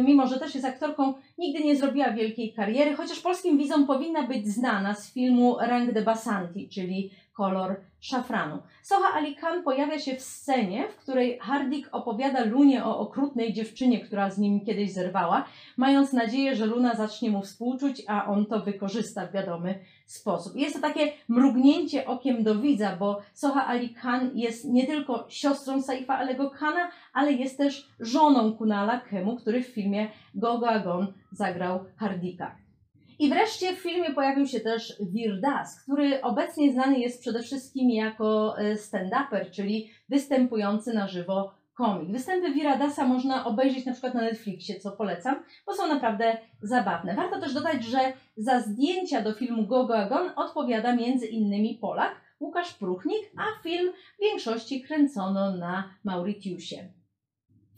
mimo 0.05 0.27
że 0.27 0.39
też 0.39 0.55
jest 0.55 0.67
aktorką, 0.67 1.15
nigdy 1.39 1.65
nie 1.65 1.77
zrobiła 1.77 2.11
wielkiej 2.11 2.53
kariery, 2.53 2.97
chociaż 2.97 3.21
polskim 3.21 3.59
widzom 3.59 3.87
powinna 3.87 4.23
być 4.23 4.49
znana 4.49 4.95
z 4.95 5.13
filmu 5.13 5.57
Rang 5.61 5.93
de 5.93 6.03
Basanti, 6.03 6.69
czyli 6.69 7.11
kolor 7.33 7.81
szafranu. 8.03 8.59
Soha 8.83 9.15
Ali 9.15 9.37
Khan 9.37 9.63
pojawia 9.63 9.99
się 9.99 10.17
w 10.17 10.23
scenie, 10.23 10.89
w 10.89 10.97
której 10.97 11.39
Hardik 11.39 11.89
opowiada 11.93 12.45
Lunie 12.45 12.85
o 12.85 12.99
okrutnej 12.99 13.53
dziewczynie, 13.53 14.01
która 14.01 14.31
z 14.31 14.39
nim 14.39 14.61
kiedyś 14.61 14.93
zerwała, 14.93 15.45
mając 15.77 16.13
nadzieję, 16.13 16.57
że 16.57 16.67
Luna 16.67 16.95
zacznie 16.95 17.31
mu 17.31 17.43
współczuć, 17.43 18.03
a 18.09 18.27
on 18.27 18.47
to 18.47 18.61
wykorzysta 18.61 19.27
w 19.27 19.33
wiadomy 19.33 19.79
sposób. 20.07 20.57
Jest 20.57 20.75
to 20.75 20.81
takie 20.81 21.13
mrugnięcie 21.29 22.07
okiem 22.07 22.43
do 22.43 22.55
widza, 22.55 22.97
bo 22.97 23.21
Soha 23.35 23.67
Ali 23.67 23.95
Khan 23.95 24.31
jest 24.35 24.65
nie 24.65 24.87
tylko 24.87 25.27
siostrą 25.29 25.83
Saifa 25.83 26.19
Alego 26.19 26.51
Khana, 26.51 26.91
ale 27.13 27.33
jest 27.33 27.59
też 27.59 27.89
żoną 28.01 28.53
Kunala 28.53 29.01
Kemu, 29.01 29.37
który 29.37 29.63
w 29.63 29.67
filmie 29.67 30.09
Gogo 30.35 30.71
Agon 30.71 31.13
zagrał 31.33 31.85
Hardika. 31.97 32.62
I 33.19 33.31
wreszcie 33.31 33.77
w 33.77 33.79
filmie 33.79 34.15
pojawił 34.15 34.47
się 34.47 34.61
też 34.61 34.97
Wirdas, 35.01 35.83
który 35.83 36.23
obecnie 36.23 36.73
znany 36.73 36.99
jest 36.99 37.21
przede 37.21 37.43
wszystkim 37.43 37.91
jako 37.91 38.59
e, 38.59 38.75
stand-upper, 38.75 39.51
czyli 39.51 39.91
występujący 40.09 40.95
na 40.95 41.09
żywo 41.09 41.55
komik. 41.75 42.13
Występy 42.13 42.53
Wiradasa 42.53 43.07
można 43.07 43.45
obejrzeć 43.45 43.87
na 43.87 43.93
przykład 43.93 44.15
na 44.15 44.21
Netflixie, 44.21 44.81
co 44.81 44.93
polecam, 44.93 45.43
bo 45.67 45.75
są 45.75 45.87
naprawdę 45.87 46.37
zabawne. 46.63 47.15
Warto 47.15 47.41
też 47.41 47.55
dodać, 47.55 47.85
że 47.85 47.99
za 48.37 48.61
zdjęcia 48.61 49.23
do 49.23 49.33
filmu 49.33 49.67
Gogo 49.67 49.99
Agon 49.99 50.31
odpowiada 50.37 50.97
między 50.97 51.27
innymi 51.27 51.79
Polak 51.81 52.21
Łukasz 52.41 52.75
Pruchnik, 52.75 53.31
a 53.37 53.63
film 53.63 53.93
w 54.19 54.21
większości 54.21 54.83
kręcono 54.83 55.57
na 55.57 55.95
Mauritiusie. 56.05 56.89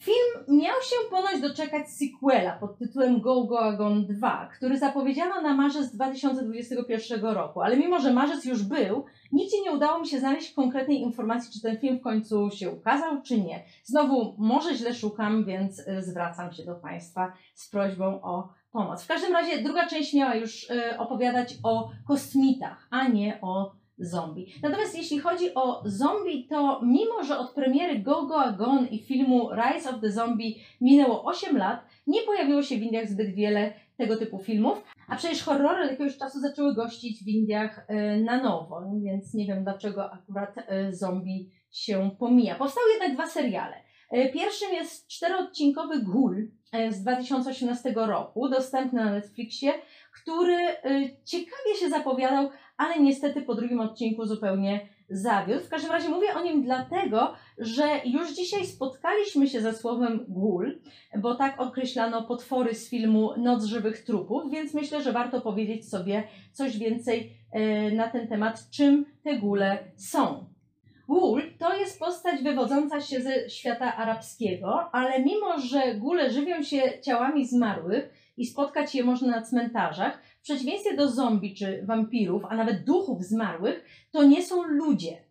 Film 0.05 0.59
miał 0.59 0.77
się 0.83 0.97
ponoć 1.11 1.41
doczekać 1.41 1.91
sequela 1.91 2.53
pod 2.53 2.79
tytułem 2.79 3.21
Go 3.21 3.45
Go 3.45 3.61
Agon 3.61 4.07
2, 4.07 4.49
który 4.57 4.79
zapowiedziano 4.79 5.41
na 5.41 5.55
marzec 5.55 5.93
2021 5.93 7.25
roku, 7.25 7.63
ale 7.63 7.77
mimo, 7.77 8.01
że 8.01 8.13
marzec 8.13 8.45
już 8.45 8.63
był, 8.63 9.05
nigdzie 9.33 9.63
nie 9.65 9.73
udało 9.73 10.01
mi 10.01 10.09
się 10.09 10.19
znaleźć 10.19 10.53
konkretnej 10.53 11.01
informacji, 11.01 11.53
czy 11.53 11.63
ten 11.63 11.79
film 11.79 11.99
w 11.99 12.03
końcu 12.03 12.51
się 12.51 12.71
ukazał, 12.71 13.23
czy 13.23 13.41
nie. 13.41 13.65
Znowu, 13.85 14.35
może 14.39 14.75
źle 14.75 14.95
szukam, 14.95 15.45
więc 15.45 15.79
y, 15.79 16.03
zwracam 16.03 16.53
się 16.53 16.65
do 16.65 16.75
Państwa 16.75 17.33
z 17.55 17.71
prośbą 17.71 18.23
o 18.23 18.49
pomoc. 18.73 19.05
W 19.05 19.09
każdym 19.09 19.33
razie 19.33 19.63
druga 19.63 19.87
część 19.87 20.15
miała 20.15 20.35
już 20.35 20.71
y, 20.71 20.99
opowiadać 20.99 21.57
o 21.63 21.91
kosmitach, 22.07 22.87
a 22.91 23.09
nie 23.09 23.39
o 23.43 23.84
zombie. 23.99 24.53
Natomiast 24.63 24.97
jeśli 24.97 25.19
chodzi 25.19 25.55
o 25.55 25.83
zombie, 25.85 26.47
to 26.51 26.81
mimo, 26.83 27.25
że 27.25 27.39
od 27.39 27.55
premiery 27.55 27.99
Go 27.99 28.27
Go 28.27 28.53
Gone 28.59 28.89
i 28.89 28.99
filmu 29.03 29.51
Rise 29.51 29.91
of 29.91 30.01
the 30.01 30.13
Zombie 30.13 30.61
minęło 30.81 31.25
8 31.25 31.57
lat, 31.57 31.85
nie 32.07 32.23
pojawiło 32.23 32.63
się 32.63 32.77
w 32.77 32.83
Indiach 32.83 33.09
zbyt 33.09 33.35
wiele 33.35 33.73
tego 33.97 34.17
typu 34.17 34.39
filmów, 34.39 34.85
a 35.09 35.17
przecież 35.17 35.43
horrory 35.43 35.85
od 35.85 35.91
jakiegoś 35.91 36.19
czasu 36.19 36.41
zaczęły 36.41 36.75
gościć 36.75 37.25
w 37.25 37.29
Indiach 37.29 37.85
e, 37.89 38.17
na 38.17 38.43
nowo, 38.43 38.83
więc 39.05 39.35
nie 39.35 39.47
wiem 39.47 39.65
dlaczego 39.65 40.13
akurat 40.13 40.55
e, 40.57 40.93
zombie 40.93 41.51
się 41.71 42.11
pomija. 42.19 42.55
Powstały 42.55 42.87
jednak 42.91 43.15
dwa 43.15 43.27
seriale. 43.27 43.75
E, 44.11 44.33
pierwszym 44.33 44.73
jest 44.73 45.09
czteroodcinkowy 45.09 46.03
Ghoul 46.03 46.51
z 46.91 47.03
2018 47.03 47.95
roku, 47.97 48.49
dostępny 48.49 49.05
na 49.05 49.11
Netflixie, 49.11 49.73
który 50.23 50.59
ciekawie 51.25 51.75
się 51.81 51.89
zapowiadał, 51.89 52.51
ale 52.77 53.01
niestety 53.01 53.43
po 53.43 53.55
drugim 53.55 53.81
odcinku 53.81 54.27
zupełnie 54.27 54.89
zawiódł. 55.11 55.61
W 55.61 55.69
każdym 55.69 55.93
razie 55.93 56.09
mówię 56.09 56.35
o 56.35 56.43
nim 56.43 56.63
dlatego, 56.63 57.35
że 57.59 58.01
już 58.05 58.33
dzisiaj 58.33 58.67
spotkaliśmy 58.67 59.47
się 59.47 59.61
ze 59.61 59.73
słowem 59.73 60.25
ghoul, 60.29 60.81
bo 61.19 61.35
tak 61.35 61.61
określano 61.61 62.23
potwory 62.23 62.75
z 62.75 62.91
filmu 62.91 63.31
Noc 63.37 63.65
żywych 63.65 64.05
trupów, 64.05 64.51
więc 64.51 64.75
myślę, 64.75 65.03
że 65.03 65.13
warto 65.13 65.41
powiedzieć 65.41 65.89
sobie 65.89 66.25
coś 66.53 66.79
więcej 66.79 67.37
e, 67.53 67.91
na 67.91 68.09
ten 68.09 68.29
temat, 68.29 68.71
czym 68.71 69.07
te 69.23 69.39
gule 69.39 69.79
są. 69.97 70.55
Gul 71.09 71.43
to 71.59 71.77
jest 71.77 71.99
postać 71.99 72.43
wywodząca 72.43 73.01
się 73.01 73.21
ze 73.21 73.51
świata 73.51 73.97
arabskiego, 73.97 74.89
ale 74.93 75.23
mimo, 75.23 75.59
że 75.59 75.95
gule 75.95 76.31
żywią 76.31 76.63
się 76.63 76.83
ciałami 77.03 77.47
zmarłych 77.47 78.24
i 78.37 78.47
spotkać 78.47 78.95
je 78.95 79.05
można 79.05 79.29
na 79.29 79.43
cmentarzach, 79.43 80.23
w 80.41 80.43
przeciwieństwie 80.43 80.97
do 80.97 81.09
zombie 81.09 81.55
czy 81.55 81.83
wampirów, 81.87 82.43
a 82.49 82.57
nawet 82.57 82.85
duchów 82.85 83.25
zmarłych, 83.25 83.85
to 84.11 84.25
nie 84.25 84.43
są 84.43 84.63
ludzie. 84.63 85.25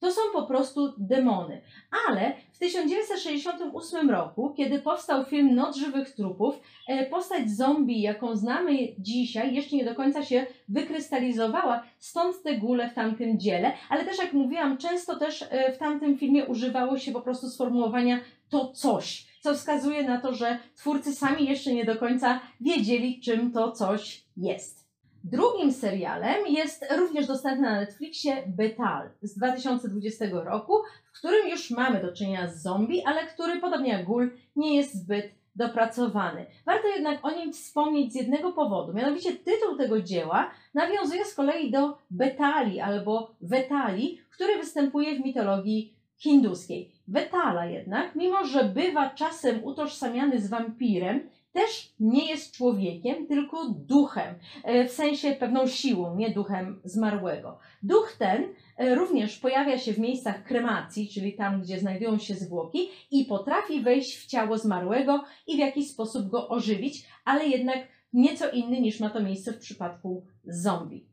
To 0.00 0.12
są 0.12 0.20
po 0.32 0.46
prostu 0.46 0.92
demony. 0.98 1.60
Ale 2.08 2.32
w 2.52 2.58
1968 2.58 4.10
roku, 4.10 4.54
kiedy 4.56 4.78
powstał 4.78 5.24
film 5.24 5.54
Noc 5.54 5.76
żywych 5.76 6.10
trupów, 6.10 6.60
e, 6.88 7.06
postać 7.06 7.50
zombie, 7.50 8.00
jaką 8.00 8.36
znamy 8.36 8.72
dzisiaj, 8.98 9.54
jeszcze 9.54 9.76
nie 9.76 9.84
do 9.84 9.94
końca 9.94 10.24
się 10.24 10.46
wykrystalizowała, 10.68 11.82
stąd 11.98 12.42
te 12.42 12.58
góle 12.58 12.90
w 12.90 12.94
tamtym 12.94 13.38
dziele. 13.38 13.72
Ale 13.88 14.04
też, 14.04 14.18
jak 14.18 14.32
mówiłam, 14.32 14.78
często 14.78 15.18
też 15.18 15.44
e, 15.50 15.72
w 15.72 15.78
tamtym 15.78 16.18
filmie 16.18 16.46
używało 16.46 16.98
się 16.98 17.12
po 17.12 17.20
prostu 17.20 17.48
sformułowania 17.48 18.20
to 18.48 18.72
coś 18.72 19.29
co 19.40 19.54
wskazuje 19.54 20.02
na 20.02 20.20
to, 20.20 20.34
że 20.34 20.58
twórcy 20.76 21.12
sami 21.12 21.48
jeszcze 21.48 21.74
nie 21.74 21.84
do 21.84 21.96
końca 21.96 22.40
wiedzieli, 22.60 23.20
czym 23.20 23.52
to 23.52 23.72
coś 23.72 24.24
jest. 24.36 24.80
Drugim 25.24 25.72
serialem 25.72 26.46
jest 26.46 26.86
również 26.98 27.26
dostępny 27.26 27.62
na 27.62 27.80
Netflixie 27.80 28.42
Betal 28.46 29.10
z 29.22 29.36
2020 29.36 30.24
roku, 30.30 30.74
w 31.12 31.18
którym 31.18 31.48
już 31.48 31.70
mamy 31.70 32.02
do 32.02 32.12
czynienia 32.12 32.48
z 32.48 32.62
zombie, 32.62 33.02
ale 33.04 33.26
który, 33.26 33.60
podobnie 33.60 33.92
jak 33.92 34.06
Ghoul, 34.06 34.30
nie 34.56 34.76
jest 34.76 34.94
zbyt 34.94 35.34
dopracowany. 35.56 36.46
Warto 36.66 36.88
jednak 36.88 37.24
o 37.24 37.30
nim 37.30 37.52
wspomnieć 37.52 38.12
z 38.12 38.16
jednego 38.16 38.52
powodu, 38.52 38.92
mianowicie 38.92 39.32
tytuł 39.32 39.76
tego 39.76 40.02
dzieła 40.02 40.50
nawiązuje 40.74 41.24
z 41.24 41.34
kolei 41.34 41.70
do 41.70 41.98
Betali 42.10 42.80
albo 42.80 43.34
Wetali, 43.40 44.20
który 44.30 44.58
występuje 44.58 45.16
w 45.16 45.24
mitologii 45.24 45.94
hinduskiej. 46.16 46.92
Betala 47.10 47.66
jednak, 47.66 48.14
mimo 48.14 48.44
że 48.44 48.64
bywa 48.64 49.10
czasem 49.10 49.64
utożsamiany 49.64 50.40
z 50.40 50.48
wampirem, 50.48 51.20
też 51.52 51.92
nie 52.00 52.28
jest 52.28 52.56
człowiekiem, 52.56 53.26
tylko 53.26 53.68
duchem, 53.68 54.34
e, 54.64 54.84
w 54.84 54.92
sensie 54.92 55.32
pewną 55.32 55.66
siłą, 55.66 56.16
nie 56.16 56.30
duchem 56.30 56.80
zmarłego. 56.84 57.58
Duch 57.82 58.16
ten 58.18 58.44
e, 58.76 58.94
również 58.94 59.38
pojawia 59.38 59.78
się 59.78 59.92
w 59.92 59.98
miejscach 59.98 60.44
kremacji, 60.44 61.08
czyli 61.08 61.32
tam, 61.32 61.62
gdzie 61.62 61.78
znajdują 61.78 62.18
się 62.18 62.34
zwłoki, 62.34 62.88
i 63.10 63.24
potrafi 63.24 63.80
wejść 63.80 64.18
w 64.18 64.26
ciało 64.26 64.58
zmarłego 64.58 65.24
i 65.46 65.56
w 65.56 65.58
jakiś 65.58 65.90
sposób 65.90 66.28
go 66.28 66.48
ożywić, 66.48 67.06
ale 67.24 67.46
jednak 67.46 67.78
nieco 68.12 68.50
inny 68.50 68.80
niż 68.80 69.00
ma 69.00 69.10
to 69.10 69.20
miejsce 69.20 69.52
w 69.52 69.58
przypadku 69.58 70.26
zombie. 70.44 71.09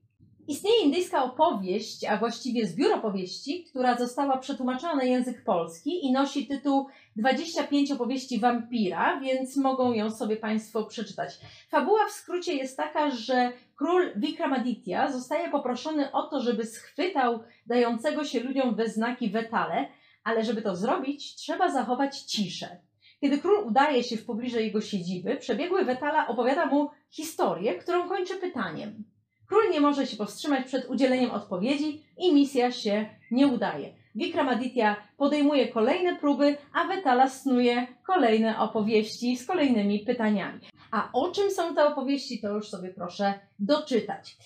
Istnieje 0.47 0.83
indyjska 0.83 1.23
opowieść, 1.23 2.05
a 2.05 2.17
właściwie 2.17 2.67
zbiór 2.67 2.91
opowieści, 2.91 3.63
która 3.63 3.97
została 3.97 4.37
przetłumaczona 4.37 4.95
na 4.95 5.03
język 5.03 5.43
polski 5.43 6.05
i 6.05 6.11
nosi 6.11 6.47
tytuł 6.47 6.87
25 7.15 7.91
opowieści 7.91 8.39
wampira, 8.39 9.19
więc 9.19 9.57
mogą 9.57 9.93
ją 9.93 10.11
sobie 10.11 10.37
Państwo 10.37 10.83
przeczytać. 10.83 11.39
Fabuła 11.69 12.07
w 12.09 12.11
skrócie 12.11 12.53
jest 12.53 12.77
taka, 12.77 13.11
że 13.11 13.51
król 13.75 14.11
Vikramaditya 14.15 15.11
zostaje 15.11 15.49
poproszony 15.49 16.11
o 16.11 16.23
to, 16.23 16.41
żeby 16.41 16.65
schwytał 16.65 17.39
dającego 17.65 18.23
się 18.23 18.39
ludziom 18.39 18.75
we 18.75 18.89
znaki 18.89 19.29
wetale, 19.29 19.87
ale 20.23 20.43
żeby 20.43 20.61
to 20.61 20.75
zrobić, 20.75 21.35
trzeba 21.35 21.71
zachować 21.71 22.19
ciszę. 22.19 22.77
Kiedy 23.21 23.37
król 23.37 23.67
udaje 23.67 24.03
się 24.03 24.17
w 24.17 24.25
pobliże 24.25 24.61
jego 24.61 24.81
siedziby, 24.81 25.35
przebiegły 25.35 25.85
wetala 25.85 26.27
opowiada 26.27 26.65
mu 26.65 26.89
historię, 27.09 27.75
którą 27.75 28.09
kończy 28.09 28.35
pytaniem. 28.35 29.16
Król 29.47 29.71
nie 29.71 29.81
może 29.81 30.07
się 30.07 30.17
powstrzymać 30.17 30.65
przed 30.65 30.89
udzieleniem 30.89 31.31
odpowiedzi 31.31 32.03
i 32.17 32.33
misja 32.33 32.71
się 32.71 33.05
nie 33.31 33.47
udaje. 33.47 33.93
Vikramaditya 34.15 34.95
podejmuje 35.17 35.67
kolejne 35.67 36.15
próby, 36.15 36.57
a 36.73 36.87
Vetala 36.87 37.29
snuje 37.29 37.87
kolejne 38.07 38.59
opowieści 38.59 39.37
z 39.37 39.45
kolejnymi 39.45 39.99
pytaniami. 39.99 40.59
A 40.91 41.09
o 41.13 41.31
czym 41.31 41.51
są 41.51 41.75
te 41.75 41.85
opowieści, 41.85 42.41
to 42.41 42.53
już 42.53 42.69
sobie 42.69 42.89
proszę 42.89 43.33
doczytać. 43.59 44.37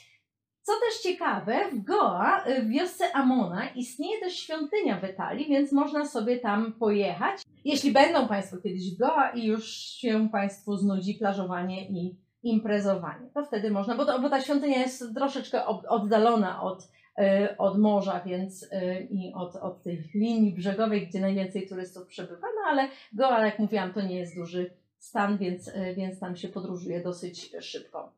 Co 0.63 0.71
też 0.71 1.01
ciekawe, 1.03 1.59
w 1.71 1.83
Goa, 1.83 2.43
w 2.61 2.69
wiosce 2.69 3.15
Amona, 3.15 3.69
istnieje 3.69 4.19
też 4.19 4.39
świątynia 4.39 4.99
Wetali, 4.99 5.45
więc 5.49 5.71
można 5.71 6.05
sobie 6.05 6.37
tam 6.37 6.73
pojechać. 6.73 7.41
Jeśli 7.65 7.91
będą 7.91 8.27
Państwo 8.27 8.57
kiedyś 8.57 8.95
w 8.95 8.97
Goa 8.97 9.29
i 9.29 9.45
już 9.45 9.67
się 9.75 10.29
Państwu 10.31 10.77
znudzi 10.77 11.13
plażowanie 11.13 11.87
i 11.89 12.15
imprezowanie. 12.43 13.29
To 13.33 13.45
wtedy 13.45 13.71
można, 13.71 13.95
bo, 13.95 14.05
to, 14.05 14.19
bo 14.19 14.29
ta 14.29 14.41
świątynia 14.41 14.77
jest 14.77 15.15
troszeczkę 15.15 15.65
oddalona 15.65 16.61
od, 16.61 16.87
y, 17.19 17.57
od 17.57 17.77
morza, 17.77 18.21
więc 18.25 18.63
y, 18.63 19.07
i 19.11 19.33
od, 19.33 19.55
od 19.55 19.83
tych 19.83 20.13
linii 20.13 20.53
brzegowej, 20.53 21.07
gdzie 21.07 21.19
najwięcej 21.19 21.67
turystów 21.67 22.07
przebywa, 22.07 22.47
no 22.55 22.71
ale 22.71 22.87
Goa, 23.13 23.45
jak 23.45 23.59
mówiłam, 23.59 23.93
to 23.93 24.01
nie 24.01 24.15
jest 24.15 24.35
duży 24.35 24.73
stan, 24.97 25.37
więc, 25.37 25.67
y, 25.67 25.93
więc 25.97 26.19
tam 26.19 26.35
się 26.35 26.47
podróżuje 26.47 27.03
dosyć 27.03 27.51
szybko. 27.59 28.13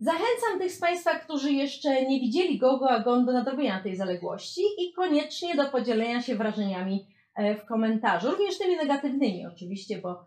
Zachęcam 0.00 0.58
tych 0.58 0.72
z 0.72 0.80
Państwa, 0.80 1.18
którzy 1.18 1.52
jeszcze 1.52 2.06
nie 2.06 2.20
widzieli 2.20 2.58
Gogo 2.58 2.90
Agon 2.90 3.26
do 3.26 3.32
nadrobienia 3.32 3.82
tej 3.82 3.96
zaległości 3.96 4.60
i 4.78 4.92
koniecznie 4.92 5.54
do 5.54 5.64
podzielenia 5.64 6.22
się 6.22 6.34
wrażeniami 6.34 7.06
w 7.62 7.66
komentarzu, 7.66 8.30
również 8.30 8.58
tymi 8.58 8.76
negatywnymi 8.76 9.46
oczywiście, 9.46 9.98
bo 9.98 10.24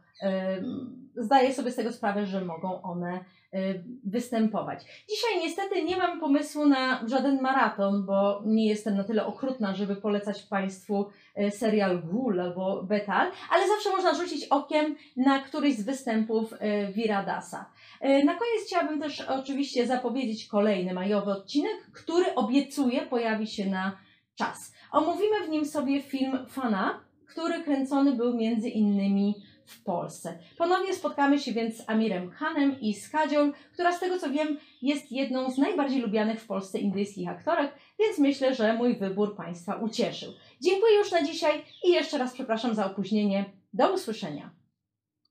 zdaję 1.19 1.53
sobie 1.53 1.71
z 1.71 1.75
tego 1.75 1.91
sprawę, 1.91 2.25
że 2.25 2.45
mogą 2.45 2.81
one 2.81 3.25
y, 3.53 3.83
występować. 4.03 4.85
Dzisiaj 5.09 5.43
niestety 5.43 5.83
nie 5.83 5.97
mam 5.97 6.19
pomysłu 6.19 6.65
na 6.65 7.07
żaden 7.07 7.41
maraton, 7.41 8.05
bo 8.05 8.41
nie 8.45 8.67
jestem 8.67 8.97
na 8.97 9.03
tyle 9.03 9.25
okrutna, 9.25 9.75
żeby 9.75 9.95
polecać 9.95 10.43
Państwu 10.43 11.05
y, 11.39 11.51
serial 11.51 12.01
Ghoul 12.01 12.39
albo 12.39 12.83
Betal, 12.83 13.31
ale 13.51 13.67
zawsze 13.67 13.89
można 13.89 14.13
rzucić 14.13 14.45
okiem 14.45 14.95
na 15.17 15.39
któryś 15.39 15.75
z 15.75 15.85
występów 15.85 16.53
y, 16.53 16.57
Viradasa. 16.93 17.65
Na 18.01 18.35
koniec 18.35 18.65
chciałabym 18.65 19.01
też 19.01 19.21
oczywiście 19.21 19.87
zapowiedzieć 19.87 20.47
kolejny 20.47 20.93
majowy 20.93 21.31
odcinek, 21.31 21.91
który 21.93 22.35
obiecuję 22.35 23.01
pojawi 23.01 23.47
się 23.47 23.65
na 23.65 23.97
czas. 24.35 24.73
Omówimy 24.91 25.45
w 25.45 25.49
nim 25.49 25.65
sobie 25.65 26.01
film 26.01 26.45
Fana, 26.49 26.99
który 27.25 27.63
kręcony 27.63 28.11
był 28.11 28.37
między 28.37 28.69
innymi 28.69 29.35
w 29.71 29.83
Polsce. 29.83 30.37
Ponownie 30.57 30.93
spotkamy 30.93 31.39
się 31.39 31.51
więc 31.51 31.77
z 31.77 31.89
Amirem 31.89 32.31
Khanem 32.31 32.81
i 32.81 32.93
z 32.93 33.09
Kadzią, 33.09 33.51
która 33.73 33.91
z 33.91 33.99
tego 33.99 34.19
co 34.19 34.29
wiem 34.29 34.57
jest 34.81 35.11
jedną 35.11 35.51
z 35.51 35.57
najbardziej 35.57 36.01
lubianych 36.01 36.41
w 36.41 36.47
Polsce 36.47 36.79
indyjskich 36.79 37.29
aktorek, 37.29 37.71
więc 37.99 38.19
myślę, 38.19 38.55
że 38.55 38.73
mój 38.73 38.97
wybór 38.97 39.35
Państwa 39.35 39.75
ucieszył. 39.75 40.33
Dziękuję 40.61 40.95
już 40.97 41.11
na 41.11 41.23
dzisiaj 41.23 41.61
i 41.83 41.91
jeszcze 41.91 42.17
raz 42.17 42.33
przepraszam 42.33 42.75
za 42.75 42.85
opóźnienie. 42.85 43.45
Do 43.73 43.93
usłyszenia. 43.93 44.58